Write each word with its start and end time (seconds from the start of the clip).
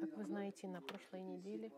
Как 0.00 0.16
вы 0.16 0.24
знаете, 0.24 0.68
на 0.68 0.80
прошлой 0.80 1.22
неделе 1.22 1.70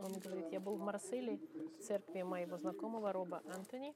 он 0.00 0.12
говорит, 0.12 0.52
я 0.52 0.60
был 0.60 0.76
в 0.76 0.80
Марселе, 0.80 1.40
в 1.78 1.82
церкви 1.82 2.22
моего 2.22 2.56
знакомого 2.56 3.12
Роба 3.12 3.42
Антони. 3.46 3.94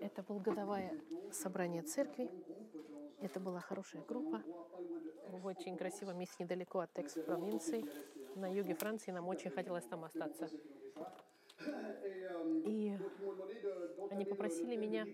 Это 0.00 0.22
было 0.22 0.38
годовое 0.40 1.00
собрание 1.32 1.82
церкви. 1.82 2.30
Это 3.20 3.40
была 3.40 3.60
хорошая 3.60 4.02
группа 4.02 4.42
в 5.30 5.46
очень 5.46 5.76
красивом 5.76 6.18
месте 6.18 6.44
недалеко 6.44 6.80
от 6.80 6.92
Текс 6.92 7.14
провинции, 7.14 7.84
на 8.34 8.52
юге 8.52 8.74
Франции. 8.74 9.10
Нам 9.10 9.26
очень 9.28 9.50
хотелось 9.50 9.84
там 9.84 10.04
остаться. 10.04 10.48
И 12.66 12.96
они 14.10 14.24
попросили 14.24 14.76
меня 14.76 15.06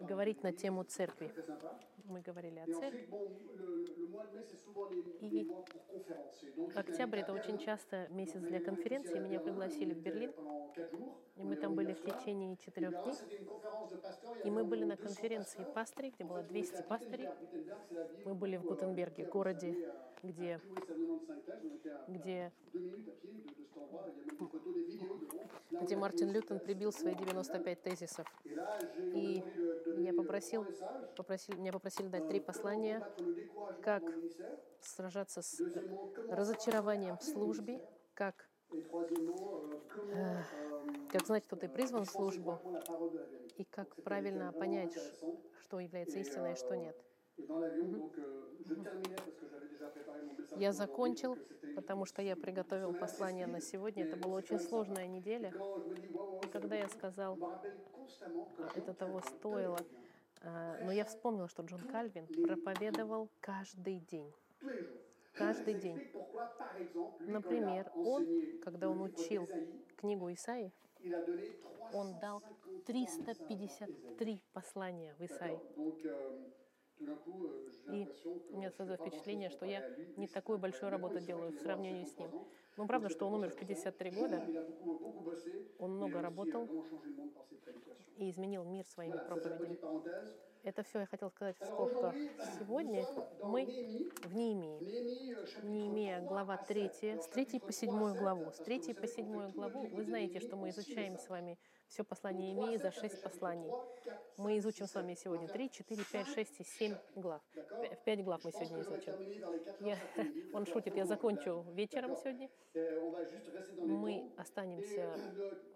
говорить 0.00 0.42
на 0.42 0.52
тему 0.52 0.84
церкви. 0.84 1.32
Мы 2.04 2.20
говорили 2.22 2.58
о 2.58 2.66
церкви. 2.66 3.08
И 5.20 5.46
октябрь 6.74 7.18
это 7.18 7.32
очень 7.32 7.58
часто 7.58 8.08
месяц 8.08 8.40
для 8.40 8.60
конференции. 8.60 9.18
Меня 9.18 9.40
пригласили 9.40 9.92
в 9.92 9.98
Берлин. 9.98 10.32
И 11.36 11.42
мы 11.42 11.56
там 11.56 11.74
были 11.74 11.92
в 11.92 12.02
течение 12.02 12.56
четырех 12.56 12.92
дней. 13.02 13.14
И 14.44 14.50
мы 14.50 14.64
были 14.64 14.84
на 14.84 14.96
конференции 14.96 15.64
пастырей, 15.74 16.10
где 16.10 16.24
было 16.24 16.42
200 16.42 16.82
пастырей. 16.82 17.28
Мы 18.24 18.34
были 18.34 18.56
в 18.56 18.62
Гутенберге, 18.62 19.24
городе, 19.26 19.76
где, 20.22 20.60
где, 22.08 22.52
где 25.70 25.96
Мартин 25.96 26.30
Лютон 26.30 26.60
прибил 26.60 26.92
свои 26.92 27.14
95 27.14 27.82
тезисов. 27.82 28.26
И 28.96 29.42
я 29.98 30.12
попросил, 30.12 30.66
попросил, 31.16 31.56
меня 31.56 31.72
попросили 31.72 32.08
дать 32.08 32.28
три 32.28 32.40
послания, 32.40 33.06
как 33.82 34.02
сражаться 34.80 35.42
с 35.42 35.60
разочарованием 36.28 37.16
в 37.18 37.22
службе, 37.22 37.80
как, 38.14 38.48
э, 40.12 40.42
как 41.10 41.26
знать, 41.26 41.44
что 41.44 41.56
ты 41.56 41.68
призван 41.68 42.04
в 42.04 42.10
службу, 42.10 42.60
и 43.56 43.64
как 43.64 43.94
правильно 44.02 44.52
понять, 44.52 44.96
что 45.62 45.80
является 45.80 46.18
истиной, 46.18 46.52
и 46.52 46.56
что 46.56 46.76
нет. 46.76 46.96
Я 50.56 50.72
закончил, 50.72 51.38
потому 51.74 52.04
что 52.04 52.22
я 52.22 52.36
приготовил 52.36 52.92
послание 52.92 53.46
на 53.46 53.60
сегодня. 53.60 54.04
Это 54.04 54.16
была 54.16 54.36
очень 54.36 54.58
сложная 54.58 55.06
неделя. 55.06 55.52
И 56.42 56.46
когда 56.48 56.76
я 56.76 56.88
сказал, 56.88 57.38
это 58.74 58.94
того 58.94 59.20
стоило, 59.20 59.78
а, 60.42 60.78
но 60.84 60.92
я 60.92 61.04
вспомнила, 61.04 61.48
что 61.48 61.62
Джон 61.62 61.80
Кальвин 61.80 62.26
проповедовал 62.26 63.28
каждый 63.40 64.00
день. 64.00 64.32
Каждый 65.34 65.74
день. 65.74 66.10
Например, 67.20 67.90
он, 67.94 68.26
когда 68.62 68.88
он 68.88 69.00
учил 69.02 69.48
книгу 69.96 70.32
Исаи, 70.32 70.72
он 71.92 72.18
дал 72.20 72.42
353 72.86 74.42
послания 74.52 75.14
в 75.18 75.24
Исаи. 75.24 75.58
И 77.00 78.08
у 78.50 78.56
меня 78.56 78.70
создалось 78.70 79.00
впечатление, 79.00 79.50
что 79.50 79.66
я 79.66 79.82
не 80.16 80.26
такую 80.26 80.58
большую 80.58 80.90
работу 80.90 81.20
делаю 81.20 81.52
в 81.52 81.58
сравнении 81.60 82.04
с 82.04 82.18
ним. 82.18 82.30
Ну, 82.76 82.86
правда, 82.86 83.08
что 83.08 83.26
он 83.26 83.34
умер 83.34 83.50
в 83.50 83.56
53 83.56 84.10
года. 84.10 84.42
Он 85.78 85.96
много 85.96 86.20
работал 86.20 86.68
и 88.16 88.30
изменил 88.30 88.64
мир 88.64 88.84
своими 88.84 89.16
проповедями. 89.16 89.78
Это 90.64 90.82
все 90.82 91.00
я 91.00 91.06
хотел 91.06 91.30
сказать 91.30 91.56
в 91.58 91.64
скобках. 91.64 92.14
Сегодня 92.58 93.06
мы 93.42 93.64
в 94.24 94.34
Неемии. 94.34 95.64
Неемия, 95.64 96.20
глава 96.20 96.56
3, 96.56 96.90
с 97.20 97.28
3 97.28 97.60
по 97.60 97.72
7 97.72 97.90
главу. 98.16 98.50
С 98.52 98.58
3 98.58 98.94
по 98.94 99.06
7 99.06 99.52
главу 99.52 99.86
вы 99.86 100.04
знаете, 100.04 100.40
что 100.40 100.56
мы 100.56 100.70
изучаем 100.70 101.16
с 101.16 101.28
вами 101.28 101.58
все 101.88 102.04
послание 102.04 102.52
Неемии 102.52 102.76
за 102.76 102.90
6 102.90 103.22
посланий. 103.22 103.70
Мы 104.36 104.58
изучим 104.58 104.86
с 104.86 104.94
вами 104.94 105.14
сегодня 105.14 105.48
3, 105.48 105.70
4, 105.70 106.04
5, 106.04 106.26
6 106.26 106.60
и 106.60 106.64
7 106.64 106.94
глав. 107.16 107.42
В 107.54 108.04
5 108.04 108.24
глав 108.24 108.44
мы 108.44 108.52
сегодня 108.52 108.82
изучим. 108.82 109.14
Я, 109.80 109.98
он 110.52 110.66
шутит, 110.66 110.96
я 110.96 111.06
закончу 111.06 111.64
вечером 111.72 112.16
сегодня. 112.16 112.50
Мы 113.78 114.30
останемся 114.36 115.14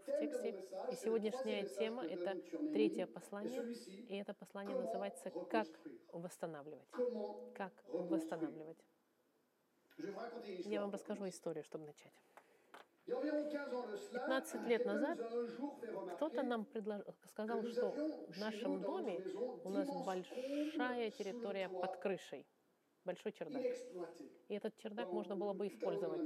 в 0.07 0.19
тексте. 0.21 0.65
И 0.91 0.97
сегодняшняя 0.97 1.65
тема— 1.65 2.07
это 2.07 2.37
третье 2.73 3.07
послание. 3.07 3.63
И 4.09 4.17
это 4.17 4.35
послание 4.35 4.79
называется 4.79 5.31
«Как 5.51 5.69
восстанавливать». 6.13 6.89
Как 7.55 7.73
восстанавливать. 7.89 8.79
Я 10.65 10.81
вам 10.81 10.91
расскажу 10.91 11.29
историю, 11.29 11.65
чтобы 11.65 11.87
начать. 11.87 12.13
15 13.07 14.69
лет 14.69 14.87
назад 14.87 15.19
кто-то 16.15 16.43
нам 16.43 16.65
предложил, 16.65 17.15
сказал, 17.27 17.63
что 17.65 17.91
в 18.29 18.39
нашем 18.39 18.81
доме 18.81 19.21
у 19.65 19.71
нас 19.71 19.89
большая 20.07 21.11
территория 21.11 21.69
под 21.69 21.97
крышей, 21.97 22.47
большой 23.05 23.33
чердак. 23.33 23.63
И 24.49 24.55
этот 24.55 24.77
чердак 24.77 25.13
можно 25.13 25.37
было 25.37 25.53
бы 25.53 25.67
использовать. 25.67 26.23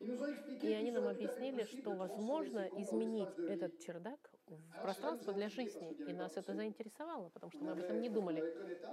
И 0.00 0.72
они 0.72 0.90
нам 0.90 1.08
объяснили, 1.08 1.64
что 1.64 1.92
возможно 1.92 2.68
изменить 2.76 3.38
этот 3.38 3.78
чердак 3.80 4.30
в 4.48 4.82
пространство 4.82 5.32
для 5.32 5.48
жизни. 5.48 5.92
И 6.08 6.12
нас 6.12 6.36
это 6.36 6.54
заинтересовало, 6.54 7.28
потому 7.30 7.50
что 7.52 7.64
мы 7.64 7.72
об 7.72 7.78
этом 7.78 8.00
не 8.00 8.08
думали. 8.08 8.42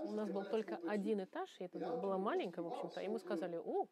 У 0.06 0.12
нас 0.12 0.30
был 0.30 0.46
только 0.46 0.80
один 0.88 1.24
этаж, 1.24 1.50
и 1.60 1.66
это 1.66 1.80
было 1.80 2.18
маленькое, 2.18 2.68
в 2.68 2.74
общем-то. 2.74 3.02
И 3.02 3.08
мы 3.08 3.20
сказали, 3.20 3.58
о, 3.58 3.88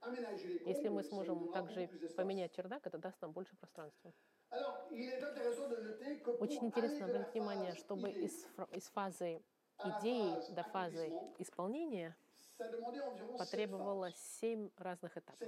если 0.66 0.90
мы 0.90 1.04
сможем 1.04 1.52
также 1.52 1.88
поменять 2.16 2.54
чердак, 2.54 2.88
это 2.88 2.98
даст 2.98 3.22
нам 3.22 3.32
больше 3.32 3.56
пространства. 3.56 4.14
Очень 6.40 6.66
интересно 6.66 7.06
обратить 7.06 7.34
внимание, 7.34 7.74
чтобы 7.76 8.10
из, 8.10 8.48
из 8.72 8.84
фазы 8.90 9.42
идеи 9.84 10.54
до 10.54 10.64
фазы 10.64 11.12
исполнения 11.40 12.16
потребовалось 13.38 14.18
семь 14.40 14.70
разных 14.78 15.18
этапов. 15.18 15.48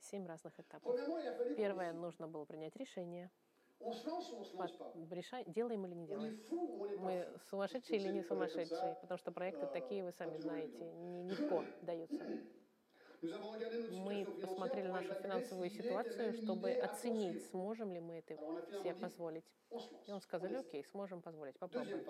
Семь 0.00 0.26
разных 0.26 0.58
этапов. 0.58 0.98
Первое, 1.56 1.92
нужно 1.92 2.26
было 2.26 2.44
принять 2.44 2.74
решение. 2.76 3.30
Делаем 5.46 5.86
или 5.86 5.94
не 5.94 6.06
делаем. 6.06 6.38
Мы 6.96 7.28
сумасшедшие 7.48 8.00
или 8.00 8.08
не 8.08 8.22
сумасшедшие, 8.22 8.96
потому 8.96 9.18
что 9.18 9.32
проекты 9.32 9.66
такие, 9.66 10.04
вы 10.04 10.12
сами 10.12 10.38
знаете, 10.38 10.92
не 10.92 11.24
легко 11.28 11.68
даются. 11.80 12.26
Мы 13.22 14.26
посмотрели 14.40 14.88
нашу 14.88 15.14
финансовую 15.14 15.70
ситуацию, 15.70 16.34
чтобы 16.34 16.72
оценить, 16.72 17.46
сможем 17.50 17.92
ли 17.92 18.00
мы 18.00 18.18
это 18.18 18.36
себе 18.78 18.94
позволить. 18.94 19.44
И 20.06 20.12
он 20.12 20.20
сказали, 20.20 20.56
окей, 20.56 20.84
сможем 20.84 21.22
позволить, 21.22 21.58
попробуем. 21.58 22.04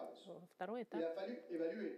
Второй 0.55 0.83
этап 0.83 1.03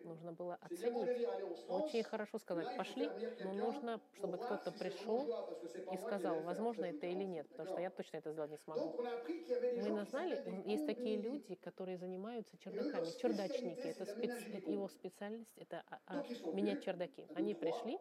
нужно 0.04 0.32
было 0.32 0.56
оценить. 0.56 1.26
Очень 1.68 2.02
хорошо 2.02 2.38
сказать, 2.38 2.76
пошли, 2.76 3.08
но 3.44 3.52
нужно, 3.52 4.00
чтобы 4.14 4.36
кто-то 4.38 4.72
пришел 4.72 5.48
и 5.92 5.96
сказал, 5.96 6.42
возможно 6.42 6.84
это 6.84 7.06
или 7.06 7.24
нет, 7.24 7.48
потому 7.50 7.68
что 7.70 7.80
я 7.80 7.90
точно 7.90 8.18
это 8.18 8.32
сделать 8.32 8.50
не 8.50 8.58
смогу. 8.58 8.96
Мы 8.98 9.90
назнали, 9.90 10.42
есть 10.66 10.86
такие 10.86 11.16
люди, 11.16 11.54
которые 11.54 11.98
занимаются 11.98 12.56
чердаками, 12.58 13.06
чердачники, 13.18 13.86
это, 13.86 14.04
спец, 14.06 14.32
это 14.52 14.70
его 14.70 14.88
специальность, 14.88 15.56
это 15.56 15.82
а, 15.88 16.00
а, 16.06 16.24
менять 16.52 16.84
чердаки. 16.84 17.26
Они 17.34 17.54
пришли, 17.54 17.98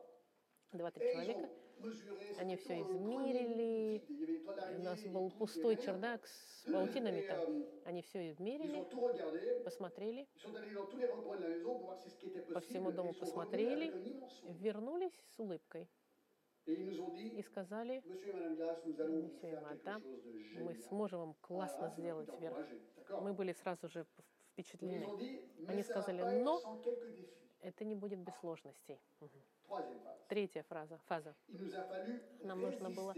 два-три 0.77 1.11
человека. 1.11 1.49
Они 2.39 2.55
все 2.55 2.81
измерили. 2.81 4.03
У 4.77 4.83
нас 4.83 5.01
был 5.03 5.29
пустой 5.31 5.75
чердак 5.77 6.25
с 6.25 6.71
паутинами 6.71 7.21
там. 7.21 7.65
Они 7.85 8.01
все 8.01 8.31
измерили, 8.31 8.83
посмотрели. 9.63 10.27
По 12.53 12.59
всему 12.61 12.91
дому 12.91 13.13
посмотрели, 13.13 13.93
вернулись 14.59 15.13
с 15.35 15.39
улыбкой. 15.39 15.89
И 16.65 17.43
сказали, 17.43 18.01
и 18.85 19.55
мадам, 19.61 20.01
мы 20.55 20.75
сможем 20.87 21.19
вам 21.19 21.33
классно 21.41 21.89
сделать 21.89 22.29
вверх. 22.39 22.57
Мы 23.21 23.33
были 23.33 23.51
сразу 23.51 23.89
же 23.89 24.05
впечатлены. 24.53 25.05
Они 25.67 25.83
сказали, 25.83 26.21
но 26.41 26.81
это 27.59 27.83
не 27.83 27.95
будет 27.95 28.19
без 28.19 28.33
сложностей. 28.35 29.01
Третья 30.27 30.63
фраза, 30.63 30.97
фаза. 31.05 31.35
Нам 32.43 32.61
нужно 32.61 32.89
было 32.89 33.13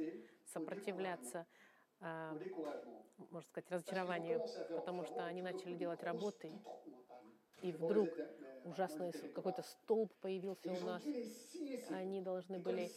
сопротивляться, 0.46 1.46
э, 2.02 2.40
можно 3.18 3.48
сказать, 3.50 3.72
разочарованию, 3.72 4.42
потому 4.70 5.04
что 5.06 5.26
они 5.26 5.42
начали 5.42 5.76
делать 5.76 6.04
работы, 6.04 6.52
и 7.62 7.72
вдруг 7.72 8.10
ужасный 8.66 9.12
какой-то 9.34 9.64
столб 9.64 10.14
появился 10.22 10.72
у 10.72 10.86
нас. 10.86 11.04
Они 11.90 12.22
должны 12.22 12.60
были, 12.60 12.92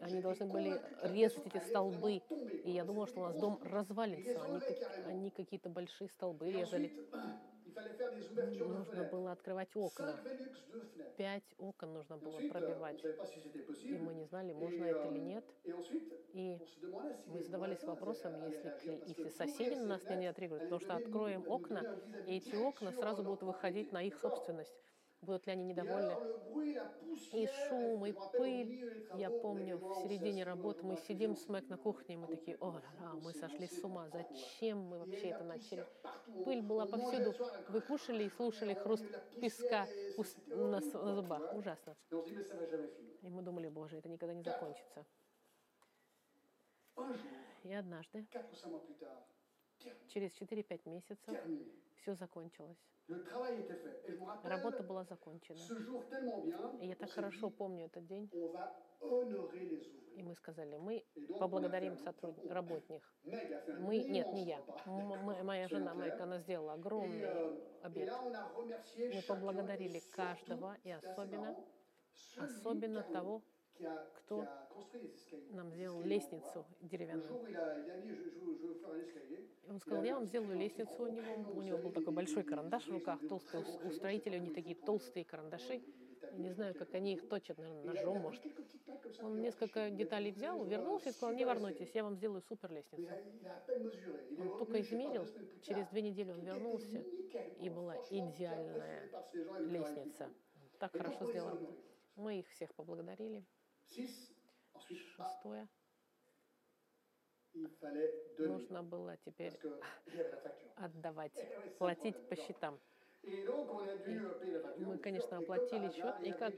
они 0.00 0.20
должны 0.20 0.46
были 0.46 0.80
резать 1.02 1.46
эти 1.46 1.58
столбы. 1.68 2.22
И 2.64 2.70
я 2.70 2.84
думала, 2.84 3.06
что 3.06 3.20
у 3.20 3.24
нас 3.24 3.36
дом 3.36 3.58
развалится. 3.62 4.42
Они, 4.42 4.60
они 5.06 5.30
какие-то 5.30 5.68
большие 5.68 6.08
столбы 6.08 6.50
резали. 6.50 6.90
Нужно 8.58 9.04
было 9.04 9.32
открывать 9.32 9.74
окна. 9.76 10.18
Пять 11.16 11.54
окон 11.58 11.92
нужно 11.92 12.16
было 12.16 12.38
пробивать. 12.48 13.04
И 13.84 13.98
мы 13.98 14.14
не 14.14 14.24
знали, 14.24 14.52
можно 14.52 14.84
это 14.84 15.08
или 15.08 15.18
нет. 15.18 15.44
И 16.32 16.58
мы 17.26 17.40
задавались 17.42 17.82
вопросом, 17.84 18.34
если, 18.46 18.74
если 19.06 19.28
соседи 19.28 19.74
на 19.74 19.86
нас 19.86 20.08
не 20.08 20.26
отреагируют, 20.26 20.64
потому 20.64 20.80
что 20.80 20.96
откроем 20.96 21.44
окна, 21.48 21.98
и 22.26 22.36
эти 22.36 22.54
окна 22.54 22.92
сразу 22.92 23.22
будут 23.22 23.42
выходить 23.42 23.92
на 23.92 24.02
их 24.02 24.16
собственность 24.18 24.74
будут 25.22 25.46
ли 25.46 25.52
они 25.52 25.64
недовольны. 25.64 26.14
И 27.32 27.46
шум, 27.46 28.04
и 28.06 28.12
пыль. 28.32 29.08
Я 29.14 29.30
помню, 29.30 29.78
в 29.78 29.94
середине 30.02 30.44
работы 30.44 30.84
мы 30.84 30.96
сидим 30.96 31.36
с 31.36 31.48
Мэг 31.48 31.68
на 31.68 31.76
кухне, 31.76 32.14
и 32.14 32.18
мы 32.18 32.26
такие, 32.26 32.56
о, 32.58 32.80
а, 33.00 33.14
мы 33.14 33.32
сошли 33.32 33.66
с 33.66 33.82
ума, 33.84 34.08
зачем 34.10 34.78
мы 34.78 34.98
вообще 34.98 35.28
это 35.28 35.44
начали? 35.44 35.86
Пыль 36.44 36.62
была 36.62 36.86
повсюду. 36.86 37.34
Вы 37.68 37.80
кушали 37.80 38.24
и 38.24 38.30
слушали 38.30 38.74
хруст 38.74 39.04
песка 39.40 39.86
на, 40.46 40.80
на 40.80 41.14
зубах. 41.14 41.54
Ужасно. 41.54 41.96
И 43.22 43.28
мы 43.28 43.42
думали, 43.42 43.68
боже, 43.68 43.98
это 43.98 44.08
никогда 44.08 44.34
не 44.34 44.42
закончится. 44.42 45.06
И 47.62 47.72
однажды, 47.72 48.26
через 50.08 50.32
4-5 50.40 50.88
месяцев, 50.88 51.38
все 51.94 52.14
закончилось. 52.14 52.91
Работа 54.44 54.82
была 54.82 55.04
закончена. 55.04 55.58
И 56.80 56.86
я 56.86 56.94
так 56.96 57.10
хорошо 57.10 57.50
помню 57.50 57.86
этот 57.86 58.06
день. 58.06 58.30
И 60.14 60.22
мы 60.22 60.34
сказали, 60.34 60.76
мы 60.76 61.04
поблагодарим 61.38 61.96
сотруд... 61.98 62.36
работних. 62.50 63.02
Мы, 63.80 63.98
нет, 63.98 64.32
не 64.32 64.44
я. 64.44 64.58
М- 64.86 65.44
моя 65.44 65.68
жена 65.68 65.94
Майк, 65.94 66.20
она 66.20 66.38
сделала 66.38 66.74
огромный 66.74 67.26
обед. 67.82 68.10
Мы 68.96 69.22
поблагодарили 69.22 70.00
каждого 70.10 70.76
и 70.84 70.90
особенно, 70.90 71.56
особенно 72.36 73.02
того, 73.02 73.42
кто 74.14 74.46
нам 75.50 75.70
сделал 75.72 76.02
лестницу 76.02 76.64
деревянную. 76.80 77.40
Он 79.68 79.78
сказал, 79.78 80.04
я 80.04 80.14
вам 80.14 80.26
сделаю 80.26 80.58
лестницу 80.58 81.02
у 81.02 81.06
него. 81.06 81.50
У 81.54 81.62
него 81.62 81.78
был 81.78 81.92
такой 81.92 82.12
большой 82.12 82.42
карандаш 82.42 82.86
в 82.86 82.92
руках, 82.92 83.20
толстый. 83.28 83.64
У 83.84 83.90
строителей 83.90 84.38
у 84.38 84.42
них 84.42 84.54
такие 84.54 84.76
толстые 84.76 85.24
карандаши. 85.24 85.82
Я 86.32 86.38
не 86.38 86.50
знаю, 86.50 86.74
как 86.74 86.94
они 86.94 87.14
их 87.14 87.28
точат, 87.28 87.58
наверное, 87.58 87.84
ножом, 87.84 88.18
может. 88.18 88.42
Он 89.20 89.40
несколько 89.40 89.90
деталей 89.90 90.32
взял, 90.32 90.64
вернулся 90.64 91.10
и 91.10 91.12
сказал, 91.12 91.34
не 91.34 91.44
волнуйтесь, 91.44 91.90
я 91.94 92.04
вам 92.04 92.16
сделаю 92.16 92.40
супер 92.42 92.70
лестницу. 92.70 93.10
Он 94.38 94.58
только 94.58 94.80
измерил, 94.80 95.26
через 95.62 95.86
две 95.88 96.02
недели 96.02 96.30
он 96.30 96.40
вернулся, 96.40 96.98
и 97.60 97.68
была 97.68 97.96
идеальная 98.10 99.10
лестница. 99.60 100.30
Так 100.78 100.92
хорошо 100.92 101.26
сделано. 101.26 101.68
Мы 102.16 102.40
их 102.40 102.48
всех 102.48 102.74
поблагодарили. 102.74 103.44
Шестое. 105.16 105.68
Нужно 108.38 108.82
было 108.82 109.16
теперь 109.18 109.52
отдавать, 110.76 111.32
платить 111.78 112.16
по 112.28 112.36
счетам. 112.36 112.80
И 113.22 114.84
мы, 114.84 114.98
конечно, 114.98 115.36
оплатили 115.36 115.90
счет, 115.90 116.18
и 116.22 116.32
как, 116.32 116.54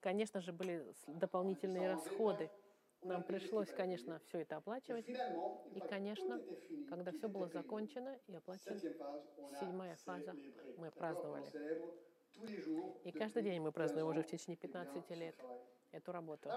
конечно 0.00 0.40
же, 0.40 0.52
были 0.52 0.84
дополнительные 1.06 1.92
расходы. 1.92 2.50
Нам 3.02 3.22
пришлось, 3.22 3.68
конечно, 3.70 4.18
все 4.26 4.40
это 4.40 4.56
оплачивать. 4.56 5.08
И, 5.08 5.80
конечно, 5.80 6.40
когда 6.88 7.12
все 7.12 7.28
было 7.28 7.48
закончено 7.48 8.18
и 8.26 8.34
оплачено, 8.34 8.78
седьмая 9.60 9.96
фаза, 9.96 10.34
мы 10.78 10.90
праздновали. 10.90 11.52
И 13.04 13.12
каждый 13.12 13.42
день 13.42 13.60
мы 13.60 13.72
празднуем 13.72 14.08
уже 14.08 14.22
в 14.22 14.26
течение 14.26 14.56
15 14.56 15.10
лет 15.10 15.36
эту 15.94 16.12
работу. 16.12 16.50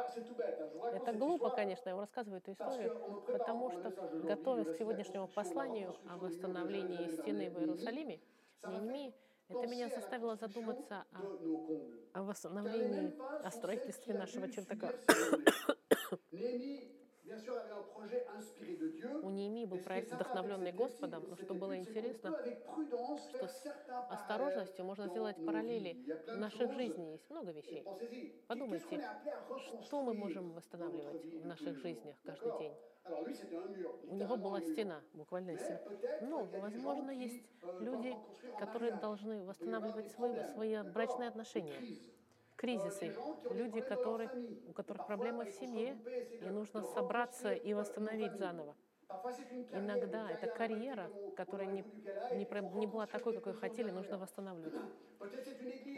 Это 0.93 1.13
глупо, 1.13 1.49
конечно, 1.49 1.89
я 1.89 1.95
вам 1.95 2.01
рассказываю 2.01 2.39
эту 2.39 2.51
историю, 2.51 3.23
потому 3.27 3.71
что, 3.71 3.91
готовясь 4.23 4.67
к 4.67 4.77
сегодняшнему 4.77 5.27
посланию 5.27 5.95
о 6.09 6.17
восстановлении 6.17 7.09
стены 7.17 7.49
в 7.49 7.59
Иерусалиме, 7.59 8.19
Неемии, 8.67 9.13
это 9.49 9.67
меня 9.67 9.89
заставило 9.89 10.35
задуматься 10.35 11.05
о, 11.13 12.19
о 12.19 12.23
восстановлении, 12.23 13.13
о 13.43 13.51
строительстве 13.51 14.13
нашего 14.13 14.49
чердака. 14.49 14.91
У 19.21 19.29
Неемии 19.29 19.65
был 19.65 19.79
проект, 19.79 20.13
вдохновленный 20.13 20.71
Господом, 20.71 21.25
но 21.27 21.35
что 21.35 21.53
было 21.53 21.77
интересно, 21.77 22.37
что 23.29 23.47
с 23.47 23.65
осторожностью 24.09 24.85
можно 24.85 25.07
сделать 25.07 25.35
параллели 25.45 26.05
в 26.27 26.37
наших 26.37 26.73
жизнях. 26.73 27.11
Есть 27.11 27.29
много 27.29 27.51
вещей. 27.51 27.83
Подумайте, 28.47 29.01
что 29.81 30.03
мы 30.03 30.13
можем 30.13 30.53
восстанавливать 30.53 31.25
в 31.25 31.45
наших 31.45 31.77
жизнях 31.77 32.15
каждый 32.23 32.57
день. 32.59 32.73
У 34.09 34.15
него 34.15 34.35
была 34.37 34.61
стена, 34.61 35.01
буквально 35.13 35.57
стена. 35.57 35.79
Но, 36.21 36.43
возможно, 36.45 37.11
есть 37.11 37.43
люди, 37.79 38.15
которые 38.59 38.93
должны 38.93 39.43
восстанавливать 39.43 40.11
свои, 40.11 40.43
свои 40.53 40.81
брачные 40.83 41.29
отношения 41.29 41.79
кризисы, 42.57 43.13
люди, 43.51 43.79
которые, 43.79 44.29
у 44.67 44.73
которых 44.73 45.05
проблемы 45.05 45.45
в 45.45 45.51
семье, 45.51 45.97
и 46.41 46.49
нужно 46.49 46.83
собраться 46.93 47.53
и 47.53 47.73
восстановить 47.73 48.33
заново. 48.37 48.75
Иногда 49.71 50.29
это 50.31 50.47
карьера, 50.47 51.09
которая 51.35 51.67
не, 51.67 51.83
не, 52.33 52.77
не 52.77 52.87
была 52.87 53.07
такой, 53.07 53.33
какой 53.33 53.53
хотели, 53.53 53.89
нужно 53.89 54.17
восстанавливать. 54.17 54.73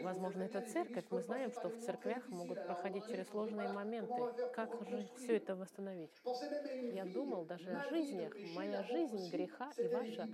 Возможно, 0.02 0.44
это 0.44 0.60
церковь. 0.62 1.04
Мы 1.10 1.20
знаем, 1.22 1.52
что 1.52 1.68
в 1.68 1.78
церквях 1.78 2.28
могут 2.28 2.64
проходить 2.64 3.06
через 3.06 3.28
сложные 3.28 3.68
моменты. 3.68 4.14
Как 4.54 4.70
же 4.88 5.08
все 5.16 5.36
это 5.36 5.56
восстановить? 5.56 6.10
Я 6.92 7.04
думал 7.04 7.44
даже 7.44 7.70
о 7.70 7.88
жизнях. 7.90 8.32
Моя 8.54 8.82
жизнь 8.84 9.30
греха 9.30 9.70
и 9.76 9.88
ваша, 9.88 10.28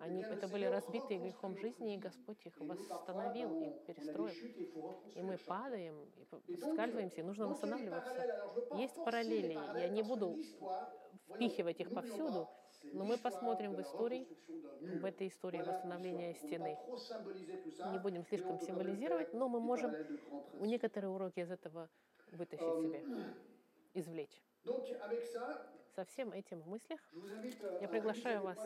они, 0.00 0.22
это 0.22 0.48
были 0.48 0.66
разбитые 0.66 1.20
грехом 1.20 1.56
жизни, 1.58 1.94
и 1.94 1.98
Господь 1.98 2.44
их 2.44 2.54
восстановил 2.58 3.60
и 3.60 3.70
перестроил. 3.86 4.34
И 5.14 5.22
мы 5.22 5.38
падаем, 5.38 5.96
и 6.46 6.56
скальзываемся, 6.56 7.20
и 7.20 7.24
нужно 7.24 7.46
восстанавливаться. 7.46 8.74
Есть 8.76 8.96
параллели. 8.96 9.58
Я 9.78 9.88
не 9.88 10.02
буду 10.02 10.36
впихивать 11.34 11.80
их 11.80 11.92
повсюду, 11.92 12.48
но 12.92 13.04
мы 13.04 13.18
посмотрим 13.18 13.74
в 13.74 13.80
истории, 13.80 14.26
в 14.80 15.04
этой 15.04 15.28
истории 15.28 15.62
восстановления 15.62 16.34
стены. 16.34 16.78
Не 17.92 17.98
будем 17.98 18.24
слишком 18.24 18.58
символизировать, 18.60 19.32
но 19.34 19.48
мы 19.48 19.60
можем 19.60 19.94
некоторые 20.54 21.10
уроки 21.10 21.40
из 21.40 21.50
этого 21.50 21.88
вытащить 22.32 22.80
себе, 22.80 23.04
извлечь. 23.94 24.42
Со 25.94 26.04
всем 26.04 26.32
этим 26.32 26.60
в 26.60 26.68
мыслях 26.68 27.00
я 27.80 27.88
приглашаю 27.88 28.42
вас 28.42 28.58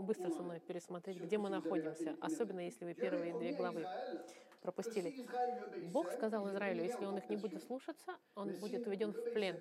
быстро 0.00 0.30
со 0.30 0.42
мной 0.42 0.60
пересмотреть, 0.60 1.20
где 1.20 1.38
мы 1.38 1.48
находимся, 1.48 2.16
особенно 2.20 2.60
если 2.60 2.84
вы 2.84 2.94
первые 2.94 3.32
две 3.38 3.52
главы 3.52 3.86
пропустили. 4.60 5.26
Бог 5.90 6.10
сказал 6.12 6.48
Израилю, 6.48 6.84
если 6.84 7.04
он 7.04 7.16
их 7.18 7.28
не 7.28 7.36
будет 7.36 7.62
слушаться, 7.62 8.12
он 8.34 8.52
будет 8.60 8.86
уведен 8.86 9.12
в 9.12 9.32
плен 9.32 9.60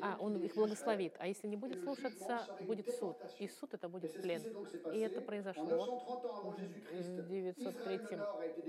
а 0.00 0.16
он 0.20 0.36
их 0.42 0.54
благословит. 0.54 1.14
А 1.18 1.26
если 1.26 1.46
не 1.46 1.56
будет 1.56 1.82
слушаться, 1.82 2.46
будет 2.60 2.88
суд. 2.96 3.16
И 3.38 3.48
суд 3.48 3.74
это 3.74 3.88
будет 3.88 4.12
плен. 4.20 4.42
И 4.92 4.98
это 4.98 5.20
произошло 5.20 6.00
в 6.42 7.28
903, 7.28 8.00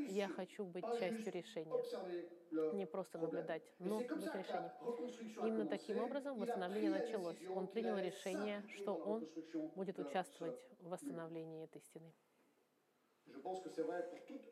Я 0.08 0.28
хочу 0.28 0.64
быть 0.64 0.84
частью 0.98 1.32
решения. 1.32 1.72
Не 2.74 2.86
просто 2.86 3.18
наблюдать, 3.18 3.62
но 3.78 3.98
быть 3.98 4.34
решением. 4.34 4.72
Именно 5.44 5.66
таким 5.66 5.98
образом 5.98 6.38
восстановление 6.38 6.90
началось. 6.90 7.38
Он 7.54 7.66
принял 7.66 7.96
решение, 7.98 8.62
что 8.68 8.94
он 8.94 9.26
будет 9.74 9.98
участвовать 9.98 10.58
в 10.80 10.88
восстановлении 10.88 11.64
этой 11.64 11.80
стены. 11.80 12.12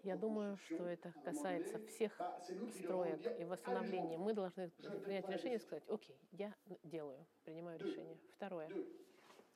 Я 0.02 0.16
думаю, 0.16 0.56
что 0.56 0.86
это 0.86 1.12
касается 1.24 1.78
всех 1.86 2.18
строек 2.72 3.20
и 3.38 3.44
восстановления. 3.44 4.16
Мы 4.16 4.32
должны 4.32 4.70
принять 5.04 5.28
решение 5.28 5.58
и 5.58 5.60
сказать, 5.60 5.84
окей, 5.88 6.16
я 6.32 6.54
делаю, 6.84 7.26
принимаю 7.44 7.78
решение. 7.78 8.16
Второе. 8.36 8.70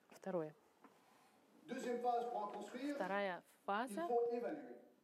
Второе. 0.08 0.54
Вторая 2.94 3.42
фаза 3.64 4.09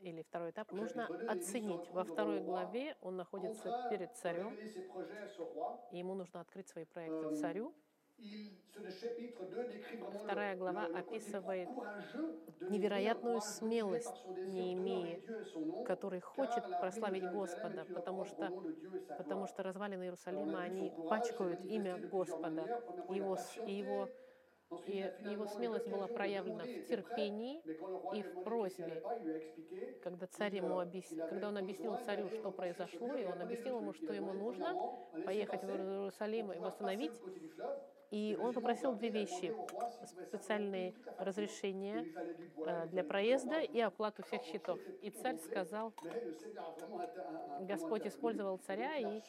или 0.00 0.22
второй 0.22 0.50
этап 0.50 0.72
нужно 0.72 1.06
оценить. 1.28 1.90
Во 1.90 2.04
второй 2.04 2.40
главе 2.40 2.96
он 3.00 3.16
находится 3.16 3.86
перед 3.90 4.14
царем, 4.16 4.56
и 5.92 5.98
ему 5.98 6.14
нужно 6.14 6.40
открыть 6.40 6.68
свои 6.68 6.84
проекты 6.84 7.36
царю. 7.36 7.74
Вторая 10.24 10.54
глава 10.56 10.86
описывает 10.94 11.70
невероятную 12.60 13.40
смелость 13.40 14.26
Неемии, 14.26 15.84
который 15.86 16.20
хочет 16.20 16.64
прославить 16.80 17.30
Господа, 17.30 17.86
потому 17.86 18.26
что, 18.26 18.50
потому 19.16 19.46
что 19.46 19.62
развалины 19.62 20.04
Иерусалима, 20.04 20.60
они 20.60 20.92
пачкают 21.08 21.64
имя 21.64 21.96
Господа, 21.96 22.82
его, 23.08 23.38
его 23.66 24.08
и 24.86 25.12
его 25.30 25.46
смелость 25.46 25.88
была 25.88 26.06
проявлена 26.06 26.64
в 26.64 26.86
терпении 26.86 27.60
и 28.16 28.22
в 28.22 28.42
просьбе. 28.44 29.02
Когда, 30.02 30.26
царь 30.26 30.56
ему 30.56 30.78
объяснил, 30.78 31.26
когда 31.26 31.48
он 31.48 31.56
объяснил 31.58 31.96
царю, 32.04 32.30
что 32.30 32.50
произошло, 32.50 33.14
и 33.14 33.24
он 33.24 33.40
объяснил 33.40 33.80
ему, 33.80 33.92
что 33.92 34.12
ему 34.12 34.32
нужно, 34.32 34.74
поехать 35.24 35.64
в 35.64 35.68
Иерусалим 35.68 36.52
и 36.52 36.58
восстановить, 36.58 37.12
и 38.10 38.36
он 38.40 38.52
попросил 38.52 38.94
две 38.94 39.08
вещи. 39.08 39.54
Специальные 40.28 40.94
разрешения 41.18 42.06
э, 42.66 42.86
для 42.88 43.04
проезда 43.04 43.60
и 43.60 43.80
оплату 43.80 44.22
всех 44.24 44.42
счетов. 44.44 44.80
И 45.02 45.10
царь 45.10 45.38
сказал, 45.38 45.94
Господь 47.60 48.06
использовал 48.06 48.58
царя, 48.58 48.96
и 48.96 49.22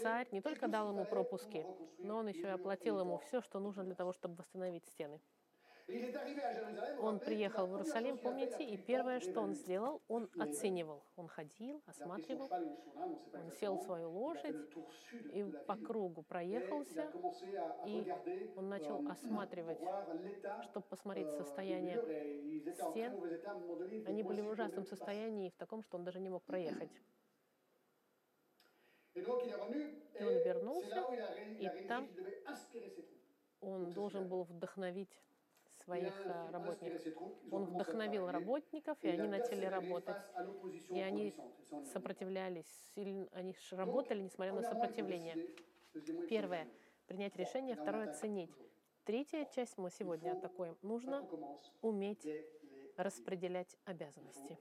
царь 0.00 0.28
не 0.32 0.40
только 0.40 0.68
дал 0.68 0.90
ему 0.90 1.04
пропуски, 1.04 1.66
но 1.98 2.18
он 2.18 2.28
еще 2.28 2.42
и 2.42 2.50
оплатил 2.50 3.00
ему 3.00 3.18
все, 3.18 3.40
что 3.42 3.58
нужно 3.58 3.84
для 3.84 3.94
того, 3.94 4.12
чтобы 4.12 4.36
восстановить 4.36 4.86
стены. 4.86 5.20
Он 7.00 7.18
приехал 7.18 7.66
в 7.66 7.72
Иерусалим, 7.72 8.18
помните, 8.18 8.62
и 8.62 8.76
первое, 8.76 9.20
что 9.20 9.40
он 9.40 9.54
сделал, 9.54 10.02
он 10.08 10.28
оценивал. 10.38 11.02
Он 11.16 11.28
ходил, 11.28 11.82
осматривал, 11.86 12.50
он 12.52 13.50
сел 13.58 13.76
в 13.76 13.82
свою 13.84 14.10
лошадь 14.10 14.56
и 15.32 15.44
по 15.66 15.76
кругу 15.76 16.22
проехался, 16.22 17.10
и 17.86 18.06
он 18.56 18.68
начал 18.68 19.08
осматривать, 19.08 19.80
чтобы 20.64 20.86
посмотреть 20.86 21.30
состояние 21.30 21.96
стен. 22.74 23.14
Они 24.06 24.22
были 24.22 24.42
в 24.42 24.48
ужасном 24.48 24.84
состоянии, 24.84 25.48
в 25.48 25.56
таком, 25.56 25.82
что 25.82 25.96
он 25.96 26.04
даже 26.04 26.20
не 26.20 26.28
мог 26.28 26.42
проехать. 26.44 26.90
И 29.14 29.22
он 29.24 30.34
вернулся, 30.44 31.06
и 31.58 31.86
там 31.88 32.08
он 33.60 33.90
должен 33.92 34.28
был 34.28 34.44
вдохновить 34.44 35.18
своих 35.88 36.26
э, 36.26 36.50
работников. 36.50 37.00
Он 37.50 37.64
вдохновил 37.64 38.30
работников, 38.30 38.98
и 39.02 39.08
они 39.08 39.26
начали 39.26 39.64
работать. 39.64 40.16
И 40.90 41.00
они 41.00 41.34
сопротивлялись, 41.92 42.92
они 42.94 43.54
работали, 43.70 44.20
несмотря 44.20 44.52
на 44.52 44.62
сопротивление. 44.62 45.36
Первое— 46.28 46.68
принять 47.06 47.36
решение, 47.36 47.74
второе— 47.74 48.12
ценить. 48.20 48.54
Третья 49.04 49.46
часть 49.46 49.78
мы 49.78 49.90
сегодня 49.90 50.38
такой. 50.38 50.76
Нужно 50.82 51.26
уметь 51.80 52.26
распределять 52.96 53.78
обязанности. 53.86 54.58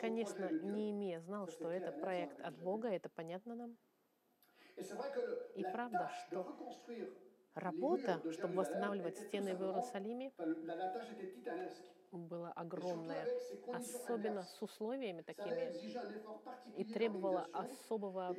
Конечно, 0.00 0.50
Неемия 0.62 1.20
знал, 1.20 1.48
что 1.48 1.70
это 1.70 1.92
проект 1.92 2.40
от 2.40 2.56
Бога, 2.56 2.88
это 2.88 3.10
понятно 3.10 3.54
нам. 3.54 3.76
И 5.54 5.62
правда, 5.64 6.10
что 6.26 6.46
работа, 7.54 8.20
чтобы 8.32 8.54
восстанавливать 8.54 9.18
стены 9.18 9.54
в 9.54 9.62
Иерусалиме, 9.62 10.32
была 12.10 12.52
огромная, 12.52 13.26
особенно 13.66 14.42
с 14.42 14.62
условиями 14.62 15.22
такими, 15.22 15.72
и 16.76 16.84
требовала 16.84 17.46
особого 17.52 18.34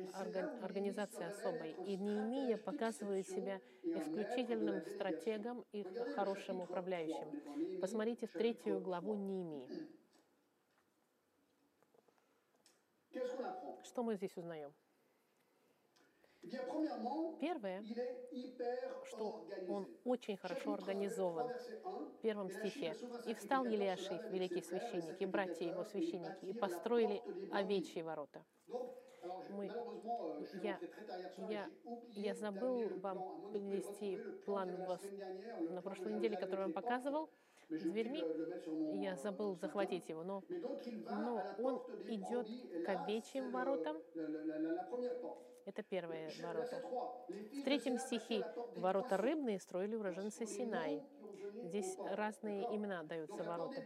организации 0.62 1.24
особой. 1.24 1.72
И 1.86 1.96
Неемия 1.96 2.56
показывает 2.56 3.28
себя 3.28 3.60
исключительным 3.82 4.82
стратегом 4.82 5.64
и 5.72 5.84
хорошим 6.14 6.60
управляющим. 6.60 7.80
Посмотрите 7.80 8.26
в 8.26 8.32
третью 8.32 8.80
главу 8.80 9.14
Неемии. 9.14 9.68
Что 13.82 14.02
мы 14.02 14.14
здесь 14.14 14.36
узнаем? 14.36 14.72
Первое, 17.40 17.84
что 19.04 19.44
он 19.68 19.86
очень 20.04 20.36
хорошо 20.36 20.74
организован. 20.74 21.48
В 21.48 22.22
первом 22.22 22.50
стихе. 22.50 22.96
«И 23.26 23.34
встал 23.34 23.64
Елиашив, 23.64 24.22
великий 24.30 24.62
священник, 24.62 25.20
и 25.20 25.26
братья 25.26 25.66
его 25.66 25.84
священники, 25.84 26.46
и 26.46 26.52
построили 26.52 27.22
овечьи 27.52 28.02
ворота». 28.02 28.44
Мы, 29.50 29.66
euh, 29.66 30.46
я, 30.62 30.78
я, 31.48 31.70
я 32.14 32.34
забыл 32.34 32.88
вам 33.00 33.50
принести 33.52 34.18
план 34.46 34.84
вас 34.84 35.02
на 35.58 35.82
прошлой 35.82 36.14
неделе, 36.14 36.36
который 36.38 36.60
вам 36.60 36.72
показывал 36.72 37.30
дверьми. 37.68 38.24
Я 38.98 39.16
забыл 39.16 39.56
захватить 39.56 40.08
его, 40.08 40.24
но, 40.24 40.42
но 41.10 41.44
он 41.58 41.82
идет 42.08 42.48
к 42.84 42.88
овечьим 42.88 43.50
воротам, 43.50 43.96
это 45.70 45.82
первые 45.82 46.30
ворота. 46.42 46.82
В 47.28 47.62
третьем 47.62 47.98
стихе 47.98 48.44
ворота 48.76 49.16
рыбные 49.16 49.60
строили 49.60 49.94
уроженцы 49.94 50.46
Синай. 50.46 51.02
Здесь 51.62 51.96
разные 52.10 52.64
имена 52.74 53.02
даются 53.04 53.42
ворота. 53.44 53.82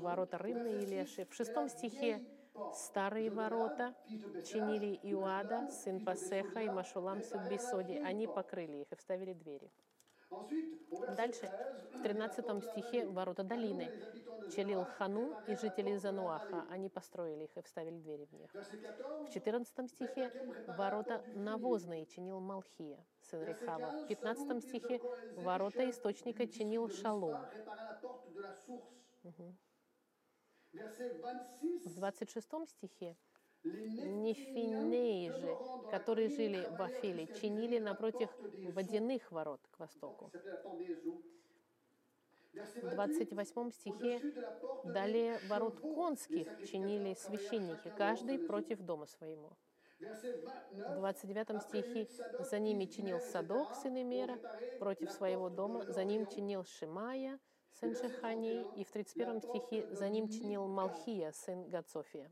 Ворота 0.00 0.38
рыбные 0.38 0.82
и 0.82 0.86
леши. 0.86 1.26
В 1.26 1.34
шестом 1.34 1.68
стихе 1.68 2.24
старые 2.74 3.30
ворота 3.30 3.94
чинили 4.46 4.98
Иуада, 5.02 5.68
сын 5.70 6.04
Пасеха 6.04 6.60
и 6.60 6.70
Машулам, 6.70 7.22
сын 7.22 7.48
Бесоди. 7.48 7.92
Они 7.92 8.26
покрыли 8.26 8.78
их 8.78 8.92
и 8.92 8.96
вставили 8.96 9.34
двери. 9.34 9.70
Дальше, 11.16 11.50
в 11.94 12.02
13 12.02 12.64
стихе, 12.64 13.06
ворота 13.06 13.42
долины. 13.42 13.90
Челил 14.54 14.84
Ханун 14.84 15.34
и 15.46 15.56
жители 15.56 15.96
Зануаха. 15.96 16.64
Они 16.70 16.88
построили 16.88 17.44
их 17.44 17.56
и 17.56 17.62
вставили 17.62 17.98
двери 17.98 18.24
в 18.24 18.32
них. 18.32 18.50
В 18.54 19.30
14 19.30 19.90
стихе 19.90 20.32
ворота 20.66 21.22
навозные 21.34 22.06
чинил 22.06 22.40
Малхия, 22.40 23.04
сын 23.20 23.42
Рехава. 23.42 24.04
В 24.04 24.08
15 24.08 24.62
стихе 24.64 25.00
ворота 25.36 25.88
источника 25.90 26.46
чинил 26.46 26.88
Шалом. 26.88 27.36
Мгм. 29.24 29.58
В 31.84 31.94
26 31.94 32.66
стихе 32.66 33.16
Нефинеи 33.64 35.30
же, 35.30 35.56
которые 35.90 36.28
жили 36.28 36.66
в 36.76 36.82
Афиле, 36.82 37.26
чинили 37.40 37.78
напротив 37.78 38.30
водяных 38.72 39.30
ворот 39.32 39.60
к 39.70 39.78
востоку. 39.78 40.30
В 42.54 42.90
28 42.90 43.70
стихе 43.72 44.20
далее 44.84 45.38
ворот 45.48 45.80
конских 45.80 46.48
чинили 46.68 47.14
священники, 47.14 47.92
каждый 47.96 48.38
против 48.38 48.80
дома 48.80 49.06
своему. 49.06 49.52
В 50.00 50.94
29 50.96 51.62
стихе 51.62 52.08
за 52.38 52.58
ними 52.58 52.84
чинил 52.84 53.20
Садок, 53.20 53.74
сын 53.74 54.00
Имера, 54.00 54.38
против 54.78 55.10
своего 55.10 55.50
дома, 55.50 55.84
за 55.84 56.04
ним 56.04 56.26
чинил 56.26 56.64
Шимая, 56.64 57.38
сын 57.72 57.94
Шехани, 57.94 58.64
и 58.76 58.84
в 58.84 58.90
31 58.92 59.42
стихе 59.42 59.92
за 59.94 60.08
ним 60.08 60.28
чинил 60.28 60.66
Малхия, 60.68 61.32
сын 61.32 61.68
Гацофия. 61.68 62.30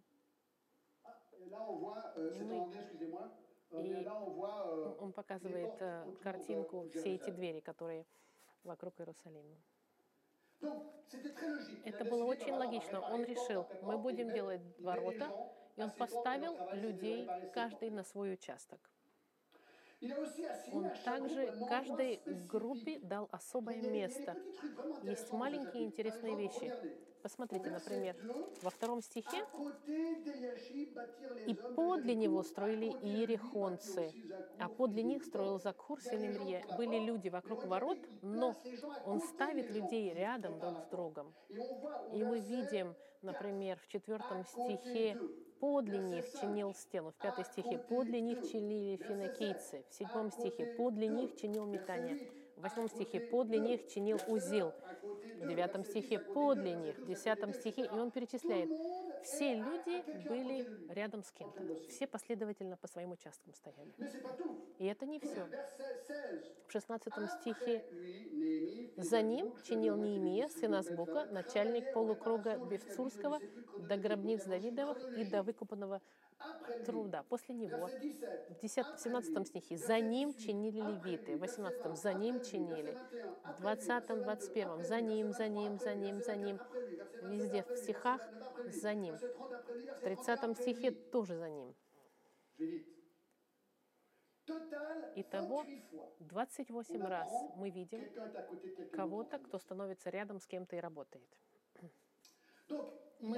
Voit 1.51 2.13
euh, 2.17 2.31
Он 5.01 5.13
показывает 5.13 5.75
э, 5.81 6.05
картинку, 6.23 6.85
euh, 6.85 6.89
все 6.89 7.15
эти 7.15 7.31
двери, 7.31 7.61
которые 7.61 8.07
вокруг 8.65 9.01
Иерусалима. 9.01 9.57
Это 11.85 12.05
было 12.05 12.25
очень 12.25 12.53
логично. 12.53 13.01
Он 13.01 13.25
решил, 13.25 13.67
мы 13.83 13.99
будем 13.99 14.33
делать 14.33 14.63
ворота, 14.79 15.31
и 15.77 15.83
он 15.83 15.91
поставил 15.91 16.57
людей, 16.73 17.29
каждый 17.53 17.91
на 17.91 18.05
свой 18.05 18.35
участок. 18.35 18.81
Он 20.73 20.91
также 21.05 21.53
каждой 21.69 22.21
группе 22.49 22.99
дал 22.99 23.29
особое 23.33 23.83
место. 23.83 24.37
Есть 25.03 25.33
маленькие 25.33 25.85
интересные 25.85 26.37
вещи. 26.37 26.73
Посмотрите, 27.27 27.71
например, 27.71 28.15
2, 28.23 28.35
во 28.63 28.71
втором 28.71 29.03
стихе, 29.03 29.45
«И 31.49 31.55
подле 31.75 32.15
него 32.15 32.45
строили 32.45 32.87
иерихонцы, 33.03 34.13
а 34.61 34.69
подле 34.69 35.03
них 35.03 35.25
строил 35.25 35.57
Ибрид». 35.57 35.63
Закур, 35.65 36.01
сын 36.01 36.21
des 36.21 36.33
gens 36.33 36.41
Имрия». 36.41 36.61
pour 36.61 36.71
la 36.71 36.77
Были 36.77 36.99
люди 37.05 37.29
вокруг 37.29 37.65
ворот, 37.65 37.99
но 38.23 38.55
он 39.05 39.21
ставит 39.21 39.73
людей 39.73 40.15
рядом 40.15 40.61
друг 40.61 40.79
с 40.79 40.87
другом. 40.87 41.35
И 42.13 42.23
мы 42.23 42.39
видим, 42.39 42.95
например, 43.23 43.77
в 43.81 43.89
четвертом 43.89 44.45
стихе 44.45 45.19
подле 45.59 45.99
них 45.99 46.25
5. 46.27 46.41
чинил 46.41 46.75
стену, 46.75 47.11
в 47.11 47.17
пятой 47.17 47.45
стихе 47.45 47.79
подле 47.79 48.21
них 48.21 48.49
чинили 48.49 48.99
финокийцы, 48.99 49.85
в 49.91 49.95
седьмом 49.95 50.31
стихе 50.31 50.65
подле 50.77 51.09
них 51.09 51.35
чинил 51.35 51.67
метание, 51.67 52.15
8. 52.15 52.46
В 52.57 52.63
восьмом 52.63 52.89
стихе 52.89 53.21
подле 53.21 53.59
них 53.59 53.87
чинил 53.89 54.17
Verset 54.17 54.33
узил, 54.33 54.73
9. 54.73 54.85
À 54.85 54.95
côté 54.95 55.45
в 55.45 55.49
девятом 55.49 55.85
стихе 55.85 56.19
10. 56.19 56.21
À 56.21 56.25
côté 56.25 56.33
подле 56.35 56.75
них, 56.75 56.95
в 56.95 57.05
12. 57.05 57.09
десятом 57.09 57.53
стихе, 57.53 57.85
и 57.85 57.91
он 57.91 58.11
перечисляет. 58.11 58.71
Все 59.23 59.55
люди 59.55 60.29
были 60.29 60.67
рядом 60.91 61.23
с 61.23 61.31
кем-то, 61.33 61.63
все 61.89 62.07
последовательно 62.07 62.77
по 62.77 62.87
своим 62.89 63.13
участкам 63.13 63.53
стояли. 63.55 63.93
И 64.79 64.87
это 64.87 65.07
не 65.07 65.19
все. 65.19 65.47
Verset 65.47 66.07
16. 66.07 66.57
В 66.67 66.73
16 66.73 67.13
стихе 67.41 67.85
За 68.97 69.23
ним 69.23 69.53
чинил 69.63 69.97
Неемия, 69.97 70.47
des 70.47 70.49
сын 70.49 70.73
disciples 70.73 70.79
Азбука, 70.79 71.25
de 71.27 71.33
начальник 71.33 71.93
полукруга 71.93 72.57
Бевцурского, 72.57 73.41
до 73.79 73.97
гробниц 73.97 74.45
Давидовых 74.45 74.99
и 75.19 75.25
до 75.25 75.43
выкупанного. 75.43 76.01
Труда. 76.85 77.23
После 77.25 77.55
него, 77.55 77.89
Verset 77.89 78.01
17. 78.01 78.51
в 78.51 78.61
10, 78.61 78.87
в 78.87 79.01
17 79.01 79.49
стихе, 79.49 79.77
за 79.77 80.01
ним 80.01 80.35
чинили 80.35 80.81
левиты, 80.81 81.37
в 81.37 81.41
18 81.41 81.97
за 81.97 82.15
ним 82.15 82.41
чинили, 82.41 82.97
в 83.45 83.61
20 83.61 84.07
21 84.07 84.85
за 84.85 85.01
ним, 85.01 85.33
за 85.33 85.49
ним, 85.49 85.79
за 85.79 85.95
ним, 85.95 86.23
за 86.23 86.37
ним, 86.37 86.61
везде 87.23 87.63
в 87.63 87.77
стихах 87.77 88.21
за 88.67 88.95
ним, 88.95 89.17
в 89.17 90.01
30 90.01 90.59
стихе 90.59 90.91
тоже 90.91 91.37
за 91.37 91.51
ним. 91.51 91.75
Итого 95.17 95.65
28 96.21 97.03
раз 97.07 97.33
мы 97.57 97.71
видим 97.71 98.01
кого-то, 98.93 99.39
кто 99.39 99.59
становится 99.59 100.11
рядом 100.11 100.39
с 100.39 100.47
кем-то 100.47 100.77
и 100.77 100.81
работает. 100.81 101.29
Мы- 103.21 103.37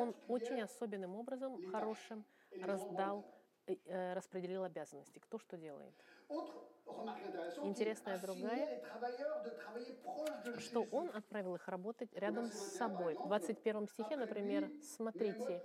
Он 0.00 0.14
очень 0.28 0.60
особенным 0.62 1.16
образом, 1.16 1.70
хорошим, 1.70 2.24
раздал, 2.62 3.24
э, 3.66 3.76
э, 3.84 4.14
распределил 4.14 4.64
обязанности. 4.64 5.18
Кто 5.18 5.38
что 5.38 5.56
делает. 5.56 5.94
Интересная 7.66 8.18
другая, 8.18 8.80
Что 10.60 10.86
он 10.90 11.10
отправил 11.14 11.54
их 11.54 11.68
работать 11.68 12.12
рядом 12.14 12.50
с 12.50 12.76
собой. 12.76 13.14
В 13.14 13.26
21 13.26 13.86
стихе, 13.88 14.16
например, 14.16 14.70
смотрите, 14.82 15.62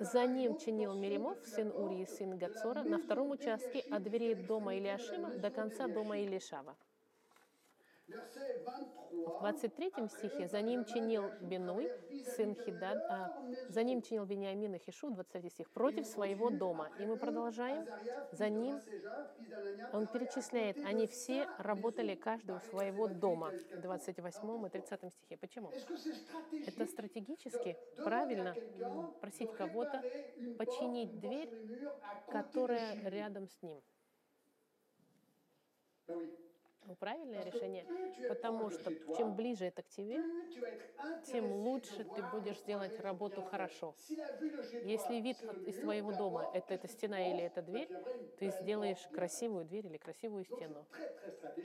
за 0.00 0.26
ним 0.26 0.56
чинил 0.58 0.94
Меримов, 0.94 1.38
сын 1.46 1.70
Урии, 1.72 2.04
сын 2.04 2.36
Гацора, 2.38 2.82
на 2.82 2.98
втором 2.98 3.30
участке 3.30 3.80
от 3.90 4.02
дверей 4.02 4.34
дома 4.34 4.74
Илиашима 4.76 5.30
до 5.38 5.50
конца 5.50 5.86
дома 5.88 6.18
Илишава. 6.18 6.76
В 9.30 9.40
23 9.40 10.08
стихе 10.08 10.48
за 10.48 10.60
ним 10.60 10.84
чинил 10.84 11.30
Бенуй, 11.40 11.90
сын 12.36 12.54
Хидад, 12.54 12.98
а, 13.08 13.32
за 13.68 13.82
ним 13.82 14.02
чинил 14.02 14.24
Вениамин 14.24 14.74
и 14.74 14.78
Хишу, 14.78 15.10
23 15.10 15.50
стих, 15.50 15.70
против 15.70 16.06
своего 16.06 16.50
дома. 16.50 16.88
И 16.98 17.06
мы 17.06 17.16
продолжаем. 17.16 17.86
За 18.32 18.48
ним 18.48 18.80
он 19.92 20.06
перечисляет, 20.06 20.78
они 20.84 21.06
все 21.06 21.48
работали 21.58 22.14
каждый 22.14 22.56
у 22.56 22.60
своего 22.60 23.06
дома, 23.08 23.52
в 23.72 23.80
28 23.80 24.66
и 24.66 24.70
30 24.70 25.12
стихе. 25.12 25.36
Почему? 25.36 25.70
Это 26.66 26.86
стратегически 26.86 27.76
правильно 27.96 28.54
просить 29.20 29.52
кого-то 29.54 30.02
починить 30.58 31.18
дверь, 31.20 31.50
которая 32.28 33.08
рядом 33.08 33.48
с 33.48 33.62
ним. 33.62 33.80
Ну, 36.84 36.94
правильное 36.96 37.42
решение, 37.42 37.86
потому 38.26 38.70
что 38.70 38.94
чем 39.10 39.34
ближе 39.34 39.64
это 39.66 39.82
к 39.82 39.88
тебе, 39.88 40.22
тем 41.22 41.52
лучше 41.52 42.04
ты 42.04 42.22
будешь 42.22 42.60
делать 42.62 42.98
работу 42.98 43.42
хорошо. 43.42 43.96
Если 44.80 45.16
вид 45.20 45.44
из 45.64 45.78
твоего 45.78 46.12
дома 46.12 46.48
это 46.52 46.74
эта 46.74 46.88
стена 46.88 47.30
или 47.30 47.42
эта 47.42 47.62
дверь, 47.62 47.90
ты 48.36 48.50
сделаешь 48.50 49.08
красивую 49.10 49.64
дверь 49.64 49.86
или 49.86 49.98
красивую 49.98 50.44
стену. 50.44 50.86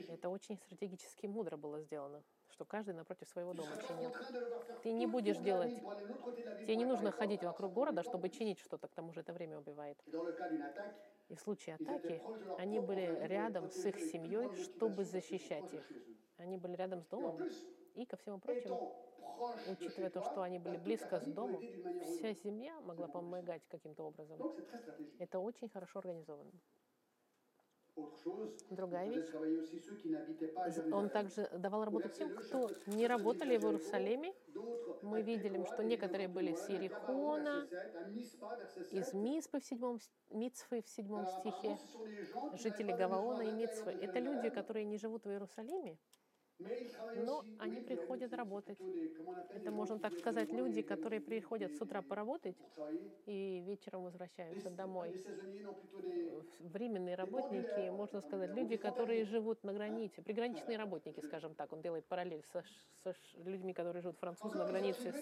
Это 0.06 0.28
очень 0.28 0.56
стратегически 0.58 1.26
мудро 1.26 1.56
было 1.56 1.80
сделано, 1.80 2.22
что 2.48 2.64
каждый 2.64 2.94
напротив 2.94 3.28
своего 3.28 3.54
дома 3.54 3.78
чинил. 3.78 4.14
Ты 4.80 4.92
не 4.92 5.06
будешь 5.06 5.38
делать, 5.38 5.84
тебе 6.64 6.76
не 6.76 6.84
нужно 6.86 7.10
ходить 7.10 7.42
вокруг 7.42 7.72
города, 7.72 8.02
чтобы 8.02 8.30
чинить 8.30 8.58
что-то, 8.60 8.88
к 8.88 8.94
тому 8.94 9.12
же 9.12 9.20
это 9.20 9.32
время 9.32 9.58
убивает. 9.58 9.98
И 11.28 11.34
в 11.34 11.40
случае 11.40 11.74
атаки 11.74 12.22
они 12.58 12.78
были 12.78 13.18
рядом 13.26 13.70
с 13.70 13.84
их 13.84 13.98
семьей, 13.98 14.48
чтобы 14.62 15.04
защищать 15.04 15.72
их. 15.72 15.82
Они 16.36 16.56
были 16.56 16.76
рядом 16.76 17.02
с 17.02 17.06
домом. 17.06 17.40
И, 17.94 18.04
ко 18.04 18.16
всему 18.16 18.38
прочему, 18.38 18.94
учитывая 19.66 20.10
то, 20.10 20.22
что 20.22 20.42
они 20.42 20.58
были 20.58 20.76
близко 20.76 21.18
с 21.18 21.24
домом, 21.24 21.62
вся 22.04 22.34
семья 22.34 22.80
могла 22.82 23.08
помогать 23.08 23.62
каким-то 23.68 24.04
образом. 24.04 24.38
Это 25.18 25.38
очень 25.38 25.68
хорошо 25.68 25.98
организовано. 25.98 26.52
Другая 28.70 29.08
вещь. 29.08 29.26
Он 30.92 31.08
также 31.08 31.48
давал 31.52 31.84
работу 31.84 32.08
тем, 32.08 32.34
кто 32.34 32.70
не 32.86 33.06
работали 33.06 33.56
в 33.56 33.64
Иерусалиме. 33.64 34.34
Мы 35.02 35.22
видели, 35.22 35.64
что 35.64 35.82
некоторые 35.82 36.28
были 36.28 36.54
с 36.54 36.68
Иерихона, 36.68 37.66
из 38.90 39.14
Миспы 39.14 39.60
в 39.60 39.64
седьмом, 39.64 39.98
Мицфы 40.30 40.82
в 40.82 40.88
седьмом 40.88 41.26
стихе, 41.26 41.78
жители 42.54 42.92
Гаваона 42.92 43.42
и 43.42 43.52
Мицфы. 43.52 43.90
Это 43.90 44.18
люди, 44.18 44.50
которые 44.50 44.84
не 44.84 44.98
живут 44.98 45.24
в 45.24 45.30
Иерусалиме, 45.30 45.96
Но 46.58 47.44
они 47.58 47.80
приходят 47.80 48.32
работать. 48.34 48.78
Это, 49.54 49.70
можно 49.70 49.98
так 49.98 50.12
сказать, 50.18 50.52
люди, 50.52 50.82
которые 50.82 51.20
приходят 51.20 51.74
с 51.76 51.80
утра 51.80 52.02
поработать 52.02 52.56
и 53.26 53.62
вечером 53.66 54.04
возвращаются 54.04 54.70
домой. 54.70 55.10
Временные 56.60 57.14
работники, 57.14 57.90
можно 57.90 58.20
сказать, 58.20 58.50
люди, 58.54 58.76
которые 58.76 59.24
живут 59.24 59.62
на 59.64 59.72
границе, 59.72 60.22
приграничные 60.22 60.78
работники, 60.78 61.20
скажем 61.20 61.54
так, 61.54 61.72
он 61.72 61.80
делает 61.82 62.04
параллель 62.06 62.44
со, 62.52 62.64
со 63.02 63.14
людьми, 63.44 63.72
которые 63.72 64.02
живут 64.02 64.18
французы 64.18 64.56
на 64.58 64.66
границе. 64.66 65.14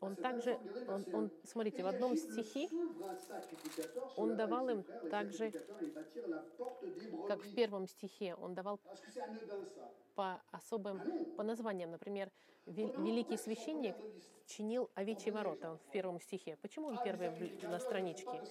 Он 0.00 0.16
также, 0.16 0.58
он, 0.86 1.04
он, 1.12 1.30
смотрите, 1.44 1.82
в 1.82 1.86
одном 1.86 2.16
стихе, 2.16 2.68
он 4.16 4.36
давал 4.36 4.68
им 4.68 4.84
также, 5.10 5.52
как 7.26 7.40
в 7.42 7.54
первом 7.54 7.86
стихе, 7.86 8.34
он 8.34 8.54
давал 8.54 8.77
По 10.14 10.42
особым, 10.50 11.00
Ah 11.00 11.36
по 11.36 11.42
названиям, 11.42 11.90
например, 11.90 12.30
великий 12.66 13.36
священник 13.36 13.96
чинил 14.46 14.90
овечьи 14.94 15.30
ворота 15.30 15.76
в 15.76 15.90
первом 15.92 16.20
стихе. 16.20 16.56
Почему 16.56 16.88
он 16.88 16.96
Ah, 16.96 17.04
первый 17.04 17.30
на 17.62 17.78
страничке? 17.78 18.42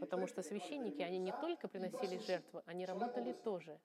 Потому 0.00 0.26
что 0.26 0.42
священники, 0.42 1.02
они 1.02 1.18
не 1.18 1.32
только 1.32 1.68
приносили 1.68 2.18
жертвы, 2.18 2.62
они 2.66 2.86
работали 2.86 3.32
тоже. 3.32 3.80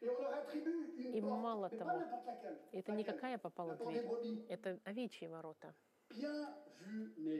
И 0.00 1.20
мало 1.20 1.68
того. 1.68 2.02
Это 2.72 2.92
не 2.92 3.02
Laquelle 3.02 3.12
какая 3.12 3.38
попала 3.38 3.74
дверь, 3.76 4.46
это 4.48 4.80
овечьи 4.84 5.26
ворота. 5.26 5.74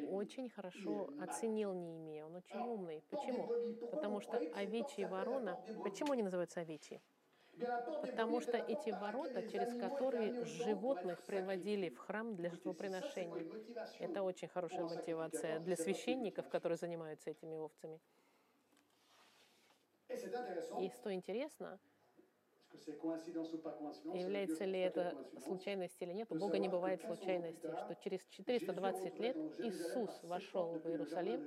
Очень 0.09 0.49
хорошо 0.51 1.11
оценил 1.21 1.73
Неемия, 1.73 2.25
он 2.27 2.37
очень 2.37 2.61
умный. 2.61 3.03
Почему? 3.11 3.49
Потому 3.91 4.21
что 4.21 4.37
овечьи 4.55 5.05
ворона, 5.05 5.59
почему 5.83 6.13
они 6.13 6.23
называются 6.23 6.61
овечьи? 6.61 7.01
Потому 8.03 8.41
что 8.41 8.57
эти 8.57 8.91
ворота, 8.91 9.43
через 9.49 9.79
которые 9.79 10.45
животных 10.45 11.23
приводили 11.25 11.91
в 11.91 11.99
храм 11.99 12.35
для 12.37 12.51
motivation 12.51 13.63
Это 13.99 14.23
очень 14.23 14.49
хорошая 14.49 14.85
мотивация 14.85 15.59
для 15.61 15.77
священников, 15.77 16.49
которые 16.49 16.79
занимаются 16.79 17.31
этими 17.31 17.57
овцами. 17.57 18.01
И 20.81 20.91
что 20.91 21.13
интересно, 21.13 21.79
является 24.15 24.65
ли 24.65 24.79
это 24.81 25.17
случайность 25.45 26.01
или 26.01 26.13
нет, 26.13 26.31
у 26.31 26.37
Бога 26.37 26.59
не 26.59 26.69
бывает 26.69 27.01
que 27.01 27.07
400 27.07 27.13
ans 27.13 27.17
случайностей, 27.17 27.67
plus 27.67 27.75
tard, 27.75 27.85
что 27.85 27.95
через 28.03 28.21
Jésus 28.21 28.31
420 28.31 29.05
rentrait 29.05 29.21
лет 29.21 29.37
Иисус 29.59 30.23
вошел 30.23 30.79
в 30.79 30.87
Иерусалим 30.89 31.47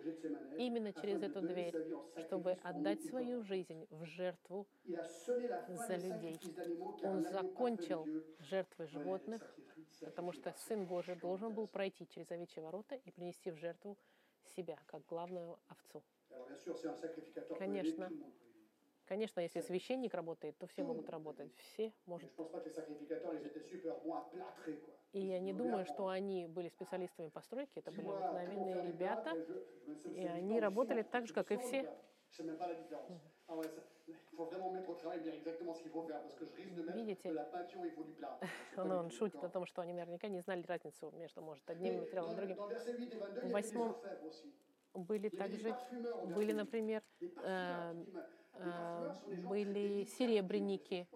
именно 0.58 0.94
через 0.94 1.22
эту 1.22 1.42
дверь, 1.42 1.76
чтобы 2.18 2.58
отдать 2.64 3.04
свою 3.04 3.44
жизнь 3.44 3.88
в 3.90 4.06
жертву. 4.06 4.68
За 5.68 5.96
людей. 5.96 6.40
Он 7.04 7.24
закончил 7.24 8.08
жертвы 8.40 8.88
животных, 8.88 9.42
потому 10.02 10.32
что 10.32 10.54
Сын 10.68 10.86
Божий 10.86 11.16
должен 11.16 11.54
был 11.54 11.68
пройти 11.68 12.08
через 12.08 12.30
овечьи 12.32 12.62
ворота 12.62 12.96
и 12.96 13.12
принести 13.12 13.52
в 13.52 13.58
жертву 13.58 13.98
себя, 14.56 14.78
как 14.88 15.06
главную 15.06 15.58
овцу. 15.68 16.04
Конечно. 17.58 18.10
Конечно, 19.14 19.42
если 19.42 19.62
священник 19.62 20.16
работает, 20.16 20.58
то 20.58 20.66
все 20.66 20.82
могут 20.84 21.08
работать. 21.08 21.52
Все 21.58 21.94
может. 22.08 22.32
Quoi. 22.36 22.50
И 25.14 25.20
я 25.20 25.40
не 25.40 25.54
Ну, 25.54 25.60
думаю, 25.60 25.86
что 25.86 26.08
они 26.08 26.48
были 26.48 26.70
специалистами 26.70 27.30
по 27.30 27.42
стройке, 27.42 27.82
это 27.82 27.92
были 27.92 28.08
обыкновенные 28.08 28.82
ребята. 28.88 29.38
и 30.16 30.26
они 30.26 30.60
работали 30.60 31.04
так 31.04 31.28
же, 31.28 31.34
как 31.36 31.52
и 31.52 31.58
все. 31.58 31.88
Ah 33.48 33.62
Видите? 36.96 37.30
Но 38.76 38.98
он 38.98 39.12
шутит 39.12 39.44
о 39.44 39.50
том, 39.50 39.68
что 39.68 39.84
они 39.84 39.94
наверняка 39.94 40.28
не 40.28 40.40
знали 40.40 40.64
разницу 40.66 41.12
между, 41.12 41.44
может, 41.44 41.70
одним 41.70 42.00
материалом 42.00 42.32
и 42.32 42.36
другим. 42.36 42.58
dans 42.58 42.68
verset 42.68 42.98
8 42.98 43.12
et 43.12 43.16
22, 43.16 43.42
il 43.42 43.44
y 43.44 43.44
avait 43.44 43.48
des 43.48 43.54
восьмом. 43.54 43.96
Были 44.96 45.30
также, 45.30 45.76
были, 46.36 46.52
например, 46.52 47.02
8. 47.20 47.20
Des 47.20 47.30
parfumeurs, 47.30 47.44
э, 47.44 48.43
э, 48.56 49.16
были 49.48 50.06
серебряники. 50.18 51.08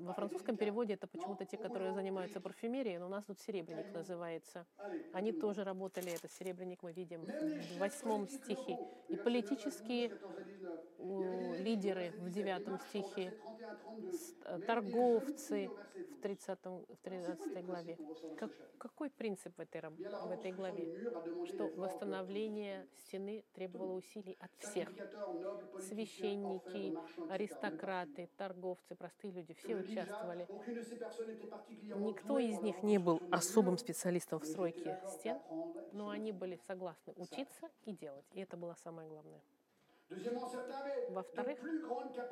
Во 0.00 0.12
французском 0.14 0.56
переводе 0.56 0.94
это 0.94 1.06
почему-то 1.06 1.44
те, 1.44 1.56
которые 1.56 1.92
занимаются 1.92 2.40
парфюмерией, 2.40 2.98
но 2.98 3.06
у 3.06 3.08
нас 3.08 3.24
тут 3.24 3.38
серебряник 3.40 3.92
называется. 3.92 4.66
Они 5.12 5.32
тоже 5.32 5.64
работали, 5.64 6.12
это 6.12 6.28
серебряник 6.28 6.82
мы 6.82 6.92
видим 6.92 7.24
в 7.24 7.78
восьмом 7.78 8.26
стихе. 8.28 8.78
И 9.08 9.14
versets 9.14 9.16
9 9.16 9.16
à 9.16 9.16
12, 9.16 9.24
политические 9.24 10.10
14 11.02 11.10
à 11.10 11.10
19. 11.10 11.10
у, 11.10 11.20
Il 11.20 11.20
y 11.20 11.24
avait 11.24 11.58
des 11.58 11.62
лидеры 11.64 12.10
в 12.10 12.24
verset 12.24 12.42
9 12.42 12.62
17, 12.62 12.88
стихе, 12.88 13.24
verset 13.24 13.36
31 13.36 13.70
à 13.70 13.74
32. 13.76 14.12
с- 14.12 14.34
э, 14.44 14.52
Même 14.52 14.60
des 14.60 14.66
торговцы 14.66 15.68
в 15.68 15.74
12. 15.74 15.98
30, 16.22 16.86
в 16.88 16.96
13 17.02 17.62
главе. 17.62 17.98
Как- 18.36 18.50
какой 18.78 19.10
принцип 19.10 19.56
в 19.56 19.60
этой, 19.60 19.80
в 19.80 20.30
этой 20.30 20.52
главе? 20.52 20.86
Что 21.46 21.68
восстановление 21.76 22.86
стены 22.98 23.44
требовало 23.54 23.94
усилий 23.94 24.36
от 24.40 24.50
всех. 24.58 24.88
Священники, 25.80 26.94
аристократы, 27.30 28.28
торговцы, 28.36 28.94
простые 28.94 29.32
люди, 29.32 29.52
все 29.54 29.76
участвовали. 29.76 30.46
Никто 31.98 32.38
из 32.38 32.60
них 32.60 32.82
не 32.82 32.98
был 32.98 33.20
особым 33.30 33.78
специалистом 33.78 34.38
в 34.40 34.44
стройке 34.44 35.00
стен, 35.08 35.38
но 35.92 36.08
они 36.10 36.32
были 36.32 36.56
согласны 36.66 37.12
учиться 37.16 37.68
и 37.84 37.92
делать. 37.92 38.24
И 38.32 38.40
это 38.40 38.56
было 38.56 38.74
самое 38.74 39.08
главное. 39.08 39.40
Во-вторых, 41.10 41.58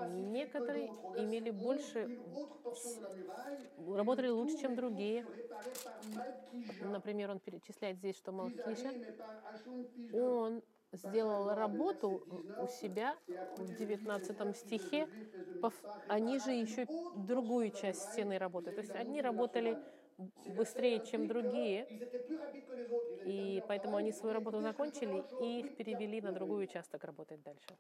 некоторые 0.09 0.89
имели 1.17 1.51
11, 1.51 1.63
больше 1.63 2.09
работали 3.95 4.29
лучше, 4.29 4.59
чем 4.59 4.75
другие. 4.75 5.27
Например, 6.83 7.31
он 7.31 7.41
перечисляет 7.41 7.99
здесь, 7.99 8.17
что 8.17 8.33
Малкиша, 8.33 8.91
он 10.13 10.63
сделал 10.93 11.55
работу 11.55 12.23
у 12.59 12.67
себя 12.67 13.17
в 13.57 13.75
19 13.75 14.57
стихе, 14.57 15.09
они 16.09 16.39
же 16.39 16.53
еще 16.53 16.87
другую 17.17 17.71
часть 17.71 18.13
стены 18.13 18.39
работают. 18.39 18.77
То 18.77 18.83
есть 18.83 18.95
одни 18.95 19.21
работали 19.21 19.79
быстрее, 20.47 21.05
чем 21.05 21.27
другие, 21.27 21.87
и 23.25 23.63
поэтому 23.69 23.97
они 23.97 24.13
свою 24.13 24.35
работу 24.35 24.61
закончили 24.61 25.13
«Je 25.13 25.23
fais 25.23 25.33
autre 25.33 25.45
и 25.45 25.63
chose». 25.63 25.67
их 25.67 25.77
перевели 25.77 26.21
на 26.21 26.33
другой 26.33 26.65
участок 26.65 27.05
работать 27.05 27.43
дальше. 27.43 27.77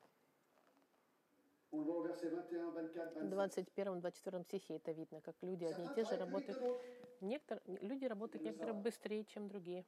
On 1.73 1.79
le 1.79 1.85
voit 1.85 1.99
au 1.99 2.03
verset 2.03 2.31
21, 2.31 2.73
24, 2.73 3.27
В 3.27 3.29
25. 3.31 3.69
21-24 3.77 4.43
стихе 4.43 4.77
это 4.77 4.91
видно, 4.91 5.21
как 5.21 5.37
люди 5.41 5.65
одни 5.65 5.85
и 5.85 5.95
те 5.95 6.05
же 6.05 6.17
работают. 6.17 6.59
Некоторые, 7.21 7.79
люди 7.81 8.07
работают 8.07 8.45
некоторые 8.45 8.75
быстрее, 8.75 9.25
чем 9.25 9.47
другие. 9.49 9.85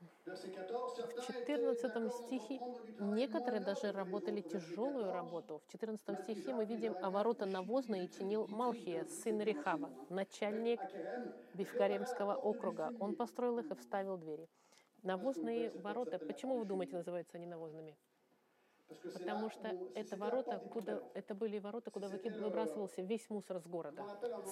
Verset 0.00 0.08
14, 0.08 0.15
В 0.26 0.28
certains 0.28 0.48
étaient 0.48 1.76
14 1.78 1.94
d'accord 1.94 2.12
стихе 2.12 2.60
некоторые 2.98 3.60
даже 3.60 3.92
работали 3.92 4.40
тяжелую 4.40 5.04
14, 5.04 5.14
работу. 5.14 5.62
В 5.64 5.70
14 5.70 6.20
стихе 6.24 6.52
мы 6.52 6.64
видим, 6.64 6.96
а 7.00 7.10
ворота 7.10 7.46
навозные 7.46 8.08
чинил 8.08 8.48
Малхия, 8.48 9.04
сын 9.04 9.40
Рехава, 9.40 9.88
начальник 10.08 10.80
Бифкаремского 11.54 12.34
округа. 12.34 12.92
Он 12.98 13.14
построил 13.14 13.60
их 13.60 13.70
и 13.70 13.76
вставил 13.76 14.16
двери. 14.16 14.48
Навозные 15.04 15.70
ворота, 15.70 16.18
почему 16.18 16.58
вы 16.58 16.64
думаете, 16.64 16.96
называются 16.96 17.36
они 17.36 17.46
навозными? 17.46 17.96
Потому 18.88 19.50
что 19.50 19.68
это 19.94 20.16
ворота, 20.16 20.58
куда 20.70 21.02
это 21.14 21.34
были 21.34 21.58
ворота, 21.58 21.90
куда 21.90 22.08
выбрасывался 22.08 23.02
весь 23.02 23.28
мусор 23.30 23.58
с 23.58 23.66
города. 23.66 24.04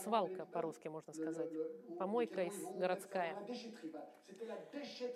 Свалка 0.02 0.46
по-русски 0.46 0.88
можно 0.88 1.12
сказать. 1.12 1.50
Помойка 1.98 2.42
из- 2.44 2.64
городская. 2.76 3.36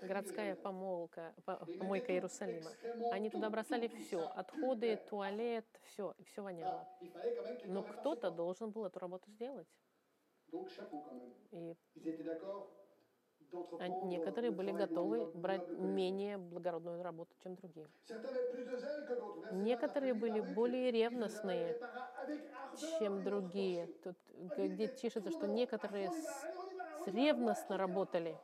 Городская 0.03 0.55
помолка, 0.57 1.35
помойка 1.45 2.13
Иерусалима. 2.13 2.71
Они 3.13 3.31
туда 3.31 3.51
бросали 3.51 3.89
все, 3.89 4.21
отходы, 4.29 4.97
туалет, 5.09 5.67
все, 5.83 6.15
все 6.25 6.43
воняло. 6.43 6.87
Ah, 7.01 7.67
Но 7.67 7.83
кто-то 7.83 8.31
должен 8.31 8.71
был 8.71 8.85
эту 8.85 8.99
работу 9.01 9.31
сделать. 9.31 9.69
И 11.51 11.77
а 13.79 13.89
некоторые 14.01 14.51
были 14.51 14.73
готовы 14.73 15.29
брать 15.33 15.65
менее 15.73 16.37
благородную 16.39 17.03
работу, 17.03 17.35
чем 17.43 17.55
другие. 17.57 17.89
Certains 18.07 18.29
avaient 18.31 18.45
plus 18.51 18.65
de 18.65 18.77
zèle 18.77 19.03
que 19.05 19.15
d'autres. 19.15 19.35
Verset 19.37 19.51
20, 19.51 19.51
Некоторые 19.51 20.15
были 20.15 20.41
более 20.41 20.91
ревностные, 20.91 21.77
чем 22.75 23.23
другие. 23.23 23.89
Тут 24.03 24.17
где 24.47 24.89
пишется, 24.89 25.31
что 25.31 25.47
некоторые 25.47 26.11
с- 26.11 26.49
ревностно 27.07 27.77
работали. 27.77 28.41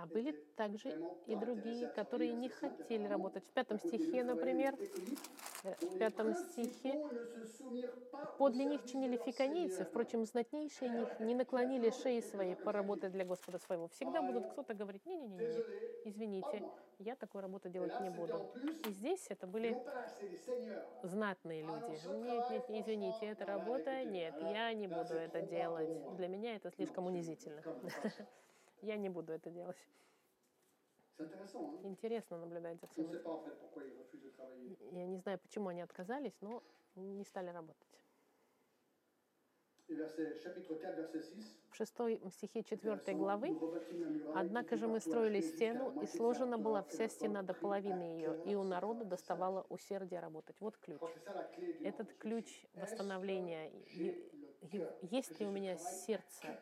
А 0.00 0.06
были 0.06 0.32
также 0.56 0.98
и 1.26 1.36
другие, 1.36 1.88
которые 1.88 2.32
не 2.32 2.48
хотели 2.48 3.06
работать. 3.06 3.44
В 3.44 3.52
пятом 3.52 3.78
стихе, 3.78 4.24
например, 4.24 4.74
э, 5.64 5.74
в 5.80 5.98
пятом 5.98 6.34
стихе 6.34 7.04
Подле 8.38 8.64
них 8.64 8.84
чинили 8.86 9.18
Seigneur. 9.18 9.84
впрочем, 9.84 10.24
знатнейшие 10.24 10.90
них 10.90 11.20
не 11.20 11.34
наклонили 11.34 11.90
шеи 11.90 12.20
своей 12.20 12.54
поработать 12.56 13.12
для 13.12 13.26
Господа 13.26 13.58
своего. 13.58 13.88
Всегда 13.88 14.22
будут 14.22 14.46
кто-то 14.52 14.72
говорить, 14.72 15.04
не-не-не, 15.04 15.64
извините, 16.04 16.62
я 16.98 17.14
такую 17.16 17.42
работу 17.42 17.68
делать 17.68 18.00
не 18.00 18.08
буду. 18.08 18.50
И 18.88 18.90
здесь 18.92 19.26
это 19.28 19.46
были 19.46 19.76
знатные 21.02 21.62
люди. 21.62 22.08
Нет, 22.24 22.50
нет, 22.50 22.64
извините, 22.68 23.26
эта 23.26 23.44
работа, 23.44 24.04
нет, 24.04 24.34
я 24.40 24.72
не 24.72 24.88
буду 24.88 25.14
это 25.14 25.42
делать. 25.42 26.16
Для 26.16 26.28
меня 26.28 26.56
это 26.56 26.70
слишком 26.70 27.06
унизительно. 27.06 27.62
Я 28.82 28.96
не 28.96 29.08
буду 29.08 29.32
это 29.32 29.50
делать. 29.50 29.76
Интересно 31.82 32.38
наблюдать 32.38 32.80
за 32.80 32.86
всем. 32.86 33.12
Я 34.92 35.06
не 35.06 35.18
знаю, 35.18 35.38
почему 35.38 35.68
они 35.68 35.82
отказались, 35.82 36.36
но 36.40 36.62
не 36.96 37.24
стали 37.24 37.50
работать. 37.50 37.86
Et 39.90 39.96
verset, 39.96 40.40
chapitre 40.40 40.62
4, 40.62 40.94
verset 40.94 41.20
6. 41.20 41.56
В 41.70 41.74
шестой 41.74 42.20
стихе 42.30 42.62
четвертой 42.62 43.14
Intéressant. 43.14 43.18
главы 43.18 43.58
Однако 44.36 44.76
же 44.76 44.86
мы 44.86 45.00
строили 45.00 45.40
стену, 45.40 46.00
и 46.00 46.06
сложена 46.06 46.58
была 46.58 46.84
вся 46.84 47.08
стена 47.08 47.42
до 47.42 47.54
половины 47.54 48.02
ее, 48.02 48.40
и 48.46 48.54
у 48.54 48.62
народа 48.62 49.04
доставало 49.04 49.66
усердие 49.68 50.20
работать. 50.20 50.54
Вот 50.60 50.76
ключ. 50.76 51.00
Этот 51.80 52.12
ключ 52.14 52.46
восстановления. 52.74 53.72
Есть 55.02 55.40
ли 55.40 55.46
у 55.46 55.50
меня 55.50 55.76
сердце 55.76 56.56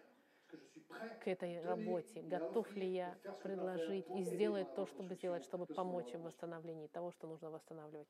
к 1.20 1.28
этой 1.28 1.60
работе? 1.62 2.22
Готов 2.22 2.74
ли 2.74 2.86
я 2.86 3.16
предложить 3.42 4.08
и 4.10 4.22
сделать 4.22 4.74
то, 4.74 4.86
чтобы 4.86 5.14
сделать, 5.14 5.44
чтобы 5.44 5.66
помочь 5.66 6.12
в 6.14 6.22
восстановлении 6.22 6.86
того, 6.88 7.12
что 7.12 7.26
нужно 7.26 7.50
восстанавливать? 7.50 8.08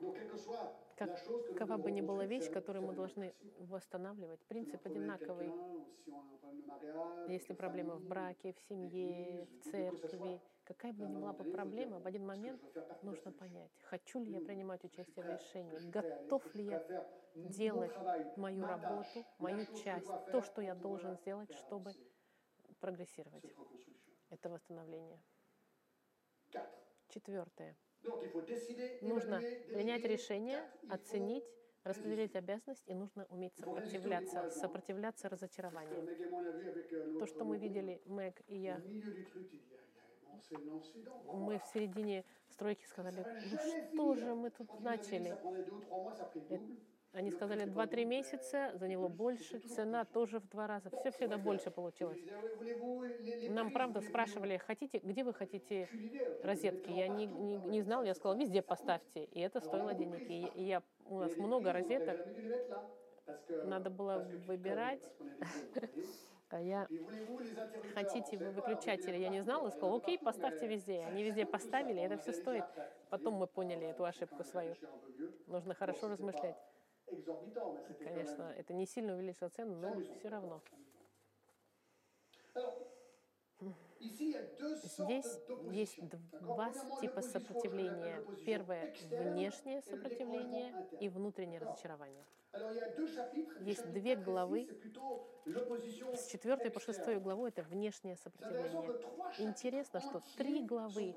Nous 0.00 0.14
Какова 0.98 1.76
бы 1.76 1.92
ни 1.92 2.00
была 2.00 2.24
вещь, 2.26 2.50
которую 2.50 2.86
мы 2.86 2.92
должны 2.92 3.32
восстанавливать, 3.60 4.40
принцип 4.48 4.84
одинаковый. 4.84 5.52
Если 7.28 7.52
проблема 7.52 7.94
в 7.94 8.04
браке, 8.04 8.52
в 8.52 8.60
семье, 8.68 9.46
в 9.46 9.70
церкви, 9.70 10.40
какая 10.68 10.92
бы 10.92 11.04
ни 11.06 11.14
была 11.14 11.32
бы 11.32 11.44
проблема, 11.44 11.98
в 11.98 12.06
один 12.06 12.26
момент 12.26 12.62
нужно 13.02 13.32
понять, 13.32 13.70
хочу 13.84 14.20
ли 14.20 14.32
я 14.32 14.40
принимать 14.40 14.84
участие 14.84 15.24
в 15.24 15.28
решении, 15.28 15.90
готов 15.90 16.54
ли 16.54 16.64
я 16.64 17.10
делать 17.34 17.96
мою 18.36 18.66
работу, 18.66 19.24
мою 19.38 19.64
часть, 19.82 20.06
то, 20.30 20.42
что 20.42 20.60
я 20.60 20.74
должен 20.74 21.16
сделать, 21.16 21.52
чтобы 21.54 21.92
прогрессировать. 22.80 23.44
Это 24.30 24.50
восстановление. 24.50 25.18
Четвертое. 27.08 27.74
Нужно 29.00 29.40
принять 29.72 30.04
решение, 30.04 30.70
оценить, 30.90 31.44
распределить 31.82 32.36
обязанность, 32.36 32.84
и 32.86 32.94
нужно 32.94 33.24
уметь 33.30 33.56
сопротивляться, 33.56 34.50
сопротивляться 34.50 35.28
разочарованию. 35.30 37.18
То, 37.18 37.26
что 37.26 37.44
мы 37.44 37.56
видели, 37.56 38.02
Мэг 38.04 38.42
и 38.46 38.58
я, 38.58 38.82
Мы 41.32 41.58
в 41.58 41.66
середине 41.66 42.24
стройки 42.48 42.84
сказали, 42.86 43.24
ну 43.50 43.58
что 43.58 44.14
же 44.14 44.34
мы 44.34 44.50
тут 44.50 44.80
начали? 44.80 45.36
Они 47.12 47.30
сказали 47.30 47.64
prix, 47.64 47.68
c'est 47.68 47.74
2-3 47.74 47.74
pas 47.74 47.86
bon, 47.88 48.04
месяца, 48.04 48.70
заняло 48.74 49.08
больше, 49.08 49.58
цена 49.60 50.04
тоже 50.04 50.40
в 50.40 50.48
два 50.48 50.66
раза. 50.66 50.90
Все 50.90 51.10
всегда 51.10 51.38
больше 51.38 51.70
получилось. 51.70 52.20
Нам, 53.48 53.72
правда, 53.72 54.00
спрашивали, 54.00 54.58
хотите, 54.58 54.98
где 54.98 55.24
вы 55.24 55.32
хотите 55.32 55.88
розетки? 56.42 56.90
Я 56.90 57.08
не, 57.08 57.26
не, 57.26 57.56
не 57.56 57.80
знал, 57.80 58.04
я 58.04 58.14
сказала, 58.14 58.38
везде 58.38 58.62
поставьте. 58.62 59.24
И 59.24 59.40
это 59.40 59.60
стоило 59.60 59.94
денег. 59.94 60.20
И, 60.28 60.64
я, 60.66 60.82
у 61.06 61.18
нас 61.18 61.36
много 61.36 61.72
розеток, 61.72 62.20
надо 63.64 63.90
было 63.90 64.28
выбирать. 64.46 65.02
А 66.50 66.60
я 66.60 66.88
хотите 67.94 68.36
вы 68.36 68.50
выключатели? 68.50 69.16
Я 69.16 69.28
не 69.28 69.42
знала, 69.42 69.70
сказала, 69.70 69.98
окей, 69.98 70.18
поставьте 70.18 70.66
везде. 70.66 71.00
Они 71.04 71.22
везде 71.22 71.46
поставили, 71.46 72.02
это 72.02 72.16
все 72.18 72.32
стоит. 72.32 72.64
Потом 73.10 73.34
мы 73.34 73.46
поняли 73.46 73.86
эту 73.86 74.04
ошибку 74.04 74.44
свою. 74.44 74.74
Нужно 75.46 75.74
хорошо 75.74 76.08
размышлять. 76.08 76.56
Конечно, 77.98 78.52
это 78.56 78.74
не 78.74 78.86
сильно 78.86 79.14
увеличило 79.14 79.48
цену, 79.48 79.76
но 79.76 80.00
все 80.18 80.28
равно. 80.28 80.60
Здесь 84.00 85.40
есть 85.70 85.98
два 86.40 86.72
типа 87.00 87.22
сопротивления. 87.22 88.22
Первое 88.44 88.94
внешнее 89.10 89.82
сопротивление 89.82 90.74
и 91.00 91.08
внутреннее 91.08 91.60
разочарование. 91.60 92.24
Есть 93.60 93.86
две 93.92 94.14
4 94.14 94.16
главы. 94.24 94.68
6, 95.44 96.16
С 96.16 96.26
четвертой 96.28 96.70
по 96.70 96.78
externe. 96.78 96.84
шестую 96.84 97.20
главу 97.20 97.46
это 97.46 97.62
внешнее 97.62 98.16
сопротивление. 98.16 98.98
Интересно, 99.38 100.00
что 100.00 100.22
три 100.36 100.62
главы 100.62 101.14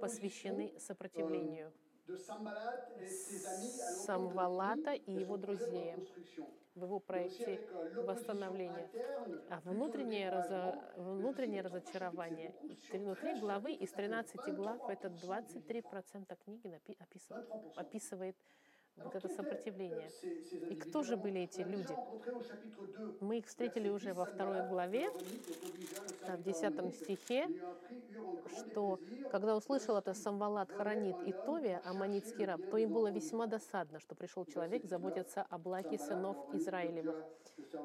посвящены 0.00 0.78
сопротивлению 0.78 1.72
Самвалата 4.06 4.92
и 4.94 5.12
его 5.12 5.36
друзей 5.36 5.94
reconstruction. 5.94 6.46
в 6.74 6.84
его 6.84 6.98
проекте 6.98 7.60
euh, 7.72 8.04
восстановления. 8.04 8.88
А 9.48 9.60
внутреннее, 9.60 10.30
разо- 10.30 10.76
внутреннее 10.96 11.62
разочарование. 11.62 12.52
Внутри 12.62 12.76
13 13.34 13.40
главы 13.40 13.72
из 13.74 13.90
ça 13.92 13.96
fait 13.96 14.08
13 14.08 14.54
глав 14.56 14.80
23% 14.80 14.92
это 14.92 15.08
du 15.08 15.14
livre. 15.20 15.44
23% 15.62 16.36
книги 16.44 16.66
напи- 16.66 16.96
описывает, 16.98 17.48
23%. 17.48 17.72
описывает 17.76 18.36
вот 19.04 19.14
это 19.14 19.28
сопротивление. 19.28 20.10
И 20.70 20.74
кто 20.74 21.02
же 21.02 21.16
были 21.16 21.42
эти 21.42 21.60
люди? 21.60 21.94
rencontré 22.20 22.32
au 22.32 22.42
chapitre 22.42 22.86
2, 22.86 23.14
Мы 23.20 23.38
их 23.38 23.46
встретили 23.46 23.88
уже 23.88 24.06
10, 24.06 24.16
во 24.16 24.24
второй 24.24 24.68
главе, 24.68 25.10
в 25.10 25.16
serviteur 25.16 26.42
10 26.42 26.62
Horonite, 26.62 26.92
стихе, 26.92 27.48
что 28.58 28.98
когда 29.30 29.56
услышал 29.56 29.96
это 29.96 30.14
Самвалат, 30.14 30.70
Харанит 30.70 31.16
и 31.26 31.32
Товия, 31.32 31.80
аммонитский 31.84 32.44
раб, 32.44 32.60
то 32.70 32.76
им 32.76 32.92
было 32.92 33.10
весьма 33.10 33.46
досадно, 33.46 34.00
что 34.00 34.14
пришел 34.14 34.44
человек 34.44 34.84
заботиться 34.84 35.46
о 35.48 35.58
благе 35.58 35.98
сынов 35.98 36.36
Израилевых. 36.54 37.24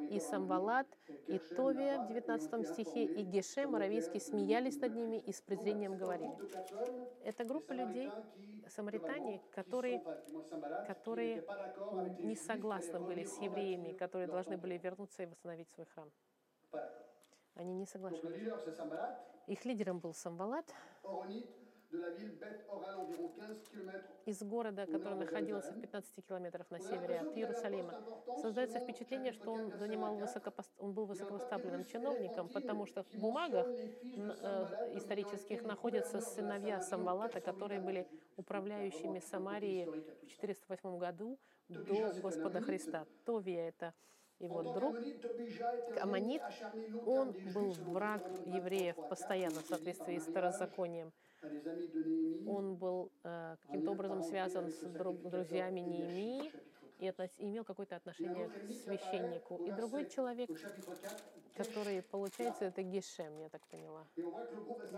И 0.09 0.19
Самвалат, 0.19 0.87
и 1.27 1.39
Товия 1.55 1.99
в 1.99 2.07
19 2.07 2.67
стихе, 2.67 3.05
и 3.05 3.23
Гешем, 3.23 3.75
аравийский, 3.75 4.19
смеялись 4.19 4.79
над 4.79 4.95
ними 4.95 5.17
и 5.17 5.31
с 5.31 5.41
презрением 5.41 5.97
говорили. 5.97 6.35
Это 7.23 7.43
группа 7.43 7.73
людей, 7.73 8.11
самаритане, 8.69 9.41
которые, 9.51 10.03
которые 10.87 11.43
не 12.19 12.35
согласны 12.35 12.99
были 12.99 13.23
с 13.23 13.39
евреями, 13.39 13.93
которые 13.93 14.27
должны 14.27 14.57
были 14.57 14.77
вернуться 14.77 15.23
и 15.23 15.25
восстановить 15.25 15.69
свой 15.69 15.85
храм. 15.87 16.11
Они 17.55 17.73
не 17.73 17.85
Sambalat, 17.85 19.15
Их 19.47 19.63
лидером 19.65 19.99
был 19.99 20.13
Самвалат 20.13 20.73
Horonite 21.95 22.01
de 22.01 22.01
la 22.01 22.09
ville 22.09 22.35
Beth 22.39 22.65
Oral, 22.69 22.99
environ 23.01 23.29
15 23.29 23.69
km. 23.69 24.03
из 24.25 24.43
города, 24.43 24.85
который 24.85 25.17
находился 25.17 25.71
в 25.71 25.79
15 25.79 26.25
километрах 26.25 26.69
на 26.71 26.79
севере 26.79 27.19
от 27.19 27.37
Иерусалима. 27.37 27.93
Создается 28.41 28.79
впечатление, 28.79 29.31
что 29.31 29.51
он, 29.51 29.71
занимал 29.77 30.15
высокопост... 30.15 30.71
он 30.79 30.93
был 30.93 31.05
высокопоставленным 31.05 31.85
чиновником, 31.85 32.49
потому 32.49 32.85
что 32.85 33.03
в 33.03 33.13
бумагах 33.15 33.67
э, 33.67 34.91
исторических 34.95 35.63
находятся 35.63 36.21
сыновья 36.21 36.81
Самвалата, 36.81 37.39
которые 37.41 37.79
были 37.79 38.07
управляющими 38.37 39.19
Самарией 39.19 39.85
в 39.85 40.27
408 40.27 40.97
году 40.97 41.39
до 41.69 42.13
Господа 42.21 42.61
Христа. 42.61 43.05
Товия— 43.25 43.69
это 43.69 43.93
его 44.39 44.63
друг. 44.63 44.97
Аммонит, 46.01 46.41
Он 47.05 47.33
был 47.53 47.71
враг 47.71 48.23
евреев 48.45 48.95
постоянно 49.09 49.61
в 49.61 49.65
соответствии 49.65 50.17
с 50.17 50.23
второзаконием. 50.23 51.11
Он 52.47 52.75
был 52.75 53.11
э, 53.23 53.55
каким-то 53.61 53.91
образом 53.91 54.23
связан 54.23 54.69
с 54.69 54.79
друзьями 54.81 55.79
Неемии 55.79 56.51
и 56.99 57.05
имел 57.39 57.63
какое-то 57.63 57.95
отношение 57.95 58.49
к 58.49 58.71
священнику. 58.71 59.57
И 59.65 59.71
другой 59.71 60.07
человек, 60.09 60.49
который, 61.55 62.01
получается, 62.03 62.65
это 62.65 62.81
Гешем, 62.83 63.37
я 63.37 63.49
так 63.49 63.65
поняла. 63.67 64.05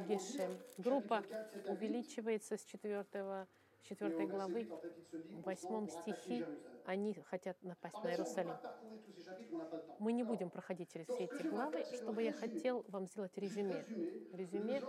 Гешем. 0.08 0.58
Группа 0.78 1.24
увеличивается 1.68 2.58
с 2.58 2.64
4, 2.66 3.04
с 3.04 3.48
4 3.84 4.28
главы. 4.28 4.68
В 5.12 5.42
восьмом 5.44 5.88
стихе 5.90 6.48
они 6.86 7.14
хотят 7.14 7.62
напасть 7.64 8.02
на 8.04 8.12
Иерусалим. 8.12 8.56
Мы 10.00 10.14
не 10.14 10.24
будем 10.24 10.50
проходить 10.50 10.92
через 10.92 11.08
все 11.08 11.26
эти 11.26 11.48
главы, 11.48 11.84
чтобы 11.94 12.24
я 12.24 12.34
хотел 12.34 12.86
вам 12.90 13.08
сделать 13.08 13.38
резюме. 13.38 13.84
Резюме, 14.34 14.82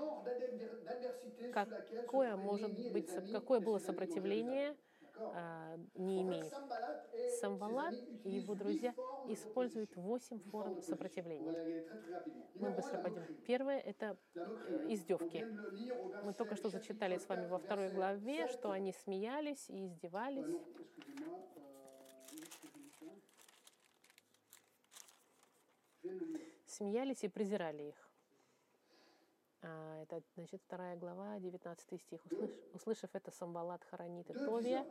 какое 1.52 2.36
может 2.36 2.72
быть, 2.92 3.10
какое 3.32 3.60
было 3.60 3.78
сопротивление 3.78 4.76
а, 5.20 5.76
ses 5.96 7.40
Самвалат 7.40 7.94
amis 7.94 8.20
и 8.24 8.30
его 8.30 8.54
друзья 8.54 8.94
используют 9.26 9.96
восемь 9.96 10.40
форм 10.40 10.80
сопротивления. 10.82 11.84
Мы 12.54 12.70
быстро 12.70 12.98
пойдем. 12.98 13.22
Первое— 13.46 13.78
это 13.80 14.16
э, 14.34 14.86
издевки. 14.88 15.46
Мы 16.24 16.32
только 16.32 16.56
что 16.56 16.68
зачитали 16.68 17.18
с 17.18 17.28
вами 17.28 17.46
во 17.46 17.58
второй 17.58 17.88
4, 17.88 17.96
главе, 17.96 18.48
что 18.48 18.68
7. 18.68 18.70
они 18.72 18.92
смеялись 18.92 19.68
и 19.68 19.78
Euh, 19.78 19.86
издевались, 19.86 20.46
euh, 26.02 26.38
смеялись 26.66 27.24
и 27.24 27.28
презирали 27.28 27.82
их. 27.84 28.07
А, 29.62 30.02
это, 30.02 30.22
значит, 30.36 30.62
вторая 30.62 30.96
глава, 30.96 31.38
19 31.40 31.98
стих. 32.00 32.20
«Услыш- 32.26 32.70
услышав 32.74 33.10
это, 33.12 33.30
Самбалат, 33.32 33.82
Харанит 33.84 34.30
и 34.30 34.34
Товия 34.34 34.84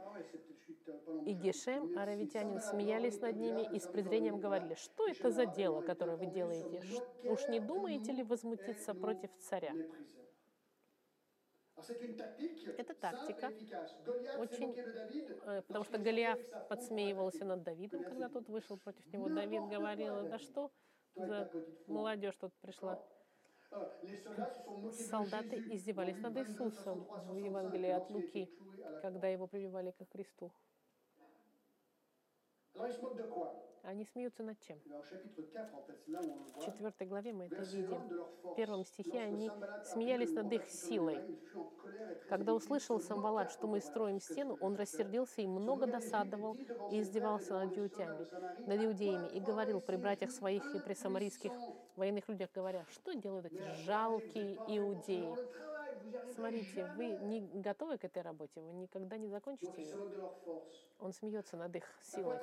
и 1.26 1.34
Гешем, 1.34 1.86
Merci. 1.86 1.98
аравитянин, 2.02 2.60
смеялись 2.60 3.22
над 3.22 3.36
ними 3.38 3.62
и 3.76 3.80
с 3.80 3.88
презрением 3.88 4.40
говорили, 4.40 4.76
что 4.76 5.08
это 5.08 5.32
за 5.32 5.46
дело, 5.46 5.82
которое 5.82 6.18
вы 6.18 6.26
делаете? 6.26 6.82
Уж 7.24 7.48
не 7.48 7.60
думаете 7.60 8.12
ли 8.12 8.24
возмутиться 8.24 8.94
против 8.94 9.30
царя? 9.38 9.74
Это 12.78 12.94
тактика, 12.94 13.52
очень, 14.38 14.76
Э, 15.46 15.62
Потому 15.62 15.86
что 15.86 15.98
Голиаф 15.98 16.40
подсмеивался 16.68 17.46
над 17.46 17.64
Давидом, 17.64 18.04
когда 18.04 18.28
тот 18.30 18.50
вышел 18.50 18.78
против 18.78 19.06
него. 19.14 19.30
Давид 19.30 19.62
говорил, 19.70 20.24
да 20.30 20.40
что 20.40 20.72
за 21.16 21.50
молодежь 21.88 22.36
тут 22.36 22.54
пришла. 22.62 23.00
Солдаты 25.10 25.58
издевались 25.76 26.20
над 26.20 26.36
Luc 26.36 26.46
22, 26.46 26.66
Иисусом 26.66 27.06
63, 27.06 27.24
в 27.24 27.34
65, 27.34 27.46
Евангелии 27.46 27.90
от 27.90 28.10
Луки, 28.10 28.50
когда 29.02 29.28
его 29.28 29.48
прививали 29.48 29.92
ко 29.92 30.06
кресту. 30.06 30.52
Они 33.84 34.04
смеются 34.04 34.44
над 34.44 34.60
чем? 34.60 34.78
Alors, 34.90 35.00
au 35.00 35.04
chapitre 35.04 35.42
4, 35.54 35.74
en 35.74 35.82
fait, 35.84 35.98
c'est 36.06 36.12
là 36.12 36.20
où 36.22 36.26
on 36.26 36.44
le 36.44 36.62
В 36.62 36.66
четвертой 36.66 37.08
главе 37.08 37.32
мы 37.32 37.46
это 37.46 37.62
видим. 37.62 37.94
1 37.94 38.08
de 38.10 38.16
leur 38.16 38.28
force. 38.44 38.52
В 38.52 38.56
первом 38.56 38.84
стихе 38.84 39.20
они 39.22 39.50
смеялись 39.86 40.34
над 40.34 40.52
их 40.52 40.70
силой. 40.70 41.22
Когда 42.28 42.54
услышал 42.54 43.00
Самбалат, 43.00 43.50
что 43.52 43.68
мы 43.68 43.80
строим 43.80 44.20
стену, 44.20 44.58
он 44.60 44.76
рассердился 44.76 45.42
и 45.42 45.48
много 45.48 45.88
досадовал 45.88 46.58
и 46.92 47.00
издевался 47.00 47.54
над 47.54 47.78
иудеями, 47.78 48.28
над 48.68 48.84
иудеями 48.84 49.28
и 49.30 49.40
говорил 49.40 49.80
при 49.80 49.96
братьях 49.96 50.32
своих 50.32 50.76
и 50.76 50.80
при 50.80 50.94
самарийских 50.94 51.54
военных 51.96 52.28
людях, 52.28 52.50
говоря, 52.54 52.86
что 52.90 53.14
делают 53.14 53.46
эти 53.46 53.62
жалкие 53.86 54.56
иудеи? 54.68 55.34
Смотрите, 56.34 56.86
вы 56.96 57.08
не 57.08 57.42
готовы 57.62 57.98
к 57.98 58.06
этой 58.06 58.22
работе, 58.22 58.62
вы 58.62 58.74
никогда 58.74 59.18
не 59.18 59.28
закончите 59.28 59.82
ее. 59.82 59.96
Он 61.00 61.14
смеется 61.14 61.58
над 61.58 61.76
их 61.76 61.84
силой. 62.02 62.38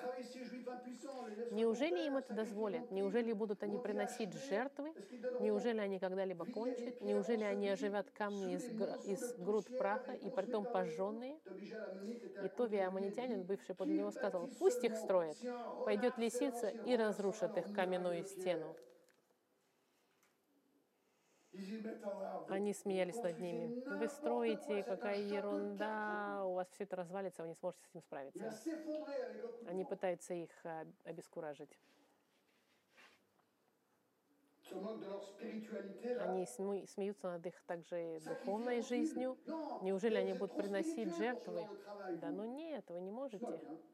Неужели 1.50 2.06
им 2.06 2.16
это 2.16 2.32
дозволят? 2.34 2.90
Неужели 2.90 3.32
будут 3.32 3.62
они 3.62 3.78
приносить 3.78 4.32
жертвы? 4.32 4.92
Неужели 5.40 5.78
они 5.78 5.98
когда-либо 5.98 6.44
кончат? 6.46 7.00
Неужели 7.00 7.44
они 7.44 7.68
оживят 7.68 8.10
камни 8.10 8.54
из, 8.54 8.64
из 9.04 9.34
груд 9.38 9.66
праха 9.78 10.12
и 10.12 10.30
притом 10.30 10.64
пожженные? 10.64 11.38
И 12.44 12.48
Тови 12.48 12.78
dit, 12.78 13.44
бывший 13.44 13.74
под 13.74 13.88
него, 13.88 14.10
сказал, 14.10 14.48
пусть 14.58 14.84
их 14.84 14.96
строят. 14.96 15.36
Пойдет 15.84 16.18
лисица 16.18 16.68
и 16.68 16.96
разрушит 16.96 17.56
их 17.56 17.72
каменную 17.74 18.24
стену. 18.24 18.74
Они 22.48 22.72
смеялись 22.74 23.22
над 23.22 23.38
ними. 23.38 23.82
Вы 23.98 24.08
строите, 24.08 24.82
какая 24.82 25.18
ерунда, 25.20 26.44
у 26.44 26.54
вас 26.54 26.68
все 26.70 26.84
это 26.84 26.96
развалится, 26.96 27.42
вы 27.42 27.48
не 27.48 27.54
сможете 27.54 27.82
с 27.84 27.90
этим 27.90 28.02
справиться. 28.02 28.52
Они 29.66 29.84
пытаются 29.84 30.34
их 30.34 30.50
а, 30.64 30.86
обескуражить. 31.04 31.78
Они 36.20 36.46
смею- 36.46 36.86
смеются 36.88 37.30
над 37.30 37.46
их 37.46 37.62
также 37.62 38.20
духовной 38.24 38.82
жизнью. 38.82 39.38
Неужели 39.82 40.16
они 40.16 40.32
будут 40.32 40.56
приносить 40.56 41.14
жертвы? 41.16 41.68
Да 42.20 42.28
vous. 42.28 42.36
ну 42.36 42.44
нет, 42.44 42.84
вы 42.90 43.00
не 43.00 43.10
можете. 43.10 43.46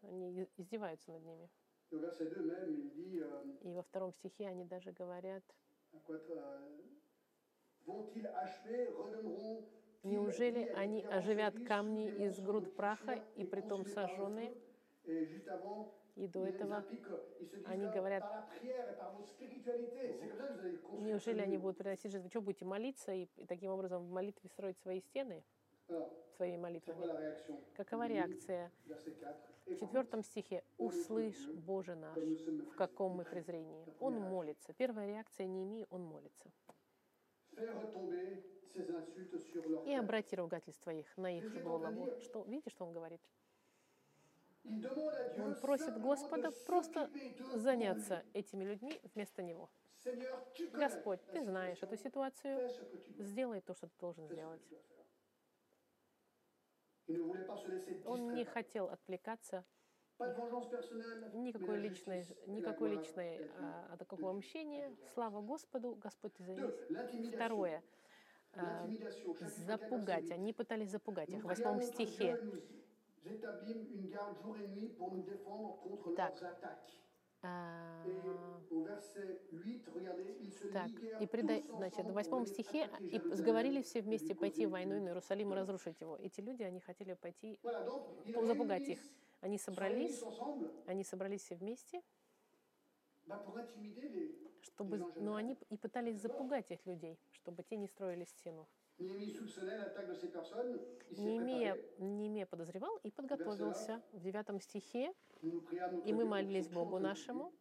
Они 0.03 0.49
издеваются 0.57 1.13
над 1.13 1.25
ними. 1.25 1.51
Et 1.91 1.97
Au 1.97 1.99
verset 1.99 2.31
2 2.31 2.43
même, 2.43 2.73
il 2.73 2.91
dit 2.93 3.21
И 3.63 3.73
во 3.73 3.83
втором 3.83 4.13
стихе 4.13 4.47
они 4.47 4.65
даже 4.65 4.93
говорят, 4.93 5.43
неужели 10.03 10.67
они 10.77 11.03
оживят 11.03 11.55
камни 11.67 12.09
из 12.09 12.41
груд 12.41 12.75
праха 12.75 13.23
и 13.37 13.45
притом 13.45 13.85
сожженные? 13.85 14.55
И 16.17 16.27
до 16.27 16.45
этого, 16.45 16.85
они 17.67 17.89
говорят, 17.89 18.25
неужели 20.99 21.41
они 21.41 21.57
будут 21.57 21.79
приносить 21.79 22.13
жертвы? 22.13 22.29
Что, 22.29 22.41
будете 22.43 22.65
молиться 22.65 23.13
и, 23.13 23.27
и 23.37 23.47
таким 23.47 23.71
образом 23.71 24.07
в 24.07 24.11
молитве 24.11 24.49
строить 24.51 24.79
свои 24.79 25.01
стены 25.01 25.43
своими 26.37 26.57
молитвами? 26.57 27.07
Какова 27.75 28.07
реакция? 28.07 28.71
Verset 28.87 29.19
4. 29.67 29.77
В 29.77 29.81
четвертом 29.81 30.23
стихе 30.23 30.65
«Услышь, 30.79 31.47
Боже 31.49 31.95
наш, 31.95 32.17
в 32.17 32.75
каком 32.77 33.13
мы 33.13 33.25
презрении». 33.25 33.87
Он 34.01 34.15
молится. 34.15 34.73
Первая 34.73 35.07
реакция 35.07 35.47
Неемии– 35.47 35.87
он 35.91 36.03
молится. 36.03 36.51
И 39.87 39.95
обрати 39.95 40.37
ругательство 40.37 40.91
их 40.91 41.17
на 41.17 41.39
их 41.39 41.63
голову. 41.63 42.21
Что, 42.21 42.45
видите, 42.45 42.71
что 42.71 42.87
он 42.87 42.93
говорит? 42.93 43.21
Он 44.65 45.55
просит 45.61 46.01
Господа 46.01 46.53
просто 46.67 47.11
заняться 47.55 48.25
этими 48.33 48.65
людьми 48.65 49.01
вместо 49.15 49.43
него. 49.43 49.71
Господь, 50.73 51.21
ты 51.33 51.45
знаешь 51.45 51.83
эту 51.83 51.97
ситуацию, 51.97 52.71
сделай 53.19 53.61
то, 53.61 53.75
что 53.75 53.89
ты 53.89 53.95
должен 53.99 54.27
сделать. 54.29 54.63
Он 58.05 58.35
не 58.35 58.45
хотел 58.45 58.89
отвлекаться, 58.89 59.65
Никакой 61.35 61.79
личной, 61.79 62.25
никакой 62.47 62.91
личной, 62.91 63.51
а, 63.59 63.97
такого 63.97 64.33
мщения. 64.33 64.95
Слава 65.15 65.41
Господу, 65.41 65.95
Господь 65.95 66.35
ты 66.35 66.43
l'intimidation. 66.45 67.35
Второе. 67.37 67.83
а, 68.55 68.87
L'intimidation. 68.87 69.35
Chapitre 69.35 69.49
4, 69.49 69.49
Запугать. 69.67 70.31
Они 70.31 70.53
пытались 70.53 70.91
запугать 70.91 71.31
их. 71.31 71.43
В 71.43 71.47
восьмом 71.47 71.81
стихе. 71.81 72.37
Так. 76.17 76.35
leurs 76.35 76.43
attaques. 76.43 77.01
а, 77.43 78.05
Et 78.07 78.21
au 78.71 78.85
verset 78.85 79.41
8, 79.53 79.89
regardez, 79.95 80.37
ils 80.41 80.53
se 80.53 80.69
Так, 80.69 80.91
и 81.21 81.27
преда... 81.27 81.61
значит, 81.77 82.07
в 82.07 82.13
восьмом 82.13 82.47
стихе 82.47 82.91
и 83.01 83.19
сговорились 83.35 83.87
все 83.87 84.03
вместе 84.03 84.35
пойти 84.35 84.67
в 84.67 84.71
войну 84.71 84.97
du 84.97 85.01
на 85.01 85.09
Иерусалим 85.09 85.53
и 85.53 85.57
разрушить 85.57 86.01
его. 86.01 86.17
Эти 86.17 86.41
люди, 86.41 86.63
они 86.63 86.81
хотели 86.81 87.15
пойти, 87.15 87.59
запугать 88.43 88.89
их. 88.89 88.99
Они 89.41 89.59
собрались, 89.59 90.23
они 90.87 91.05
собрались 91.05 91.43
все 91.43 91.57
вместе, 91.57 92.03
чтобы, 94.63 94.99
но 95.17 95.35
они 95.37 95.57
и 95.71 95.77
пытались 95.77 96.21
запугать 96.21 96.71
их 96.71 96.85
людей, 96.87 97.19
чтобы 97.33 97.63
те 97.63 97.77
не 97.77 97.87
строили 97.87 98.25
стену. 98.25 98.67
Не 98.99 99.39
имея, 101.39 101.79
не 101.99 102.29
имея 102.29 102.45
подозревал 102.45 102.99
и 103.03 103.11
подготовился. 103.11 104.03
В 104.13 104.21
девятом 104.21 104.61
стихе 104.61 105.15
«И 105.41 106.13
мы 106.13 106.27
молились 106.27 106.69
Богу 106.69 106.99
нашему, 106.99 107.55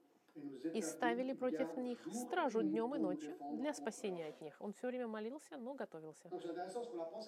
и 0.73 0.82
ставили 0.82 1.34
против 1.34 1.78
них 1.78 1.99
стражу 2.13 2.62
днем 2.62 2.95
и 2.95 2.99
ночью 2.99 3.36
для 3.54 3.73
спасения 3.73 4.28
от 4.28 4.41
них». 4.41 4.56
Он 4.60 4.73
все 4.73 4.88
время 4.88 5.08
молился, 5.08 5.58
но 5.58 5.73
готовился. 5.73 6.30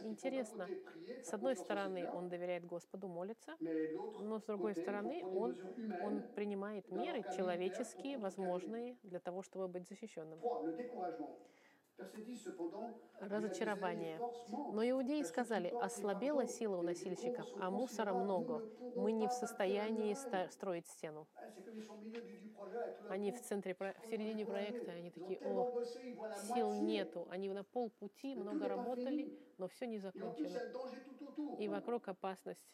Интересно. 0.04 0.67
С 1.24 1.34
одной 1.34 1.56
стороны, 1.56 2.10
он 2.10 2.30
доверяет 2.30 2.65
Господу, 2.65 3.08
молится, 3.08 3.56
но 4.19 4.39
с 4.39 4.43
другой 4.43 4.76
стороны, 4.76 5.24
он, 5.26 5.58
он 6.04 6.24
принимает 6.36 6.91
меры 6.91 7.24
человеческие, 7.36 8.17
возможные 8.17 8.97
для 9.04 9.19
того, 9.19 9.41
чтобы 9.41 9.67
быть 9.67 9.88
защищенным. 9.88 10.39
Trois, 10.39 10.63
le 10.63 10.74
découragement. 10.74 11.38
Verset 11.97 12.26
10, 12.26 12.43
cependant, 12.43 12.95
Разочарование. 13.19 14.19
Но 14.50 14.84
иудеи 14.84 15.21
сказали, 15.21 15.67
ослабела 15.67 16.47
сила 16.47 16.78
у 16.78 16.82
носильщиков, 16.82 17.45
а 17.60 17.69
мусора 17.69 18.13
много. 18.13 18.63
Мы 18.95 19.12
не 19.12 19.28
в 19.28 19.32
состоянии 19.32 20.15
строить 20.50 20.88
стену. 20.88 21.28
Ah, 22.62 23.13
Они 23.13 23.32
в 23.32 23.41
центре, 23.41 23.74
в 23.74 24.06
середине 24.10 24.45
проекта, 24.45 24.91
они 24.91 25.10
такие, 25.12 25.39
о, 25.39 25.84
сил 26.54 26.74
нету. 26.74 27.28
Они 27.30 27.50
на 27.50 27.63
полпути 27.63 28.36
много 28.36 28.67
работали, 28.67 29.38
но 29.58 29.67
все 29.67 29.88
не 29.88 30.00
закончено. 30.00 30.60
И 31.60 31.67
вокруг 31.67 32.08
опасность. 32.08 32.65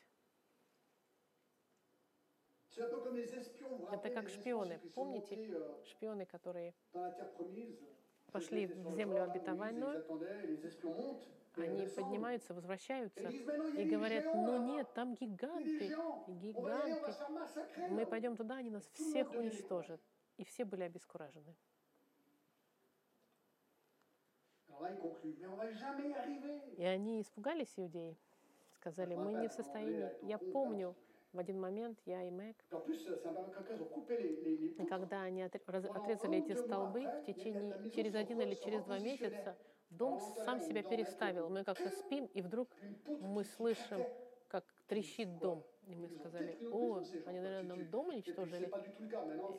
Это 3.92 4.10
как 4.10 4.30
шпионы. 4.30 4.80
Помните? 4.94 5.36
euh, 5.36 5.86
Шпионы, 5.86 6.26
которые 6.26 6.74
пошли 8.32 8.68
в 8.68 8.92
землю 8.96 9.24
обетованную, 9.24 10.04
они 11.64 11.88
поднимаются, 11.88 12.54
возвращаются 12.54 13.30
и 13.30 13.86
говорят, 13.86 14.26
ну 14.34 14.64
нет, 14.64 14.88
там 14.94 15.16
гиганты, 15.16 15.96
гиганты. 16.28 17.14
Мы 17.90 18.06
пойдем 18.06 18.36
туда, 18.36 18.58
они 18.58 18.70
нас 18.70 18.88
всех 18.94 19.32
уничтожат. 19.34 20.02
И 20.38 20.44
все 20.44 20.66
были 20.66 20.84
обескуражены. 20.84 21.56
И 26.78 26.84
они 26.84 27.22
испугались, 27.22 27.74
иудеи. 27.78 28.16
Сказали, 28.74 29.16
мы 29.16 29.34
не 29.34 29.48
в 29.48 29.54
состоянии. 29.54 30.12
Я 30.22 30.38
помню, 30.38 30.96
в 31.34 31.40
один 31.40 31.60
момент 31.60 32.00
я 32.06 32.24
и 32.24 32.32
Мэг, 32.32 32.56
и 34.78 34.86
когда 34.86 35.24
они 35.24 35.42
отрезали 35.42 36.38
эти 36.38 36.54
столбы, 36.54 37.02
в 37.02 37.26
течение, 37.26 37.92
через 37.92 38.16
один 38.16 38.40
или 38.42 38.56
через 38.56 38.84
два 38.84 39.00
месяца 39.00 39.58
дом 39.90 40.20
сам 40.46 40.60
себя 40.60 40.84
переставил. 40.84 41.50
Мы 41.50 41.64
как-то 41.64 41.90
спим, 41.90 42.26
и 42.34 42.42
вдруг 42.42 42.70
мы 43.08 43.44
слышим, 43.44 44.04
как 44.48 44.66
трещит 44.88 45.40
дом. 45.40 45.64
И 45.88 45.96
мы 45.96 46.10
сказали, 46.10 46.58
о, 46.72 46.98
они, 47.26 47.40
наверное, 47.40 47.64
нам 47.64 47.90
дом 47.90 48.10
уничтожили. 48.10 48.70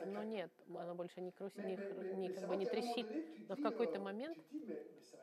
Но 0.07 0.23
нет, 0.25 0.51
она 0.69 0.95
больше 0.95 1.21
не, 1.23 1.31
крус- 1.31 1.57
Mais- 1.57 2.15
не, 2.15 2.29
не 2.29 2.29
как 2.29 2.49
бы 2.49 2.57
не 2.57 2.67
трещит. 2.67 3.07
Но 3.49 3.57
в 3.57 3.63
какой-то 3.63 3.99
момент 3.99 4.39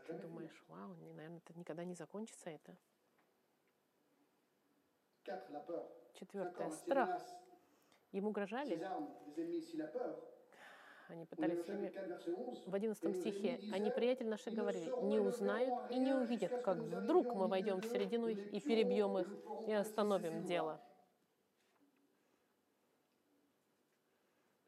ты 0.08 0.14
думаешь, 0.14 0.64
вау, 0.68 0.96
наверное, 0.96 1.38
это 1.38 1.58
никогда 1.58 1.84
не 1.84 1.94
закончится 1.94 2.50
это. 2.50 2.76
Четвертое, 6.14 6.70
страх. 6.72 7.22
Ему 8.12 8.30
угрожали, 8.30 8.76
они 11.10 11.26
пытались 11.26 11.64
с 11.64 11.68
ними 11.68 11.88
chapitre 11.88 12.20
4, 12.24 12.36
verset 12.36 12.36
11. 12.36 12.68
В 12.68 12.76
одиннадцатом 12.76 13.12
Et 13.12 13.16
nos 13.16 13.20
стихе 13.20 13.56
ennemis 13.56 13.74
они, 13.74 13.92
приятели 13.92 14.28
наши, 14.28 14.50
«Ils 14.50 14.54
ne 14.54 14.58
говорили, 14.58 14.92
не 15.04 15.20
узнают 15.20 15.74
и 15.92 16.00
не 16.00 16.14
увидят, 16.14 16.62
как 16.64 16.78
вдруг 16.78 17.34
мы 17.36 17.48
войдем 17.48 17.82
в 17.82 17.86
середину 17.86 18.28
их 18.28 18.54
и 18.54 18.60
перебьем 18.60 19.18
их 19.18 19.28
и 19.68 19.72
остановим 19.72 20.44
дело. 20.46 20.74
ouvrages». 20.74 20.96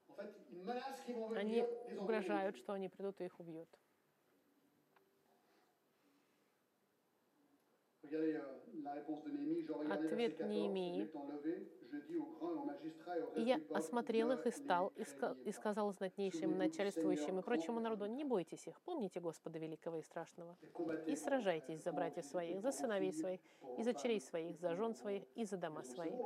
En 0.10 0.16
fait, 0.16 0.34
une 0.52 0.64
menace 0.64 1.02
qui 1.06 1.14
vont 1.14 1.36
Они 1.38 1.66
угрожают, 2.00 2.58
что 2.58 2.74
они 2.74 2.90
придут 2.90 3.22
и 3.22 3.26
их 3.26 3.40
убьют. 3.40 3.70
Magistrats 12.66 13.18
et 13.18 13.22
au 13.22 13.34
И 13.36 13.40
reste 13.40 13.48
я 13.48 13.62
осмотрел 13.74 14.32
их 14.32 14.46
и 14.46 14.52
стал, 14.52 14.94
и, 15.46 15.52
сказал 15.52 15.92
знатнейшим 15.94 16.58
начальствующим 16.58 17.40
и 17.40 17.42
прочему 17.42 17.80
народу, 17.80 18.06
не 18.06 18.24
бойтесь 18.24 18.68
их, 18.68 18.80
помните 18.82 19.20
Господа 19.20 19.60
великого 19.60 19.98
и 19.98 20.02
страшного, 20.02 20.58
и 21.06 21.16
сражайтесь 21.16 21.84
за 21.84 21.92
братьев 21.92 22.26
своих, 22.26 22.62
за 22.62 22.72
сыновей 22.72 23.14
своих, 23.14 23.40
и 23.78 23.84
за 23.84 23.94
черей 23.94 24.22
своих, 24.22 24.60
за 24.60 24.76
жен 24.76 24.96
своих, 24.96 25.24
и 25.36 25.46
за 25.46 25.58
c'est 25.58 25.84
своих. 25.86 26.20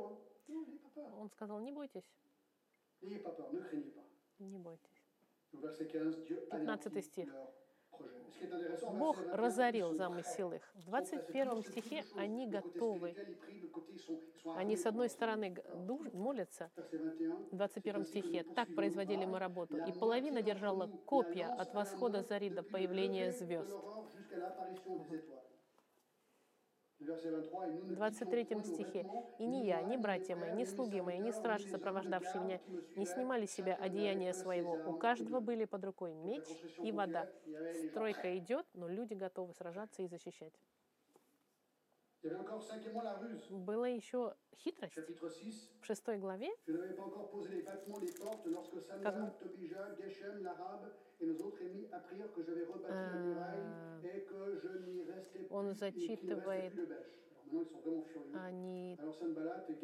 Он 1.18 1.30
сказал, 1.30 1.60
не 1.60 1.72
бойтесь, 1.72 2.10
не 4.38 4.58
бойтесь. 4.58 5.02
Au 5.54 5.58
verset 5.58 5.84
15, 5.84 6.24
Dieu 6.24 6.40
15 6.50 6.86
anéantit 6.86 7.02
стих. 7.02 7.28
Бог 8.92 9.16
verset 9.16 9.26
21, 9.26 9.34
разорил 9.34 9.94
замысел 9.94 10.52
их. 10.52 10.62
В 10.74 10.94
Ils 10.94 11.06
sont 11.06 11.16
prêts. 11.16 11.16
C'est 11.16 11.16
21 11.16 11.48
toujours- 11.48 11.64
c'est 11.64 11.70
стихе 11.70 12.04
они 12.16 12.46
готовы. 12.46 13.14
Они, 14.56 14.76
с 14.76 14.86
одной 14.86 15.08
стороны, 15.08 15.54
молятся, 16.12 16.70
verset 16.76 16.98
21, 16.98 17.36
в 17.50 17.56
21 17.56 18.04
стихе, 18.04 18.42
так 18.42 18.74
производили 18.74 19.24
мы 19.24 19.38
работу, 19.38 19.76
и 19.76 19.92
половина 19.92 20.42
держала 20.42 20.88
копья 21.06 21.54
от 21.54 21.74
восхода 21.74 22.22
зари 22.22 22.50
до 22.50 22.62
появления 22.62 23.32
звезд. 23.32 23.72
В 27.02 27.82
В 27.82 27.94
23 27.96 28.44
стихе, 28.64 29.06
«И 29.38 29.46
ни 29.46 29.64
я, 29.64 29.82
ни 29.82 29.96
братья 29.96 30.36
мои, 30.36 30.52
ни 30.52 30.64
слуги 30.64 31.00
мои, 31.00 31.18
ни 31.18 31.32
стражи, 31.32 31.66
сопровождавшие 31.68 32.40
меня, 32.42 32.60
не 32.96 33.06
снимали 33.06 33.46
себя 33.46 33.74
одеяния 33.74 34.32
своего. 34.32 34.74
У 34.86 34.96
каждого 34.96 35.40
были 35.40 35.64
под 35.64 35.84
рукой 35.84 36.14
меч 36.14 36.44
и 36.78 36.92
вода. 36.92 37.28
Стройка 37.90 38.38
идет, 38.38 38.66
но 38.74 38.88
люди 38.88 39.14
готовы 39.14 39.52
сражаться 39.54 40.02
и 40.02 40.06
защищать». 40.06 40.52
Была 43.50 43.88
еще 43.88 44.36
хитрость. 44.56 44.96
Chapitre 44.96 45.28
6. 45.28 45.80
В 45.80 45.84
шестой 45.84 46.18
главе 46.18 46.50
Je 46.66 46.72
vraiment 55.62 55.74
furieux. 56.14 57.02
они 58.34 58.98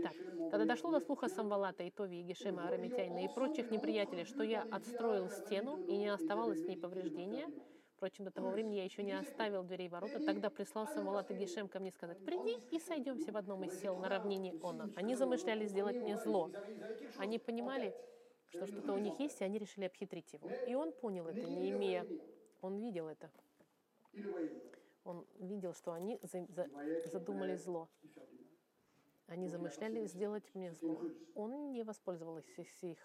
Так, 0.03 0.12
когда 0.51 0.64
дошло 0.64 0.91
до 0.91 1.01
слуха 1.01 1.29
Самвалата 1.29 1.83
и 1.83 1.91
Гешема, 1.91 2.66
Арамитянина 2.66 3.24
и 3.24 3.29
прочих 3.29 3.70
неприятелей, 3.70 4.24
что 4.24 4.43
я 4.43 4.62
отстроил 4.62 5.29
стену, 5.29 5.79
и 5.87 5.97
не 5.97 6.09
оставалось 6.09 6.61
в 6.61 6.66
ней 6.66 6.76
повреждения, 6.76 7.47
впрочем, 7.97 8.24
до 8.24 8.31
того 8.31 8.51
времени 8.51 8.76
я 8.76 8.85
еще 8.85 9.03
не 9.03 9.12
оставил 9.12 9.64
дверей 9.64 9.89
ворота, 9.89 10.24
тогда 10.24 10.51
прислал 10.51 10.87
Самвалат 10.87 11.31
и 11.31 11.35
Гешем 11.35 11.68
ко 11.68 11.79
мне 11.79 11.91
сказать, 11.91 12.24
приди 12.24 12.57
и 12.70 12.79
сойдемся 12.79 13.33
в 13.33 13.37
одном 13.37 13.64
из 13.64 13.81
сел 13.81 13.97
на 13.97 14.09
равнине 14.09 14.55
Она. 14.62 14.89
Они 14.97 15.14
замышляли 15.14 15.66
сделать 15.66 15.97
мне 15.97 16.16
зло. 16.16 16.51
Они 17.18 17.39
понимали, 17.39 17.95
что 18.47 18.66
что-то 18.66 18.93
у 18.93 18.99
них 18.99 19.18
есть, 19.20 19.41
и 19.41 19.45
они 19.45 19.59
решили 19.59 19.85
обхитрить 19.85 20.33
его. 20.33 20.49
И 20.66 20.74
он 20.74 20.93
понял 20.93 21.26
это, 21.26 21.47
не 21.47 21.70
имея, 21.70 22.07
он 22.62 22.79
видел 22.79 23.09
это. 23.09 23.31
Он 25.09 25.27
видел, 25.39 25.73
что 25.73 25.93
они 25.93 26.21
за- 26.23 26.47
за- 26.51 26.69
задумали 27.11 27.57
зло. 27.57 27.89
Они 29.27 29.49
замышляли 29.49 30.05
сделать 30.07 30.55
мне 30.55 30.75
зло. 30.75 31.01
Он 31.35 31.73
не 31.73 31.83
воспользовался 31.83 32.61
их 32.61 32.69
6. 32.75 32.99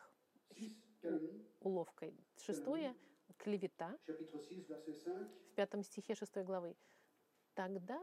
Calomnie. 1.01 1.45
уловкой. 1.62 2.14
Шестое— 2.38 2.93
клевета 3.38 3.97
Chapitre 4.06 4.41
6, 4.41 4.70
verset 4.70 4.93
5. 5.06 5.28
в 5.51 5.56
пятом 5.56 5.84
стихе 5.84 6.14
шестой 6.16 6.43
главы. 6.43 6.76
Тогда 7.54 8.01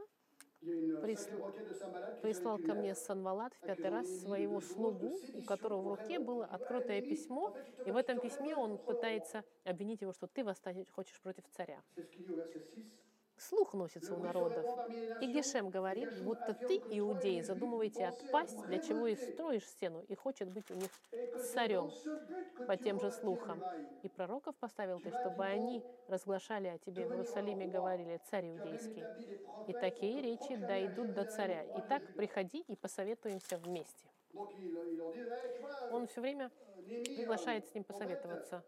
прислал 2.23 2.59
ко 2.59 2.75
мне. 2.75 2.95
Санвалат 2.95 3.53
в 3.55 3.61
пятый 3.61 3.91
раз 3.91 4.07
своего 4.21 4.61
слугу, 4.61 5.19
у 5.35 5.43
которого 5.43 5.83
в 5.83 5.89
руке 5.89 6.19
было 6.19 6.47
открытое 6.47 7.03
письмо, 7.03 7.55
и 7.87 7.91
в 7.91 7.97
этом 7.97 8.19
письме 8.21 8.55
он 8.57 8.79
пытается 8.79 9.45
обвинить 9.65 10.01
его, 10.03 10.13
что 10.13 10.27
ты 10.27 10.43
восстать 10.45 10.89
хочешь 10.91 11.21
против 11.21 11.47
царя. 11.49 11.83
C'est 13.41 13.57
ce 13.57 13.65
qu'il 13.65 13.71
dit 13.71 13.75
au 13.75 13.81
verset 13.81 14.01
6. 14.01 14.11
Слух 14.11 14.11
носится 14.11 14.15
у 14.15 14.19
народов. 14.19 14.67
И 15.21 15.27
Гешем 15.33 15.71
говорит, 15.71 16.23
будто 16.23 16.55
ты, 16.55 16.77
иудеи, 16.77 17.41
задумываете 17.41 18.07
отпасть, 18.07 18.61
для 18.67 18.79
чего 18.79 19.07
и 19.07 19.17
строишь 19.17 19.67
стену, 19.67 20.05
и 20.09 20.15
хочет 20.15 20.51
быть 20.51 20.71
у 20.71 20.75
них 20.75 20.91
царем 21.53 21.91
по 22.67 22.77
тем 22.77 23.01
же 23.01 23.11
слухам. 23.11 23.63
И 24.03 24.09
пророков 24.09 24.55
поставил 24.57 25.01
ты, 25.01 25.11
чтобы 25.11 25.45
они 25.45 25.83
разглашали 26.09 26.69
о 26.69 26.79
тебе 26.79 27.07
в 27.07 27.13
Иерусалиме, 27.13 27.67
говорили, 27.67 28.21
царь 28.31 28.49
иудейский. 28.49 29.05
И 29.67 29.73
такие 29.73 30.21
речи 30.21 30.57
дойдут 30.57 31.15
до 31.15 31.25
царя. 31.25 31.65
Итак, 31.79 32.03
приходи 32.17 32.61
и 32.61 32.77
посоветуемся 32.77 33.59
вместе. 33.59 34.07
Он 35.91 36.07
все 36.07 36.21
время 36.21 36.51
приглашает 37.17 37.67
с 37.67 37.75
ним 37.75 37.85
посоветоваться. 37.85 38.63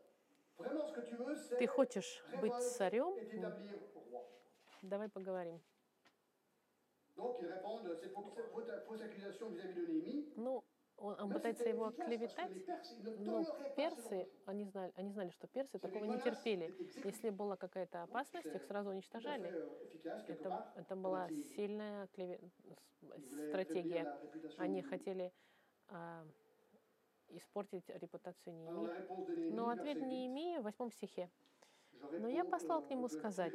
Ты 1.59 1.67
хочешь 1.67 2.25
быть 2.41 2.55
царем? 2.55 3.15
Давай 4.83 5.09
поговорим. 5.09 5.61
Ну, 10.37 10.65
он, 10.97 11.21
он 11.21 11.33
пытается 11.33 11.69
его 11.69 11.91
ne 11.91 12.19
но 13.19 13.45
персы, 13.77 14.29
они 14.47 14.65
знали, 14.65 14.93
они 14.97 15.11
знали, 15.13 15.31
что 15.31 15.47
персы 15.47 15.79
такого 15.79 16.05
не 16.05 16.19
терпели. 16.19 16.75
Если 17.05 17.31
была 17.31 17.57
какая-то 17.57 18.03
опасность, 18.03 18.47
их 18.55 18.63
сразу 18.65 18.91
уничтожали. 18.91 19.49
euh, 19.49 20.23
Это, 20.29 20.73
это 20.77 20.97
была 20.97 21.29
сильная 21.57 22.07
клеве- 22.09 22.41
стратегия. 23.49 24.07
Они 24.57 24.83
хотели 24.83 25.33
а, 25.89 26.25
испортить 27.29 27.89
репутацию 27.89 28.55
Неемии. 28.55 29.55
Но 29.55 29.69
ответ 29.69 29.97
verset 29.99 30.01
8, 30.01 30.09
Неемии 30.09 30.59
в 30.59 30.63
восьмом 30.63 30.91
стихе. 30.91 31.29
Но 32.11 32.29
я 32.29 32.45
послал 32.45 32.83
к 32.83 32.91
нему 32.91 33.07
je 33.07 33.15
fis 33.15 33.19
сказать, 33.19 33.53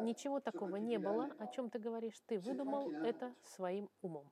Ничего 0.00 0.40
такого 0.40 0.76
не 0.76 0.98
было, 0.98 1.30
о 1.38 1.46
чем 1.46 1.70
ты 1.70 1.78
говоришь. 1.78 2.20
Ты 2.26 2.38
выдумал 2.38 2.90
это 3.02 3.34
своим 3.42 3.88
умом. 4.02 4.30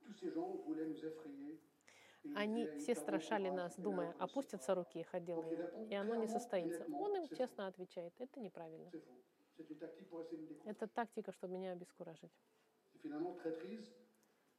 Они 2.35 2.67
все 2.77 2.93
«Ils 2.93 2.99
страшали 2.99 3.49
нас, 3.49 3.75
думая, 3.75 4.15
опустятся 4.17 4.75
руки 4.75 4.99
их 4.99 5.13
от 5.13 5.25
дела 5.25 5.43
его, 5.43 5.87
и 5.89 5.95
оно 5.95 6.15
не 6.15 6.27
состоится. 6.27 6.85
Он 6.93 7.15
им 7.17 7.27
честно 7.27 7.67
отвечает, 7.67 8.13
это 8.19 8.39
неправильно. 8.39 8.91
Это 10.65 10.87
тактика, 10.87 11.31
чтобы 11.31 11.57
меня 11.57 11.73
обескуражить. 11.73 12.31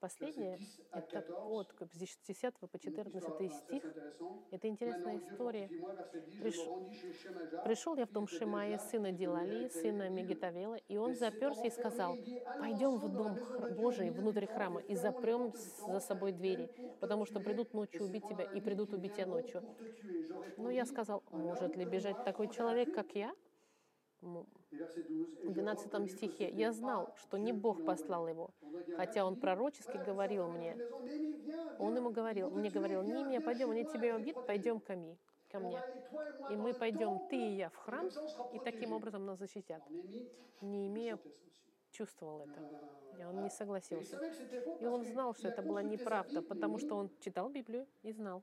Последнее, 0.05 0.59
10 0.59 0.81
à 0.93 0.99
это 0.99 1.09
14. 1.13 1.81
от 1.81 1.91
10 1.95 2.59
по 2.59 2.67
Une 2.67 2.79
14 2.79 3.15
histoire 3.15 3.39
assez 3.39 3.49
стих. 3.49 3.83
Это 4.51 4.69
интересная 4.69 5.17
история. 5.17 5.65
fortifie-moi, 5.65 5.95
verset 5.95 6.25
10, 6.27 6.35
je 6.35 6.43
Приш- 6.43 7.65
Пришел 7.65 7.97
я 7.97 8.05
в 8.05 8.13
дом 8.13 8.29
Шимая, 8.29 8.77
сына 8.77 9.13
Дилали, 9.13 9.69
сына 9.69 10.11
Мегитавела, 10.11 10.75
и 10.75 10.99
он 10.99 11.15
заперся 11.15 11.67
и 11.67 11.71
сказал, 11.71 12.19
пойдем 12.59 12.97
в 12.99 13.09
дом 13.09 13.39
Божий, 13.79 14.11
внутрь 14.11 14.45
храма, 14.45 14.81
и 14.83 14.95
запрем 14.95 15.55
за 15.89 16.01
собой 16.01 16.33
двери, 16.33 16.71
потому 17.01 17.25
что 17.25 17.41
придут 17.41 17.73
ночью 17.73 18.05
убить 18.05 18.29
тебя, 18.29 18.45
и 18.45 18.61
придут 18.61 18.93
убить 18.93 19.15
тебя 19.15 19.25
ночью. 19.25 19.63
Ну, 20.59 20.69
я 20.69 20.85
сказал, 20.85 21.23
может 21.31 21.77
ли 21.77 21.87
бежать 21.87 22.23
такой 22.27 22.49
человек, 22.49 22.95
как 22.95 23.15
я? 23.15 23.35
В 24.25 25.49
je 25.49 25.51
12 25.51 25.87
reconnus 25.87 26.11
que 26.11 26.17
стихе 26.17 26.51
я 26.51 26.73
знал, 26.73 27.15
что 27.17 27.37
не 27.37 27.53
Бог 27.53 27.85
послал 27.85 28.27
его, 28.29 28.51
хотя 28.97 29.25
он 29.25 29.37
пророчески 29.37 29.97
говорил 29.99 30.49
мне. 30.49 30.77
Он 31.79 31.97
ему 31.97 32.11
говорил, 32.11 32.51
мне 32.51 32.71
говорил, 32.71 33.03
Нимия, 33.03 33.41
пойдем, 33.41 33.71
они 33.71 33.85
тебя 33.85 34.15
vais 34.15 34.17
убьют, 34.17 34.47
пойдем 34.47 34.81
ко 34.81 34.97
мне. 34.97 35.19
Ко 35.51 35.61
мне. 35.61 35.79
И 36.51 36.57
мы 36.57 36.75
пойдем, 36.75 37.21
ты 37.29 37.37
и 37.37 37.57
я, 37.57 37.69
в 37.69 37.77
храм, 37.77 38.09
и 38.53 38.59
таким 38.59 38.93
образом 38.93 39.25
нас 39.27 39.39
защитят. 39.39 39.83
Ça 40.61 40.67
aussi. 40.67 41.19
чувствовал 41.95 42.41
это, 42.41 42.61
Ah, 42.61 43.21
и 43.21 43.25
он 43.25 43.43
не 43.43 43.51
согласился. 43.51 44.21
И 44.81 44.87
он 44.87 45.05
знал, 45.05 45.35
что 45.35 45.49
это 45.49 45.63
была 45.63 45.83
неправда, 45.83 46.43
потому 46.43 46.79
что 46.79 46.97
он 46.97 47.11
читал 47.21 47.49
Библию 47.49 47.87
и 48.03 48.13
знал. 48.13 48.43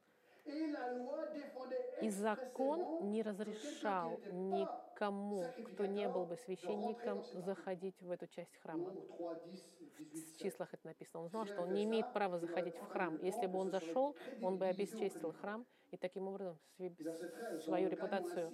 И 2.01 2.09
закон 2.09 3.11
не 3.11 3.21
разрешал 3.21 4.19
никому, 4.31 5.45
кто 5.71 5.85
не 5.85 6.07
был 6.09 6.25
бы 6.25 6.37
священником, 6.37 7.23
заходить 7.33 8.01
в 8.01 8.09
эту 8.09 8.27
часть 8.27 8.55
храма. 8.57 8.89
Nombre 8.89 9.35
3, 9.37 9.47
10, 9.51 9.79
18, 9.99 10.35
В 10.35 10.39
7. 10.39 10.49
числах 10.49 10.73
это 10.73 10.87
написано. 10.87 11.23
Он 11.23 11.29
знал, 11.29 11.45
что 11.45 11.61
он 11.61 11.73
не 11.73 11.83
имеет 11.83 12.11
права 12.13 12.39
заходить 12.39 12.75
в 12.75 12.87
храм. 12.87 13.19
Если 13.21 13.45
бы 13.45 13.59
он 13.59 13.69
зашел, 13.69 14.15
он 14.41 14.57
бы 14.57 14.65
обесчестил 14.65 15.33
храм 15.33 15.65
и 15.91 15.97
таким 15.97 16.27
образом 16.27 16.57
сви- 16.77 16.87
Et 16.87 17.03
verset 17.03 17.29
13, 17.31 17.63
свою 17.63 17.89
репутацию. 17.89 18.51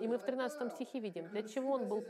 И 0.00 0.08
мы 0.08 0.18
в 0.18 0.22
j'aurais 0.22 0.26
13 0.26 0.60
peur, 0.60 0.70
стихе 0.74 1.00
видим, 1.00 1.28
для 1.28 1.42
чего 1.42 1.72
он 1.72 1.88
был, 1.88 2.04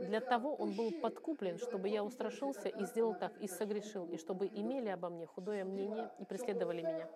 для 0.00 0.20
того 0.20 0.54
он 0.54 0.74
был 0.76 0.90
подкуплен, 0.92 1.58
чтобы 1.58 1.88
я 1.88 2.04
устрашился 2.04 2.68
и 2.68 2.84
сделал 2.84 3.14
так, 3.14 3.36
и 3.38 3.48
согрешил, 3.48 4.06
и 4.06 4.16
чтобы 4.16 4.46
имели 4.46 4.88
обо 4.88 5.08
мне 5.08 5.26
худое 5.26 5.64
мнение 5.64 6.10
и 6.18 6.24
преследовали 6.24 6.82
меня. 6.82 7.08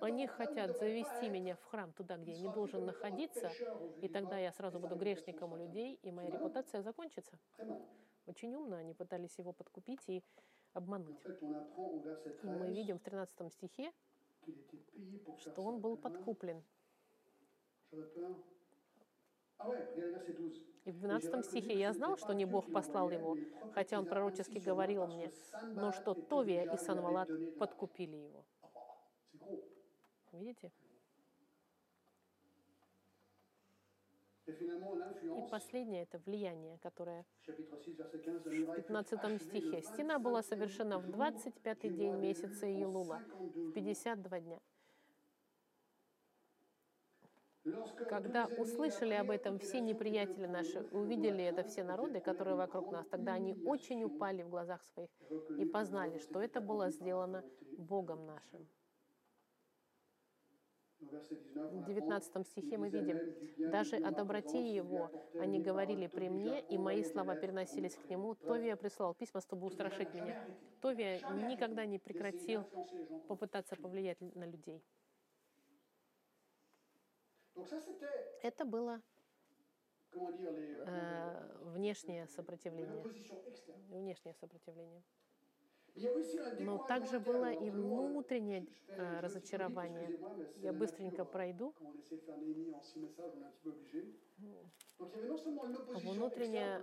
Они 0.00 0.26
хотят 0.26 0.78
завести 0.78 1.28
меня 1.28 1.56
в 1.56 1.64
храм, 1.64 1.92
туда, 1.92 2.16
где 2.16 2.32
я 2.32 2.38
не 2.38 2.48
должен 2.48 2.84
находиться, 2.86 3.50
и 4.00 4.08
тогда 4.08 4.38
я 4.38 4.52
сразу 4.52 4.78
буду 4.80 4.96
грешником 4.96 5.52
у 5.52 5.56
людей, 5.56 5.98
и 6.02 6.10
моя 6.10 6.30
репутация 6.30 6.82
закончится. 6.82 7.38
Очень 8.26 8.54
умно 8.54 8.76
они 8.76 8.94
пытались 8.94 9.38
его 9.38 9.52
подкупить 9.52 10.08
и 10.08 10.22
обмануть. 10.72 11.18
И 11.26 12.46
мы 12.46 12.66
13 12.66 12.76
видим 12.76 12.98
в 12.98 13.02
13 13.02 13.52
стихе, 13.52 13.92
что 15.38 15.62
он 15.62 15.80
был 15.80 15.96
подкуплен. 15.96 16.62
j'aurais 17.92 18.06
peur. 18.14 18.36
Ouais, 19.66 19.88
regardez 19.94 20.12
verset 20.12 20.32
12. 20.32 20.62
И 20.86 20.90
в 20.92 20.98
12 20.98 21.44
стихе 21.44 21.78
я 21.78 21.92
знал, 21.92 22.16
что 22.16 22.32
не 22.32 22.46
Бог 22.46 22.72
послал 22.72 23.10
его, 23.10 23.36
хотя 23.74 23.98
он 23.98 24.06
пророчески 24.06 24.58
говорил 24.58 25.06
мне, 25.06 25.30
но 25.74 25.92
что 25.92 26.14
Товия 26.14 26.72
и 26.72 26.76
Санвалат 26.78 27.28
подкупили 27.58 28.16
его. 28.16 28.44
Видите? 30.32 30.72
И 34.50 35.50
последнее– 35.50 36.02
это 36.04 36.18
влияние, 36.18 36.78
которое 36.78 37.24
chapitre 37.46 37.78
6, 37.84 37.98
verset 37.98 38.22
15, 38.22 38.46
la 38.46 38.62
в 38.62 38.66
muraille 38.66 38.82
fut 38.82 38.86
15 38.86 39.12
achevée 39.12 39.38
стихе. 39.38 39.82
Стена 39.82 40.18
была 40.18 40.40
25e 40.40 40.42
совершена 40.42 40.98
в 40.98 41.06
jour 41.06 41.16
25-й 41.16 41.88
du 41.88 41.96
день 41.96 42.16
месяца 42.16 42.66
52 42.66 43.18
в 43.18 43.22
jours. 43.22 43.72
52 43.74 44.40
дня. 44.40 44.60
Когда 48.08 48.46
услышали 48.46 49.12
об 49.14 49.30
этом 49.30 49.58
все 49.58 49.80
неприятели 49.80 50.46
наши, 50.46 50.80
увидели 50.92 51.44
это 51.44 51.62
все 51.62 51.84
народы, 51.84 52.20
которые 52.20 52.56
вокруг 52.56 52.90
нас, 52.90 53.06
тогда 53.06 53.34
они 53.34 53.54
очень 53.66 54.02
упали 54.02 54.42
в 54.42 54.48
глазах 54.48 54.82
своих 54.82 55.10
и 55.58 55.64
познали, 55.66 56.18
что 56.18 56.40
это 56.40 56.60
было 56.60 56.90
сделано 56.90 57.44
Богом 57.76 58.26
нашим. 58.26 58.66
В 61.00 61.14
apprend, 61.14 61.84
19 61.86 62.46
стихе 62.46 62.76
мы 62.76 62.88
«Ils 62.88 62.90
disaient 62.90 63.14
видим, 63.56 63.70
даже 63.70 63.96
о 63.96 64.10
доброте 64.10 64.74
его 64.74 65.10
они 65.40 65.58
говорили 65.60 66.06
при 66.06 66.28
мне, 66.28 66.60
и 66.60 66.76
мои 66.76 67.02
слова 67.04 67.34
переносились 67.36 67.94
к 67.94 68.08
нему. 68.10 68.34
Товия 68.34 68.76
прислал 68.76 69.14
письма, 69.14 69.40
чтобы 69.40 69.66
устрашить 69.66 70.12
меня. 70.12 70.44
Товия 70.80 71.20
никогда 71.48 71.86
не 71.86 71.98
прекратил 71.98 72.64
попытаться 73.28 73.76
повлиять 73.76 74.20
на 74.20 74.44
людей. 74.44 74.84
Это 78.42 78.64
было 78.64 79.00
э, 80.12 81.56
внешнее 81.62 82.26
сопротивление. 82.28 83.04
Внешнее 83.88 84.34
сопротивление. 84.34 85.02
Но 86.58 86.78
также 86.78 87.18
было 87.20 87.52
и 87.52 87.70
внутреннее 87.70 88.66
э, 88.88 89.20
разочарование. 89.20 90.18
Я 90.56 90.72
быстренько 90.72 91.24
пройду. 91.24 91.74
Внутреннее- 96.02 96.80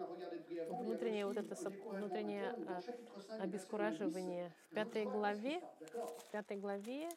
внутреннее 0.69 1.25
вот 1.25 1.37
это 1.37 1.55
внутреннее, 1.55 2.51
interne. 2.51 2.65
Dans 2.65 2.77
а, 2.77 2.81
chapitre 2.81 3.27
5, 3.27 3.39
обескураживание. 3.41 4.53
В 4.71 4.73
пятой 4.75 5.05
главе, 5.05 5.61
в 5.79 6.31
пятой 6.31 6.57
главе, 6.57 7.09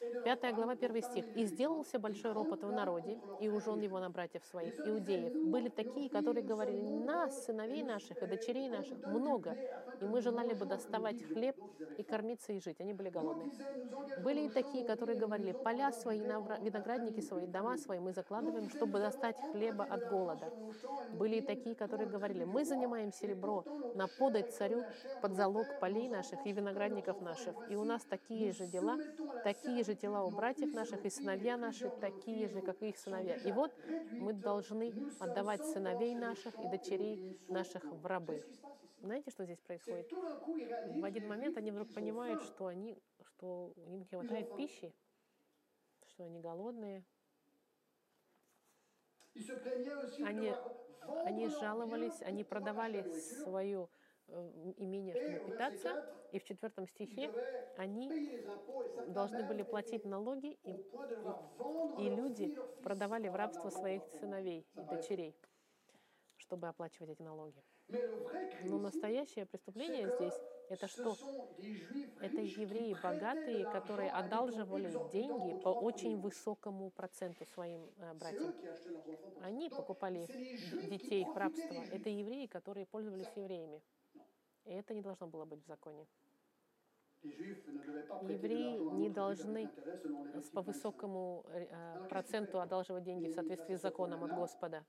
Bah, 0.00 0.06
juste, 0.06 0.08
regardez 0.08 0.08
le 0.08 0.08
verset 0.08 0.08
1. 0.08 0.08
Il 0.08 0.08
s'éleva 0.08 0.08
de 0.08 0.08
la 0.08 0.08
part 0.08 0.08
des 0.08 0.08
gens 0.08 0.08
du 0.08 0.08
peuple. 0.08 0.08
et 0.08 0.08
de 0.08 0.14
leurs 0.14 0.24
Пятая 0.24 0.52
глава, 0.52 0.76
первый 0.76 1.02
стих. 1.02 1.24
«И 1.36 1.44
сделался 1.46 1.98
большой 1.98 2.32
ропот 2.32 2.64
в 2.64 2.72
народе, 2.72 3.18
и 3.40 3.48
leurs 3.48 3.56
у 3.56 3.60
жен 3.60 3.74
frères 3.74 3.84
его 3.84 4.00
на 4.00 4.10
братьев 4.10 4.44
своих, 4.44 4.78
иудеев. 4.80 5.32
Были 5.50 5.68
такие, 5.68 6.08
которые 6.08 6.44
говорили, 6.44 6.80
нас, 6.80 7.44
сыновей 7.44 7.82
наших 7.82 8.22
и 8.22 8.26
дочерей 8.26 8.68
наших, 8.68 8.98
много, 9.06 9.56
и 10.00 10.04
мы 10.04 10.20
желали 10.20 10.54
бы 10.54 10.66
доставать 10.66 11.16
vivions». 11.16 11.32
хлеб 11.32 11.56
и 11.98 12.02
кормиться 12.02 12.52
и 12.52 12.60
жить». 12.60 12.80
Они 12.80 12.92
были 12.92 13.10
engagerons 13.10 14.22
Были 14.22 14.46
и 14.46 14.48
такие, 14.48 14.84
которые 14.84 15.18
говорили, 15.18 15.52
поля 15.52 15.92
свои, 15.92 16.20
виноградники 16.20 17.20
свои, 17.20 17.46
дома 17.46 17.76
свои 17.76 17.98
мы 17.98 18.12
закладываем, 18.12 18.68
чтобы 18.70 18.98
достать 18.98 19.36
хлеба 19.52 19.84
от 19.84 20.08
голода. 20.08 20.52
Были 21.12 21.36
и 21.36 21.40
такие, 21.40 21.74
которые 21.74 22.08
говорили, 22.08 22.44
мы 22.44 22.64
занимаем 22.64 23.12
серебро 23.12 23.64
на 23.94 24.06
подать 24.06 24.52
царю 24.52 24.84
под 25.20 25.34
залог 25.34 25.66
полей 25.80 26.08
наших 26.08 26.44
и 26.46 26.52
виноградников 26.52 27.20
наших. 27.20 27.54
И 27.70 27.76
у 27.76 27.84
нас 27.84 28.04
такие 28.04 28.52
же 28.52 28.66
дела, 28.66 28.98
такие 29.44 29.84
же 29.84 29.89
дела 29.94 30.24
у 30.24 30.30
братьев 30.30 30.72
наших, 30.72 31.04
и 31.04 31.10
сыновья 31.10 31.56
наши 31.56 31.90
такие 32.00 32.48
же, 32.48 32.60
как 32.60 32.82
и 32.82 32.88
их 32.88 32.98
сыновья. 32.98 33.36
И 33.36 33.52
вот 33.52 33.72
мы 34.12 34.32
должны 34.32 34.92
отдавать 35.18 35.64
сыновей 35.66 36.14
наших 36.14 36.54
и 36.58 36.68
дочерей 36.68 37.38
наших 37.48 37.84
в 37.84 38.06
рабы. 38.06 38.44
Знаете, 39.00 39.30
что 39.30 39.44
здесь 39.44 39.60
происходит? 39.60 40.10
В 40.12 41.04
один 41.04 41.28
момент 41.28 41.56
они 41.56 41.70
вдруг 41.70 41.92
понимают, 41.94 42.42
что 42.42 42.66
они, 42.66 42.98
что 43.22 43.72
им 43.76 43.98
не 43.98 44.04
хватает 44.04 44.54
пищи, 44.56 44.94
что 46.06 46.24
они 46.24 46.40
голодные. 46.40 47.04
Они, 50.24 50.52
они 51.24 51.48
жаловались, 51.48 52.20
они 52.22 52.44
продавали 52.44 53.00
acheter 53.46 53.88
э, 54.30 54.72
имение, 54.78 55.14
чтобы 55.14 55.50
питаться. 55.50 55.88
4, 55.88 56.04
И 56.32 56.38
в 56.38 56.44
четвертом 56.44 56.86
стихе 56.86 57.30
они 57.76 58.10
должны 59.08 59.42
были 59.44 59.62
платить 59.62 60.04
налоги, 60.04 60.58
и, 60.64 60.72
и 61.98 62.08
люди 62.08 62.56
продавали 62.82 63.28
в 63.28 63.34
рабство 63.34 63.70
своих 63.70 64.02
сыновей 64.20 64.66
и 64.74 64.80
дочерей, 64.82 65.36
чтобы 66.36 66.68
оплачивать 66.68 67.10
эти 67.10 67.22
налоги. 67.22 67.62
Но 68.64 68.78
настоящее 68.78 69.46
преступление 69.46 70.08
здесь 70.16 70.34
это 70.68 70.86
что? 70.86 71.16
Это 72.20 72.40
евреи 72.40 72.96
богатые, 73.02 73.64
которые 73.64 74.10
одалживали 74.10 74.92
деньги 75.10 75.60
по 75.62 75.70
очень 75.70 76.20
высокому 76.20 76.90
проценту 76.90 77.44
своим 77.44 77.90
э, 77.98 78.14
братьям. 78.14 78.54
Они 79.42 79.68
покупали 79.68 80.28
детей 80.88 81.24
в 81.24 81.36
рабство. 81.36 81.84
Это 81.90 82.08
евреи, 82.08 82.46
которые 82.46 82.86
пользовались 82.86 83.30
евреями. 83.34 83.82
И 84.64 84.72
это 84.72 84.94
не 84.94 85.02
должно 85.02 85.26
было 85.26 85.44
быть 85.44 85.62
в 85.62 85.66
законе. 85.66 86.06
Евреи 87.22 88.78
не 88.94 89.10
должны 89.10 89.68
по 89.68 90.62
25. 90.62 90.66
высокому 90.66 91.44
э, 91.48 92.08
проценту 92.08 92.60
одалживать 92.60 93.04
деньги 93.04 93.28
в 93.28 93.34
соответствии 93.34 93.76
с 93.76 93.82
законом 93.82 94.24
от. 94.24 94.32
Господа. 94.32 94.86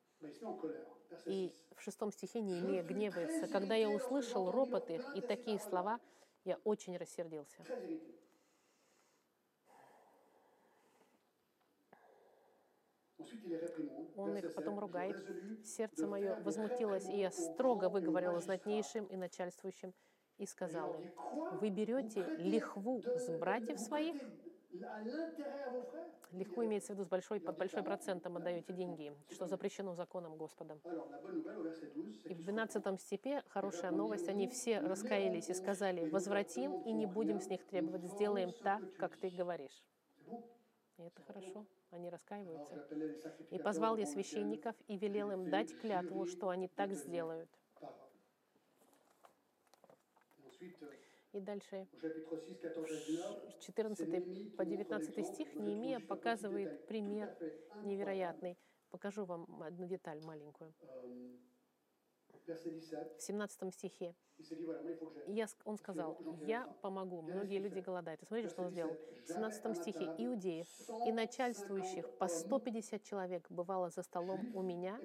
И 1.26 1.50
6. 1.50 1.76
в 1.76 1.82
шестом 1.82 2.12
стихе 2.12 2.40
Неемия 2.42 2.84
гневается. 2.84 3.48
Когда 3.48 3.76
я 3.76 3.90
услышал 3.90 4.50
ропот 4.50 4.90
их 4.90 5.16
и 5.16 5.22
такие 5.22 5.60
слова, 5.60 6.00
я 6.46 6.58
очень 6.64 6.96
рассердился. 6.96 7.64
Он 14.16 14.38
их 14.38 14.54
потом 14.54 14.76
7, 14.76 14.78
«Je 14.78 14.82
ругает. 14.82 15.66
Сердце 15.66 16.08
мое 16.08 16.36
возмутилось, 16.42 17.08
и 17.10 17.20
я 17.20 17.32
строго 17.32 17.90
выговорила 17.90 18.40
знатнейшим 18.40 19.06
и 19.06 19.16
начальствующим 19.16 19.94
и 20.42 20.44
Et 20.44 20.46
je 20.46 20.52
сказал 20.52 20.94
leur 20.94 21.02
им, 21.02 21.60
вы 21.60 21.70
берете 21.70 22.26
лихву 22.38 23.04
с 23.04 23.30
братьев 23.38 23.80
своих, 23.80 24.16
лихву 26.32 26.66
имеется 26.66 26.94
в 26.94 26.96
виду 26.96 27.06
с 27.06 27.08
большой, 27.08 27.40
под 27.40 27.58
большой 27.58 27.84
процентом 27.84 28.38
отдаете 28.38 28.74
деньги 28.74 29.14
что 29.30 29.48
запрещено 29.48 29.94
законом 29.94 30.38
Господом. 30.38 30.80
Alors, 30.84 31.10
la 31.12 31.20
bonne 31.20 31.36
nouvelle 31.36 31.58
au 31.58 31.64
verset 31.64 31.92
12, 31.94 32.22
c'est 32.24 32.32
И 32.32 32.34
в 32.34 32.38
qu'ils 32.38 32.46
sont 32.46 32.80
12 32.80 33.00
стихе 33.00 33.44
хорошая 33.50 33.92
новость, 33.92 34.30
они 34.30 34.48
все 34.48 34.80
раскаялись 34.80 35.50
и 35.50 35.54
сказали, 35.54 36.10
возвратим 36.10 36.82
и 36.82 36.92
не 36.92 37.06
будем 37.06 37.40
с 37.40 37.48
них 37.48 37.64
требовать, 37.66 38.04
сделаем 38.06 38.52
так, 38.64 38.82
как 38.98 39.18
ты 39.18 39.30
говоришь. 39.30 39.84
И 40.98 41.04
это 41.04 41.22
хорошо, 41.22 41.66
они 41.92 42.10
раскаиваются. 42.10 42.86
И 43.52 43.60
позвал 43.60 43.98
я 43.98 44.06
священников 44.06 44.76
и 44.88 44.98
велел 44.98 45.32
им 45.32 45.50
дать 45.50 45.78
клятву, 45.78 46.26
что 46.26 46.50
они 46.50 46.68
так 46.68 46.94
сделают. 46.94 47.50
И 51.34 51.40
дальше 51.40 51.88
chapitre 52.02 52.86
6, 52.86 53.60
14 53.62 54.14
à 54.14 54.20
19, 54.20 54.56
14 54.56 54.56
по 54.58 54.66
19 54.66 55.28
стих 55.28 55.56
Неемия 55.56 56.02
показывает 56.02 56.86
пример 56.88 57.34
невероятный. 57.84 58.58
Покажу 58.90 59.24
вам 59.24 59.64
одну 59.64 59.88
деталь 59.88 60.20
маленькую. 60.22 60.74
Verset 62.48 62.82
17, 62.82 63.18
В 63.18 63.22
17 63.22 63.74
стихе 63.74 64.16
я, 65.28 65.48
он 65.66 65.78
сказал, 65.78 66.18
я 66.46 66.68
помогу, 66.82 67.22
многие 67.22 67.60
люди 67.60 67.80
голодают. 67.80 68.22
И 68.22 68.26
смотрите, 68.26 68.50
что 68.50 68.64
он 68.64 68.72
сделал. 68.72 68.98
В 69.26 69.28
17 69.28 69.78
стихе 69.78 70.06
иудеев 70.18 70.68
и 71.06 71.12
начальствующих 71.12 72.10
по 72.18 72.28
150 72.28 73.04
человек 73.04 73.50
бывало 73.50 73.90
за 73.90 74.04
столом 74.04 74.56
у 74.56 74.62
меня, 74.62 75.00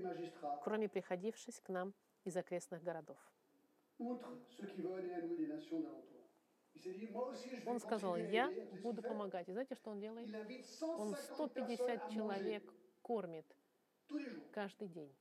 кроме 0.62 0.88
приходившись 0.88 1.60
к 1.60 1.68
нам 1.68 1.94
из 2.24 2.36
окрестных 2.36 2.82
городов. 2.82 3.18
Он 7.66 7.80
сказал, 7.80 8.16
я 8.16 8.52
буду 8.82 9.02
помогать. 9.02 9.48
И 9.48 9.52
знаете, 9.52 9.74
что 9.74 9.90
он 9.90 10.00
делает? 10.00 10.28
Он 10.82 11.14
150 11.14 11.16
personnes 11.16 11.34
150 11.34 11.88
à 11.88 12.14
человек 12.14 12.74
кормит 13.02 13.46
каждый 14.52 14.88
день. 14.88 15.14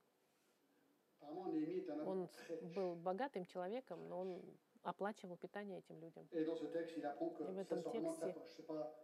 Он 2.04 2.28
был 2.74 2.94
богатым 2.94 3.44
человеком, 3.46 4.08
но 4.08 4.20
он 4.20 4.42
оплачивал 4.82 5.36
питание 5.36 5.78
этим 5.78 6.00
людям. 6.00 6.26
И 6.30 6.44
в 6.44 7.58
этом 7.58 7.82
тексте 7.82 8.34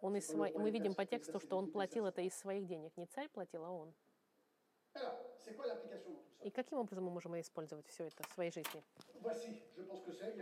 Он 0.01 0.17
из 0.17 0.31
roi 0.35 0.59
Мы 0.59 0.71
видим 0.71 0.95
по 0.95 1.05
тексту, 1.05 1.41
что 1.41 1.57
он 1.57 1.71
платил 1.71 2.07
это 2.07 2.23
из 2.23 2.35
своих 2.35 2.67
денег. 2.67 2.97
Не 2.97 3.07
царь 3.07 3.29
платил, 3.29 3.65
а 3.65 3.71
он. 3.71 3.93
И 6.43 6.51
каким 6.51 6.79
образом 6.79 7.05
мы 7.05 7.11
можем 7.11 7.39
использовать 7.41 7.87
все 7.87 8.05
это 8.05 8.23
в 8.23 8.33
своей 8.33 8.51
жизни? 8.51 8.83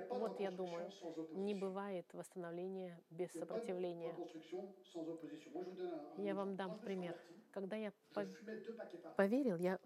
Вот 0.08 0.40
я 0.40 0.50
думаю, 0.50 0.90
не 1.32 1.54
бывает 1.54 2.06
восстановления 2.12 3.00
без 3.10 3.30
сопротивления. 3.32 4.14
Я 6.16 6.34
вам 6.34 6.56
дам 6.56 6.78
пример. 6.80 7.16
Когда 7.52 7.76
я 7.76 7.92
поверил, 9.16 9.56
я 9.56 9.74
а, 9.74 9.78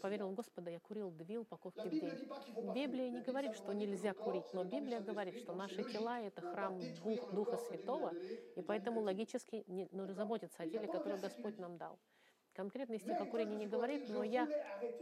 поверил 0.00 0.28
в 0.28 0.34
Господа, 0.34 0.70
я 0.70 0.80
курил 0.80 1.10
две 1.10 1.38
упаковки 1.38 1.86
в 1.88 1.90
день. 1.90 2.72
Библия 2.74 3.10
не 3.10 3.20
говорит, 3.22 3.54
что 3.54 3.72
нельзя 3.72 4.12
курить, 4.14 4.52
но 4.52 4.64
Библия 4.64 5.00
говорит, 5.00 5.36
что 5.36 5.54
наши 5.54 5.82
тела— 5.84 6.20
это 6.22 6.40
храм 6.42 6.78
Дух- 7.02 7.32
Духа 7.32 7.56
Святого, 7.56 8.12
и 8.56 8.62
поэтому 8.62 9.00
логически 9.00 9.64
не- 9.66 9.88
нужно 9.92 10.14
заботиться 10.14 10.62
о 10.62 10.66
теле, 10.68 10.86
которое 10.86 11.18
Господь 11.18 11.58
нам 11.58 11.76
дал. 11.78 11.98
Конкретный 12.54 12.98
стих 12.98 13.18
о 13.18 13.24
курении 13.24 13.56
не 13.56 13.66
говорит, 13.66 14.08
но 14.10 14.22
я 14.22 14.46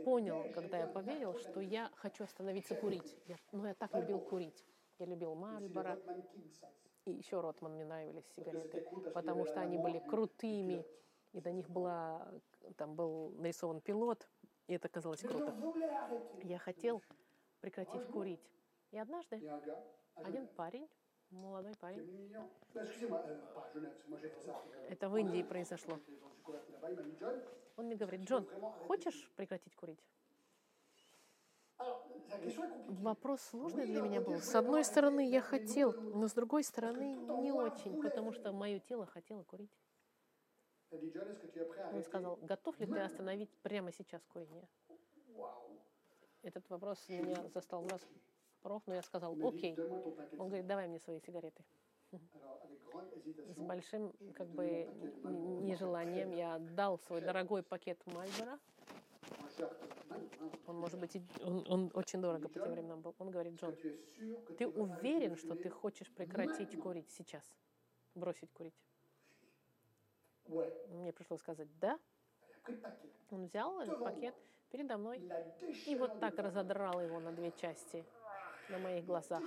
понял, 0.04 0.52
когда 0.54 0.78
я 0.78 0.86
поверил, 0.86 1.34
что 1.34 1.60
я 1.60 1.90
хочу 1.96 2.22
остановиться 2.24 2.76
курить. 2.76 3.16
Я, 3.26 3.36
ну, 3.52 3.66
я 3.66 3.74
так 3.74 3.92
любил 3.94 4.20
курить. 4.20 4.64
Я 4.98 5.06
любил 5.06 5.34
Мальборо, 5.34 5.98
и 7.06 7.10
еще 7.12 7.40
Ротман 7.40 7.72
мне 7.72 7.84
нравились 7.84 8.24
сигареты, 8.36 8.86
потому 9.14 9.46
что 9.46 9.60
они 9.60 9.78
были 9.78 9.98
крутыми, 9.98 10.84
и 11.32 11.40
на 11.40 11.50
них 11.52 11.68
была, 11.70 12.30
там 12.76 12.94
был 12.94 13.30
нарисован 13.38 13.80
пилот, 13.80 14.28
и 14.70 14.74
это 14.74 14.88
казалось 14.88 15.20
круто. 15.20 15.52
Я 16.44 16.58
хотел 16.58 17.02
прекратить 17.60 18.06
курить. 18.06 18.40
И 18.92 18.98
однажды 18.98 19.42
один 20.14 20.46
парень, 20.46 20.88
молодой 21.30 21.74
парень, 21.74 22.32
euh, 22.74 23.40
это 24.88 25.08
в 25.08 25.16
Индии 25.16 25.42
произошло. 25.42 25.98
Он 27.76 27.86
мне 27.86 27.96
говорит, 27.96 28.20
Джон, 28.22 28.46
хочешь 28.86 29.28
прекратить 29.34 29.74
курить? 29.74 29.98
compliquée. 32.30 32.60
Вопрос 32.88 33.40
сложный 33.40 33.86
для 33.86 34.02
меня 34.02 34.20
был. 34.20 34.40
С 34.40 34.54
одной 34.54 34.84
стороны, 34.84 35.28
я 35.28 35.40
хотел, 35.40 35.92
но 35.92 36.28
с 36.28 36.32
другой 36.32 36.62
стороны, 36.62 37.16
не 37.40 37.50
очень, 37.50 38.00
потому 38.02 38.32
что 38.32 38.52
мое 38.52 38.78
тело 38.78 39.06
хотело 39.06 39.42
курить. 39.42 39.70
Он 41.92 42.02
сказал, 42.04 42.36
готов 42.42 42.78
ли 42.80 42.86
ты 42.86 43.00
остановить 43.00 43.50
прямо 43.62 43.92
сейчас 43.92 44.22
курение? 44.32 44.68
Этот 46.42 46.68
вопрос 46.70 47.08
меня 47.08 47.36
застал 47.52 47.82
врасплох, 47.82 48.82
но 48.86 48.94
я 48.94 49.02
сказал, 49.02 49.36
окей. 49.42 49.76
Он 50.38 50.46
говорит, 50.46 50.66
давай 50.66 50.88
мне 50.88 50.98
свои 50.98 51.20
сигареты. 51.20 51.64
Avec 52.12 52.22
grande 52.92 53.54
С 53.54 53.56
большим 53.56 54.12
как 54.34 54.48
бы 54.48 54.88
нежеланием 55.62 56.32
я 56.32 56.54
отдал 56.56 56.98
свой 56.98 57.20
дорогой 57.20 57.62
пакет 57.62 58.04
Мальбора. 58.06 58.58
Он, 60.66 60.78
может 60.78 60.98
быть, 60.98 61.16
и- 61.16 61.22
он, 61.42 61.64
он 61.68 61.90
очень 61.94 62.20
дорого 62.20 62.48
по 62.48 62.54
тем 62.60 62.72
временам 62.72 63.00
был. 63.00 63.14
Он 63.18 63.30
говорит, 63.30 63.54
Джон, 63.60 63.76
ты 64.58 64.66
уверен, 64.66 65.36
что 65.36 65.54
ты 65.54 65.68
хочешь 65.68 66.10
прекратить 66.10 66.78
курить 66.78 67.10
сейчас? 67.10 67.44
Бросить 68.14 68.52
курить? 68.52 68.74
Мне 70.88 71.12
пришлось 71.12 71.40
сказать 71.40 71.68
«да». 71.78 71.98
Он 73.30 73.46
взял 73.46 73.80
этот 73.80 73.98
пакет 73.98 74.34
передо 74.70 74.96
мной 74.96 75.18
и 75.86 75.96
вот 75.96 76.20
так 76.20 76.38
разодрал 76.38 77.00
его 77.00 77.20
на 77.20 77.32
две 77.32 77.52
части 77.52 78.04
на 78.68 78.78
моих 78.78 79.04
глазах. 79.04 79.42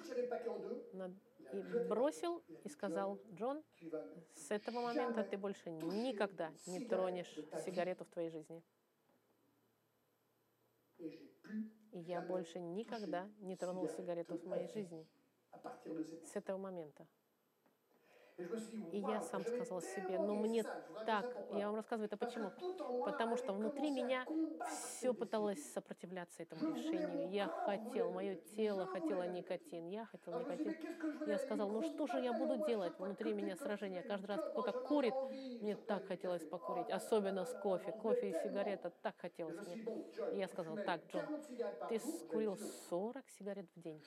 И 1.53 1.61
бросил 1.87 2.43
и 2.63 2.69
сказал, 2.69 3.19
Джон, 3.33 3.63
с 4.33 4.51
этого 4.51 4.81
момента 4.81 5.23
ты 5.23 5.37
больше 5.37 5.69
никогда 5.69 6.51
не 6.65 6.85
тронешь 6.87 7.33
сигарету 7.65 8.05
в 8.05 8.09
твоей 8.09 8.29
жизни. 8.29 8.63
И 11.91 11.99
я 11.99 12.21
больше 12.21 12.59
никогда 12.59 13.29
не 13.39 13.55
тронул 13.55 13.87
сигарету 13.87 14.37
в 14.37 14.45
моей 14.45 14.67
жизни. 14.67 15.07
С 16.25 16.35
этого 16.35 16.57
момента. 16.57 17.05
И 18.91 18.99
я 18.99 19.21
сам 19.21 19.43
сказал 19.43 19.81
себе, 19.81 20.15
tellement 20.15 20.27
ну 20.27 20.35
мне 20.35 20.63
так, 21.05 21.25
я 21.53 21.67
вам 21.67 21.75
рассказываю 21.75 22.07
это 22.07 22.17
почему. 22.17 22.51
Потому 23.05 23.37
что 23.37 23.53
внутри 23.53 23.91
меня 23.91 24.25
все 24.69 25.13
пыталось 25.13 25.63
сопротивляться 25.73 26.43
этому 26.43 26.73
решению. 26.75 27.29
Я 27.29 27.47
хотел, 27.47 28.11
мое 28.11 28.35
тело 28.55 28.85
хотело 28.85 29.27
никотин, 29.27 29.87
я 29.87 30.05
хотел 30.05 30.33
dit, 30.33 30.59
никотин. 30.59 31.27
Я 31.27 31.37
сказал, 31.37 31.69
ну 31.69 31.81
что 31.83 32.07
же 32.07 32.19
я 32.19 32.33
буду 32.33 32.65
делать? 32.65 32.97
Внутри 32.97 33.33
меня 33.33 33.55
сражение. 33.55 34.01
Каждый 34.03 34.27
раз 34.27 34.41
кто-то 34.51 34.71
курит, 34.71 35.13
мне 35.61 35.75
так 35.75 36.07
хотелось 36.07 36.43
покурить. 36.43 36.89
Особенно 36.89 37.45
с 37.45 37.53
кофе. 37.61 37.91
Кофе 37.91 38.29
и 38.29 38.33
сигарета 38.33 38.91
так 39.01 39.15
хотелось 39.17 39.57
мне. 39.67 39.85
И 40.33 40.37
я 40.37 40.47
сказал, 40.47 40.75
так, 40.77 41.01
Джон, 41.11 41.23
40 41.23 41.43
cigarettes 41.53 41.83
par 41.83 41.89
ты 41.89 41.97
dit, 41.97 42.59
40 42.89 43.29
сигарет 43.37 43.65
в 43.75 43.81
день. 43.81 44.01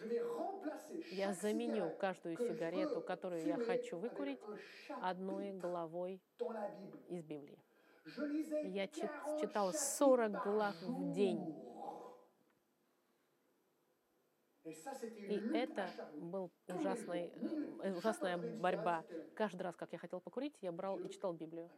Я 1.12 1.32
заменю 1.34 1.90
каждую 1.98 2.36
сигарету, 2.36 3.00
которую 3.00 3.46
я 3.46 3.56
хочу 3.56 3.98
выкурить, 3.98 4.15
chapitre 4.24 4.58
одной 5.02 5.50
Bible. 5.50 6.20
из 7.08 7.22
Библии. 7.24 7.62
Я 8.72 8.86
чит- 8.86 9.10
40 9.10 9.40
читал 9.40 9.70
chapitres 9.70 9.96
40 9.98 10.32
par 10.32 10.44
глав 10.44 10.76
в 10.82 11.12
день. 11.12 11.54
И 14.64 15.34
это 15.54 15.88
был 16.14 16.50
ужасный, 16.68 17.32
э, 17.82 17.92
ужасная 17.94 18.36
борьба. 18.36 19.04
Каждый 19.36 19.62
раз, 19.62 19.76
как 19.76 19.92
я 19.92 19.98
хотел 19.98 20.20
покурить, 20.20 20.56
я 20.60 20.72
брал 20.72 20.98
и 20.98 21.08
читал 21.08 21.32
Библию. 21.32 21.70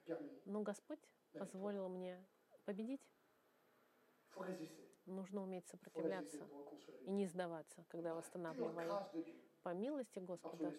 Но 0.47 0.63
Господь 0.63 1.01
позволил 1.33 1.89
мне 1.89 2.25
победить. 2.65 3.03
Нужно 5.05 5.43
уметь 5.43 5.67
сопротивляться 5.69 6.47
и 7.03 7.11
не 7.11 7.27
сдаваться, 7.27 7.85
когда 7.89 8.15
восстанавливаю. 8.15 8.75
По 9.69 9.75
милости 9.75 10.19
Господа 10.19 10.73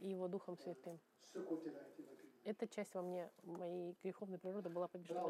и 0.00 0.10
Его 0.10 0.28
Духом 0.28 0.58
Святым. 0.58 1.00
Эта 2.44 2.68
часть 2.68 2.92
во 2.94 3.00
мне, 3.00 3.30
моей 3.42 3.96
греховной 4.02 4.38
природы 4.38 4.68
была 4.68 4.86
побеждена. 4.86 5.22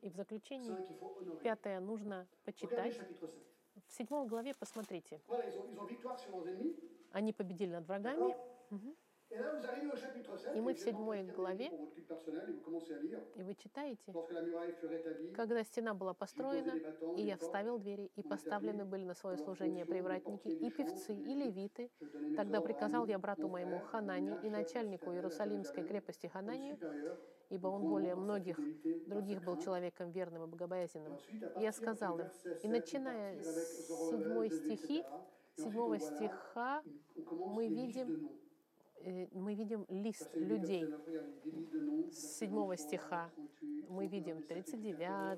И 0.00 0.08
в 0.08 0.16
honorer. 0.18 1.42
пятое, 1.42 1.80
нужно 1.80 2.26
почитать. 2.46 2.96
chapitre 2.96 3.30
7. 3.74 3.82
В 3.86 3.92
седьмой 3.92 4.26
главе, 4.26 4.54
посмотрите, 4.54 5.20
они 7.10 7.34
победили 7.34 7.72
над 7.72 7.86
врагами, 7.86 8.34
d'accord 8.70 8.96
Мгм. 9.32 9.38
Et 9.38 9.38
là, 9.38 9.52
vous 9.58 9.66
arrivez 9.66 9.90
au 9.92 9.96
chapitre 9.96 10.36
7. 10.36 10.56
И 10.56 10.60
мы 10.60 10.74
в 10.74 10.78
седьмой 10.78 11.22
главе. 11.22 11.70
И 13.36 13.42
вы 13.42 13.54
читаете, 13.54 14.12
когда 15.34 15.64
стена 15.64 15.94
была 15.94 16.14
построена, 16.14 16.74
и 17.16 17.22
я 17.22 17.36
вставил 17.36 17.78
двери, 17.78 18.10
и 18.16 18.22
поставлены 18.22 18.84
были 18.84 19.04
на 19.04 19.14
свое 19.14 19.38
служение 19.38 19.86
привратники, 19.86 20.48
и 20.48 20.70
певцы, 20.70 21.14
и 21.14 21.34
левиты. 21.34 21.90
Тогда 22.36 22.60
приказал 22.60 23.06
я 23.06 23.18
брату 23.18 23.48
моему 23.48 23.80
Ханане 23.80 24.38
и 24.42 24.50
начальнику 24.50 25.12
Иерусалимской 25.12 25.84
крепости 25.84 26.26
supérieur, 26.26 26.78
ибо 27.48 27.68
он 27.68 27.82
более 27.88 28.14
многих 28.14 28.58
других 29.06 29.42
был 29.42 29.56
человеком 29.58 30.10
верным 30.10 30.44
и 30.44 30.46
богобоязненным. 30.46 31.18
И 31.56 31.60
я 31.60 31.72
сказал 31.72 32.18
им, 32.18 32.26
и 32.26 32.60
7, 32.62 32.70
начиная 32.70 33.42
с 33.42 34.10
седьмой 34.10 34.50
стихи, 34.50 35.04
седьмого 35.56 35.98
стиха 35.98 36.82
мы 37.30 37.68
видим 37.68 38.26
э, 38.26 38.41
мы 39.32 39.54
видим 39.54 39.84
лист 39.88 40.22
Verset 40.34 40.40
8, 40.40 40.46
людей. 40.48 40.82
verset 40.84 41.06
9, 41.06 41.06
regardez, 41.06 41.42
des 41.44 41.50
listes 41.52 41.72
de 41.72 41.80
noms, 41.80 42.10
С 42.12 42.24
verset 42.24 42.38
седьмого 42.38 42.74
23, 42.76 42.76
стиха 42.88 43.30
38, 43.36 43.86
Мы 43.88 44.08
39, 44.08 44.12
видим 44.12 44.40
17, 44.40 44.48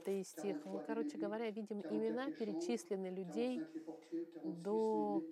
39 0.05 0.25
стих. 0.27 0.65
Мы, 0.67 0.81
короче 0.87 1.19
говоря, 1.19 1.51
видим 1.51 1.83
44 1.83 1.97
имена, 2.09 2.31
перечислены 2.33 3.07
людей 3.09 3.59
45 3.61 3.75
les 3.75 3.81
portiers, 3.85 4.27
46 4.33 4.62
до- 4.62 5.23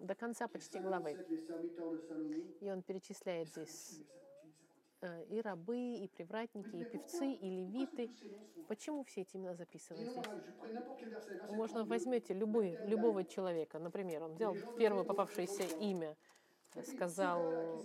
до 0.00 0.14
конца 0.14 0.48
почти 0.48 0.78
главы. 0.80 1.14
57 1.14 1.30
les 1.30 1.46
serviteurs 1.46 1.92
de 1.92 2.08
Salomon. 2.08 2.56
И 2.60 2.70
он 2.70 2.82
перечисляет 2.82 3.48
здесь 3.48 4.02
э, 5.00 5.24
и 5.26 5.40
рабы, 5.40 5.78
и 5.78 6.08
привратники, 6.08 6.74
и 6.76 6.84
певцы, 6.84 7.30
и 7.32 7.48
левиты. 7.50 8.10
Почему 8.66 9.04
все 9.04 9.20
эти 9.22 9.36
имена 9.36 9.54
записаны 9.54 10.04
здесь? 10.04 10.16
Можно 11.50 11.84
32, 11.84 11.84
возьмете 11.84 12.34
любой, 12.34 12.76
любого 12.86 13.24
человека, 13.24 13.78
например, 13.78 14.24
он 14.24 14.34
взял 14.34 14.54
первое 14.76 15.04
попавшееся 15.04 15.62
имя, 15.80 16.16
сказал 16.84 17.82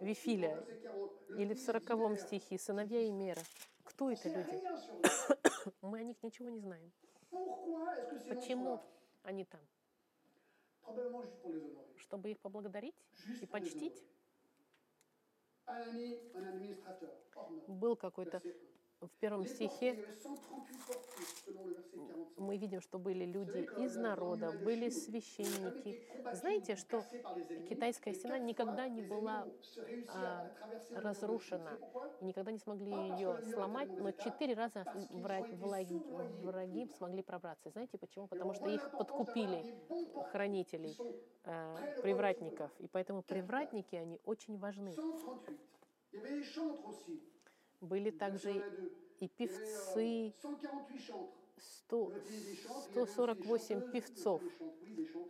Вифиля, 0.00 0.56
au 0.56 0.64
verset 0.64 0.82
40, 0.82 1.10
le 1.30 1.42
или 1.42 1.54
в 1.54 1.60
сороковом 1.60 2.16
стихе 2.16 2.58
«Сыновья 2.58 3.06
Имера». 3.08 3.42
Кто 3.84 4.10
On 4.10 4.14
это 4.14 4.28
люди? 4.28 4.62
Мы 5.82 6.00
о 6.00 6.02
них 6.02 6.22
ничего 6.22 6.48
не 6.48 6.58
знаем. 6.60 6.90
Почему 8.28 8.80
они 9.22 9.44
там? 9.44 9.60
Чтобы 11.96 12.30
их 12.30 12.40
поблагодарить 12.40 12.94
и 13.40 13.46
почтить? 13.46 14.04
Был 17.68 17.96
какой-то 17.96 18.42
в 19.00 19.16
первом 19.18 19.46
стихе 19.46 19.92
il 19.92 19.98
y 19.98 20.02
avait 20.02 20.12
138 20.12 20.78
portiers, 20.86 21.26
selon 21.46 21.64
le 21.64 21.74
verset 21.74 21.96
45. 21.96 22.38
мы 22.38 22.56
видим, 22.56 22.80
что 22.80 22.98
были 22.98 23.24
люди 23.24 23.68
из 23.78 23.96
народа, 23.96 24.52
были 24.52 24.88
священники. 24.88 26.00
Знаете, 26.32 26.76
что 26.76 27.04
китайская 27.68 28.14
стена 28.14 28.38
никогда 28.38 28.88
не 28.88 29.02
была 29.02 29.46
а, 30.08 30.50
разрушена, 30.90 31.78
и 32.20 32.24
никогда 32.24 32.52
не 32.52 32.58
смогли 32.58 32.90
ее 32.90 33.40
сломать, 33.52 33.90
но 33.98 34.10
четыре 34.12 34.54
раза 34.54 34.84
вра- 35.12 35.54
враги, 35.56 35.98
враги 36.42 36.86
смогли 36.98 37.22
пробраться. 37.22 37.70
Знаете 37.70 37.98
почему? 37.98 38.26
Потому 38.26 38.54
что 38.54 38.68
их 38.68 38.90
подкупили 38.90 39.74
хранителей, 40.30 40.96
э, 41.44 42.00
привратников, 42.02 42.70
и 42.78 42.86
поэтому 42.86 43.22
привратники, 43.22 43.96
они 43.96 44.20
очень 44.24 44.58
важны. 44.58 44.94
138. 47.80 47.86
Il 47.86 47.88
y 47.88 47.88
avait 47.88 47.88
les 47.88 47.88
chantres 47.88 47.88
aussi. 47.88 47.88
Были 47.88 48.10
также 48.10 48.48
1 48.48 48.52
et 48.52 48.58
2. 48.58 48.92
и 49.20 49.28
певцы, 49.28 50.26
euh, 50.26 50.30
148 50.40 50.98
chantres. 50.98 51.32
100, 51.58 51.98
Vous 51.98 52.12
avez 52.12 52.20
des 52.20 52.56
chantres, 52.56 52.88
il 52.90 52.96
y 52.96 52.98
avait 52.98 53.10
aussi 53.10 53.74
des 53.74 53.76
148 53.76 53.80
chanteuses, 53.80 53.92
певцов, 53.92 54.42
левитов, 54.82 55.08
chants, 55.12 55.26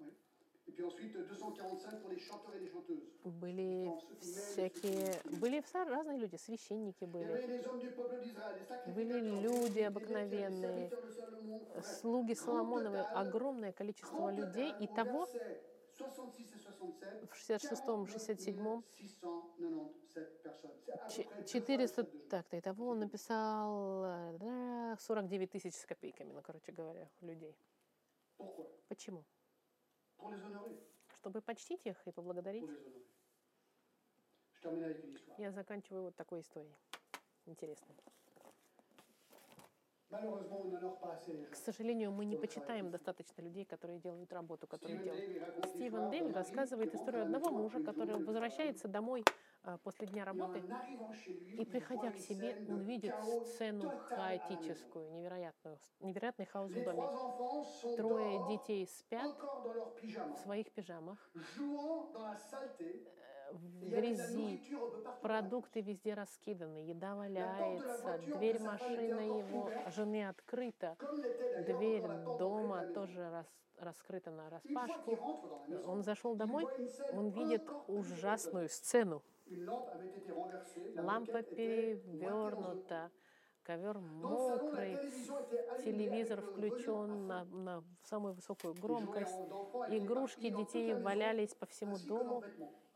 oui. 0.00 0.10
Et 0.66 0.72
puis 0.72 0.84
ensuite 0.84 1.12
245 1.12 2.00
pour 2.00 2.10
les 2.10 2.18
chanteurs 2.18 2.54
et 2.54 2.60
les 2.60 2.68
chanteuses. 2.68 3.02
были 3.24 3.90
всякие, 4.20 5.20
были 5.40 5.62
разные 5.72 6.18
люди, 6.18 6.36
священники 6.36 7.04
были, 7.04 7.26
были 8.86 9.40
люди 9.40 9.80
обыкновенные, 9.80 10.90
слуги 11.82 12.34
Соломоновы, 12.34 13.00
огромное 13.00 13.72
количество 13.72 14.30
людей, 14.30 14.72
и 14.80 14.86
того 14.86 15.28
verset 15.98 16.32
66 16.32 16.54
et 16.54 16.58
67, 16.58 17.28
в 17.28 17.34
66-м, 17.34 18.04
67-м 18.06 18.82
697 18.92 20.24
personnes. 20.42 20.78
C'est 20.84 20.92
à 20.92 20.98
peu 20.98 21.08
Ч- 21.08 21.22
près 21.24 21.34
deux 21.34 21.36
fois 21.36 21.44
400, 21.44 21.76
le 21.76 21.86
chiffre 21.86 22.02
de 22.02 22.28
так-то, 22.28 22.58
итого 22.58 22.88
он 22.88 22.98
написал 23.00 24.04
э, 24.04 24.36
да, 24.38 24.96
49 24.98 25.50
тысяч 25.50 25.74
с 25.74 25.86
копейками, 25.86 26.32
ну, 26.32 26.42
короче 26.42 26.72
говоря, 26.72 27.08
людей. 27.20 27.56
Почему? 28.88 29.24
Чтобы 31.14 31.40
почтить 31.40 31.86
их 31.86 31.96
и 32.06 32.10
поблагодарить. 32.12 32.68
Я 35.38 35.50
заканчиваю 35.52 36.04
вот 36.04 36.16
такой 36.16 36.40
историей. 36.40 36.76
Интересной. 37.46 37.94
К 41.50 41.56
сожалению, 41.56 42.10
мы 42.10 42.24
не 42.24 42.36
почитаем 42.36 42.90
достаточно 42.90 43.42
людей, 43.42 43.64
которые 43.64 43.98
делают 43.98 44.32
работу, 44.32 44.66
которую 44.66 45.02
делают. 45.02 45.24
Стивен 45.68 46.10
mari 46.10 46.32
рассказывает 46.32 46.94
историю 46.94 47.22
одного 47.22 47.50
мужа, 47.50 47.82
который 47.82 48.16
возвращается 48.24 48.88
домой 48.88 49.24
а, 49.62 49.78
после 49.78 50.06
дня 50.06 50.24
работы 50.24 50.62
и, 51.58 51.64
приходя 51.64 52.10
к 52.10 52.18
себе, 52.18 52.56
он 52.68 52.82
видит 52.82 53.14
сцену 53.24 53.90
хаотическую, 54.08 55.12
невероятную, 55.12 55.78
невероятный 56.00 56.46
хаос 56.46 56.70
в 56.70 56.84
доме. 56.84 57.96
Трое 57.96 58.46
детей 58.48 58.86
спят 58.86 59.34
в 60.14 60.42
своих 60.42 60.70
пижамах, 60.72 61.18
в 63.54 63.90
грязи, 63.90 64.60
продукты 65.22 65.80
везде 65.80 66.14
раскиданы, 66.14 66.78
еда 66.78 67.14
валяется, 67.14 68.18
дверь 68.18 68.58
машины 68.58 69.20
его 69.38 69.70
жены 69.86 70.28
открыта, 70.28 70.96
дверь 71.54 72.06
дома 72.38 72.84
тоже 72.94 73.30
рас- 73.30 73.60
раскрыта 73.78 74.30
на 74.30 74.50
распашку. 74.50 75.18
Он 75.86 76.02
зашел 76.02 76.34
домой, 76.34 76.64
он 77.10 77.28
видит 77.30 77.62
ужасную 77.86 78.68
сцену. 78.68 79.22
Лампа 80.96 81.42
перевернута, 81.42 83.10
ковер 83.64 83.98
мокрый, 83.98 84.98
телевизор 85.82 86.42
включен 86.42 87.26
на, 87.26 87.44
на 87.44 87.84
самую 88.04 88.34
высокую 88.34 88.74
громкость, 88.74 89.34
игрушки 89.88 90.50
детей 90.50 90.94
валялись 90.94 91.54
по 91.54 91.66
всему 91.66 91.98
дому 91.98 92.44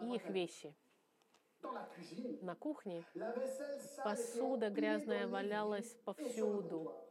и 0.00 0.14
их 0.14 0.28
вещи. 0.28 0.74
На 2.42 2.54
кухне 2.54 3.04
посуда 4.04 4.70
грязная 4.70 5.26
валялась 5.26 5.96
повсюду. 6.04 7.07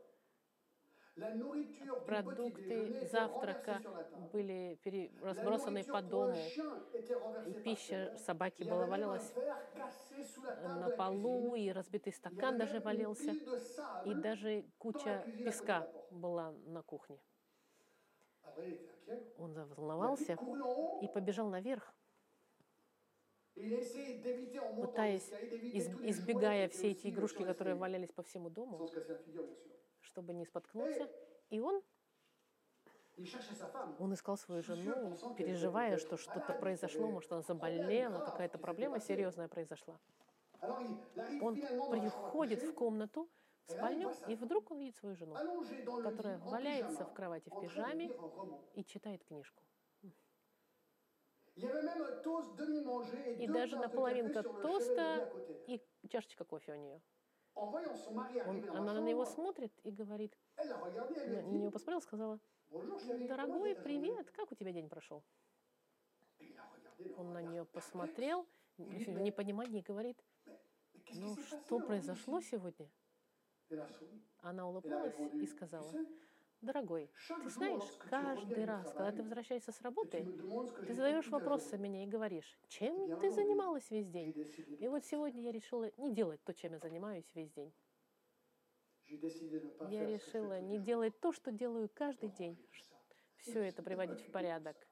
Продукты 2.06 2.96
завтрака 3.02 3.82
были 4.34 4.80
пере- 4.84 5.12
разбросаны 5.22 5.84
по 5.84 6.02
дому, 6.02 6.36
и 7.44 7.54
пища 7.54 8.12
собаки 8.18 8.64
была 8.64 8.86
валялась 8.86 9.34
на 10.64 10.90
полу, 10.90 11.56
и 11.56 11.70
разбитый 11.70 12.14
стакан 12.14 12.58
даже 12.58 12.78
sable. 12.78 13.38
и 14.04 14.14
даже 14.16 14.66
куча 14.78 15.28
песка 15.44 15.88
была 16.12 16.52
на 16.66 16.82
кухне. 16.84 17.20
Он 19.38 19.54
заволновался 19.54 20.40
и 21.02 21.08
побежал 21.08 21.50
наверх, 21.50 21.94
пытаясь, 24.80 25.34
из- 25.72 25.90
избегая 26.02 26.68
все 26.70 26.92
эти 26.92 27.08
игрушки, 27.08 27.44
которые 27.44 27.76
валялись 27.76 28.12
по 28.12 28.24
всему 28.24 28.50
дому, 28.50 28.84
чтобы 30.18 30.34
не 30.34 30.46
споткнуться. 30.46 31.08
И 31.52 31.60
он, 31.60 31.84
он 34.00 34.14
искал 34.16 34.36
свою 34.36 34.64
жену, 34.64 35.16
переживая, 35.38 35.98
что 35.98 36.18
что-то 36.18 36.54
произошло, 36.54 37.08
может, 37.12 37.32
она 37.32 37.44
заболела, 37.44 38.26
какая-то 38.26 38.58
проблема 38.58 39.00
серьезная 39.00 39.48
произошла. 39.48 40.00
Он 40.62 41.56
приходит 41.56 42.64
в 42.64 42.74
комнату, 42.74 43.30
в 43.68 43.72
спальню, 43.74 44.12
и 44.28 44.36
вдруг 44.36 44.72
он 44.72 44.80
видит 44.80 44.96
свою 44.96 45.16
жену, 45.16 45.36
которая 46.02 46.40
валяется 46.40 47.06
в 47.06 47.14
кровати 47.14 47.50
в 47.50 47.60
пижаме 47.62 48.12
и 48.74 48.84
читает 48.84 49.24
книжку. 49.24 49.62
И 51.56 53.48
даже 53.48 53.78
наполовинка 53.78 54.42
тоста 54.42 55.32
и 55.68 55.80
чашечка 56.10 56.44
кофе 56.44 56.74
у 56.74 56.76
нее. 56.76 57.02
Он, 57.58 58.70
она 58.78 58.94
на 58.94 59.00
него 59.00 59.26
смотрит 59.26 59.74
и 59.84 59.92
говорит, 59.92 60.38
на 60.58 61.42
него 61.42 61.72
посмотрела, 61.72 62.00
сказала, 62.02 62.40
дорогой, 62.70 63.76
привет, 63.76 64.30
как 64.32 64.52
у 64.52 64.56
тебя 64.56 64.72
день 64.72 64.90
прошел? 64.90 65.24
Он 67.18 67.34
на 67.34 67.42
нее 67.42 67.66
посмотрел, 67.66 68.48
в 68.78 69.20
непонимании 69.20 69.82
говорит, 69.82 70.24
ну 71.14 71.36
что 71.36 71.80
произошло 71.80 72.42
сегодня? 72.42 72.90
Она 74.42 74.68
улыбнулась 74.68 75.16
и 75.34 75.48
сказала, 75.48 75.92
Дорогой, 76.62 77.12
ты 77.40 77.50
знаешь, 77.50 77.94
каждый 77.98 78.66
раз, 78.66 78.94
когда 78.94 79.12
ты 79.12 79.24
возвращаешься 79.24 79.72
с 79.72 79.82
работы, 79.82 80.30
ты 80.86 80.94
задаешь 80.94 81.32
вопросы 81.32 81.78
мне 81.78 82.04
и 82.04 82.08
говоришь, 82.08 82.60
чем 82.68 83.10
ты 83.20 83.32
занималась 83.32 83.90
весь 83.92 84.08
день? 84.08 84.36
И 84.80 84.88
вот 84.88 85.06
сегодня 85.06 85.44
я 85.44 85.52
решила 85.52 85.92
не 85.98 86.14
делать 86.14 86.44
то, 86.44 86.54
чем 86.54 86.74
я 86.74 86.80
занимаюсь 86.80 87.30
весь 87.36 87.52
день. 87.52 87.74
Я 89.80 90.06
решила 90.06 90.62
не 90.62 90.78
делать 90.78 91.20
то, 91.20 91.32
что 91.32 91.52
делаю 91.52 91.90
каждый 91.90 92.30
день. 92.30 92.60
Все 93.38 93.62
это 93.62 93.82
приводить 93.84 94.22
в 94.22 94.30
порядок. 94.30 94.88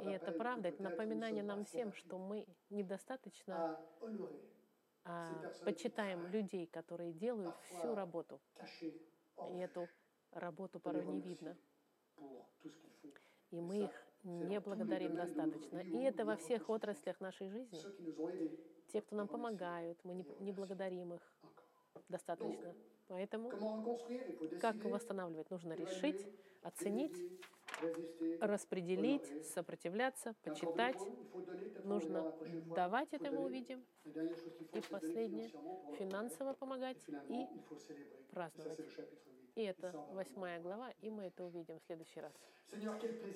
И 0.00 0.08
это 0.08 0.32
правда, 0.32 0.68
это 0.68 0.82
напоминание 0.82 1.42
нам 1.44 1.64
всем, 1.64 1.92
что 1.92 2.18
мы 2.18 2.46
недостаточно 2.70 3.78
а, 5.04 5.46
personnes 5.46 5.60
почитаем 5.62 6.26
людей, 6.26 6.66
которые 6.66 7.12
делают 7.12 7.58
всю 7.68 7.94
работу. 7.94 8.40
И 9.52 9.58
эту 9.58 9.88
работу 10.32 10.80
порой 10.80 11.04
не 11.06 11.20
видно. 11.20 11.56
И 13.50 13.60
мы 13.60 13.84
их 13.84 14.06
не 14.22 14.60
благодарим 14.60 15.16
достаточно. 15.16 15.78
И 15.78 16.02
это 16.02 16.24
во 16.24 16.36
всех 16.36 16.68
отраслях 16.68 17.20
нашей 17.20 17.48
жизни. 17.48 17.80
Те, 18.92 19.00
кто 19.00 19.16
нам 19.16 19.28
помогают, 19.28 19.98
мы 20.04 20.14
не, 20.14 20.26
не 20.40 20.52
благодарим 20.52 21.14
их 21.14 21.32
достаточно. 22.08 22.74
Поэтому 23.08 23.50
как 24.60 24.76
восстанавливать? 24.84 25.50
Нужно 25.50 25.72
решить, 25.72 26.26
оценить, 26.62 27.16
распределить, 28.40 29.46
сопротивляться, 29.46 30.34
почитать. 30.42 30.98
Нужно 31.84 32.34
давать, 32.74 33.12
это 33.12 33.30
мы 33.30 33.44
увидим, 33.44 33.84
и 34.04 34.80
последнее, 34.90 35.50
финансово 35.98 36.52
помогать 36.52 36.98
и 37.28 37.46
праздновать. 38.30 38.78
C'est 39.60 39.82
le 39.82 39.90
chapitre 39.90 39.90
8. 39.90 39.90
И 39.90 39.90
это 39.90 39.92
восьмая 40.14 40.60
глава, 40.60 40.90
и 41.00 41.10
мы 41.10 41.24
это 41.24 41.44
увидим 41.44 41.78
в 41.78 41.82
следующий 41.86 42.20
раз. 42.20 42.32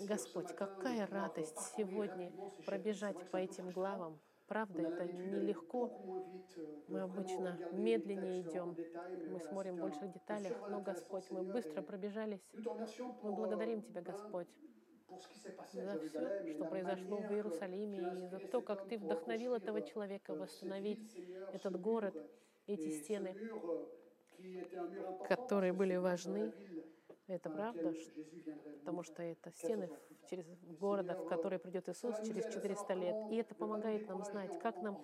Господь, 0.07 0.55
какая 0.55 1.07
радость 1.07 1.59
сегодня 1.77 2.33
пробежать 2.65 3.31
по 3.31 3.37
этим 3.37 3.71
главам. 3.71 4.19
Правда, 4.47 4.83
это 4.83 5.05
нелегко. 5.05 5.91
euh, 6.57 6.85
Мы 6.89 7.01
обычно 7.01 7.59
медленнее 7.73 8.43
идем. 8.43 8.77
Мы 9.31 9.41
смотрим 9.41 9.77
больше 9.77 10.01
un 10.01 10.71
Но, 10.71 10.81
Господь, 10.81 11.31
мы 11.31 11.43
быстро 11.43 11.81
пробежались. 11.83 12.43
Мы 13.23 13.33
благодарим 13.33 13.79
euh, 13.79 13.83
Тебя, 13.83 14.03
Господь, 14.03 14.49
за 15.73 15.99
все, 15.99 16.53
что 16.53 16.65
произошло 16.67 17.17
в 17.17 17.33
Иерусалиме, 17.33 17.99
и 17.99 18.27
за 18.27 18.39
то, 18.39 18.61
как 18.61 18.87
Ты 18.87 18.99
вдохновил 18.99 19.55
этого 19.55 19.81
человека 19.81 20.33
euh, 20.33 20.39
восстановить 20.39 21.17
этот 21.55 21.81
город, 21.81 22.15
эти 22.67 22.91
стены. 22.91 23.35
Euh, 24.39 25.15
которые 25.23 25.73
были 25.73 25.97
важны. 25.97 26.55
Это 27.27 27.49
правда, 27.49 27.95
потому 28.81 29.03
что 29.03 29.23
это 29.23 29.51
400 29.51 29.53
стены 29.53 29.91
через 30.29 30.47
города, 30.79 31.15
в 31.15 31.27
который 31.27 31.59
придет 31.59 31.89
Иисус 31.89 32.17
через 32.19 32.45
aide 32.45 32.49
à 32.49 32.53
400 32.53 32.93
savoir 32.93 33.01
лет. 33.01 33.33
И 33.33 33.37
это 33.37 33.55
помогает 33.55 34.09
нам 34.09 34.23
знать, 34.25 34.59
как 34.61 34.83
нам 34.83 35.01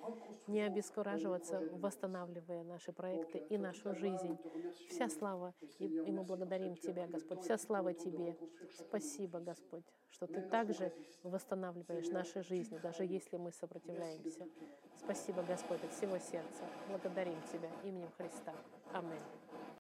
не 0.46 0.60
обескураживаться, 0.60 1.60
восстанавливая 1.72 2.62
наши 2.64 2.92
проекты 2.92 3.38
и 3.38 3.56
нашу 3.56 3.94
жизнь. 3.94 4.38
Вся 4.88 5.08
слава, 5.08 5.54
и, 5.78 5.86
и 5.86 6.10
мы 6.10 6.22
благодарим 6.22 6.76
Тебя, 6.76 7.06
Господь. 7.06 7.42
Вся 7.42 7.56
слава 7.56 7.94
Тебе. 7.94 8.36
Спасибо. 8.70 9.40
Господь, 9.40 9.84
что 10.10 10.26
Ты 10.26 10.42
также 10.42 10.92
восстанавливаешь 11.22 12.08
наши 12.08 12.42
жизни, 12.42 12.78
даже 12.78 13.04
если 13.04 13.38
мы 13.38 13.52
сопротивляемся. 13.52 14.46
Спасибо, 14.96 15.42
Господь, 15.42 15.82
от 15.82 15.92
всего 15.92 16.18
сердца. 16.18 16.64
Благодарим 16.88 17.40
Тебя 17.50 17.70
именем 17.84 18.10
Христа. 18.18 18.54
Аминь. 18.92 19.20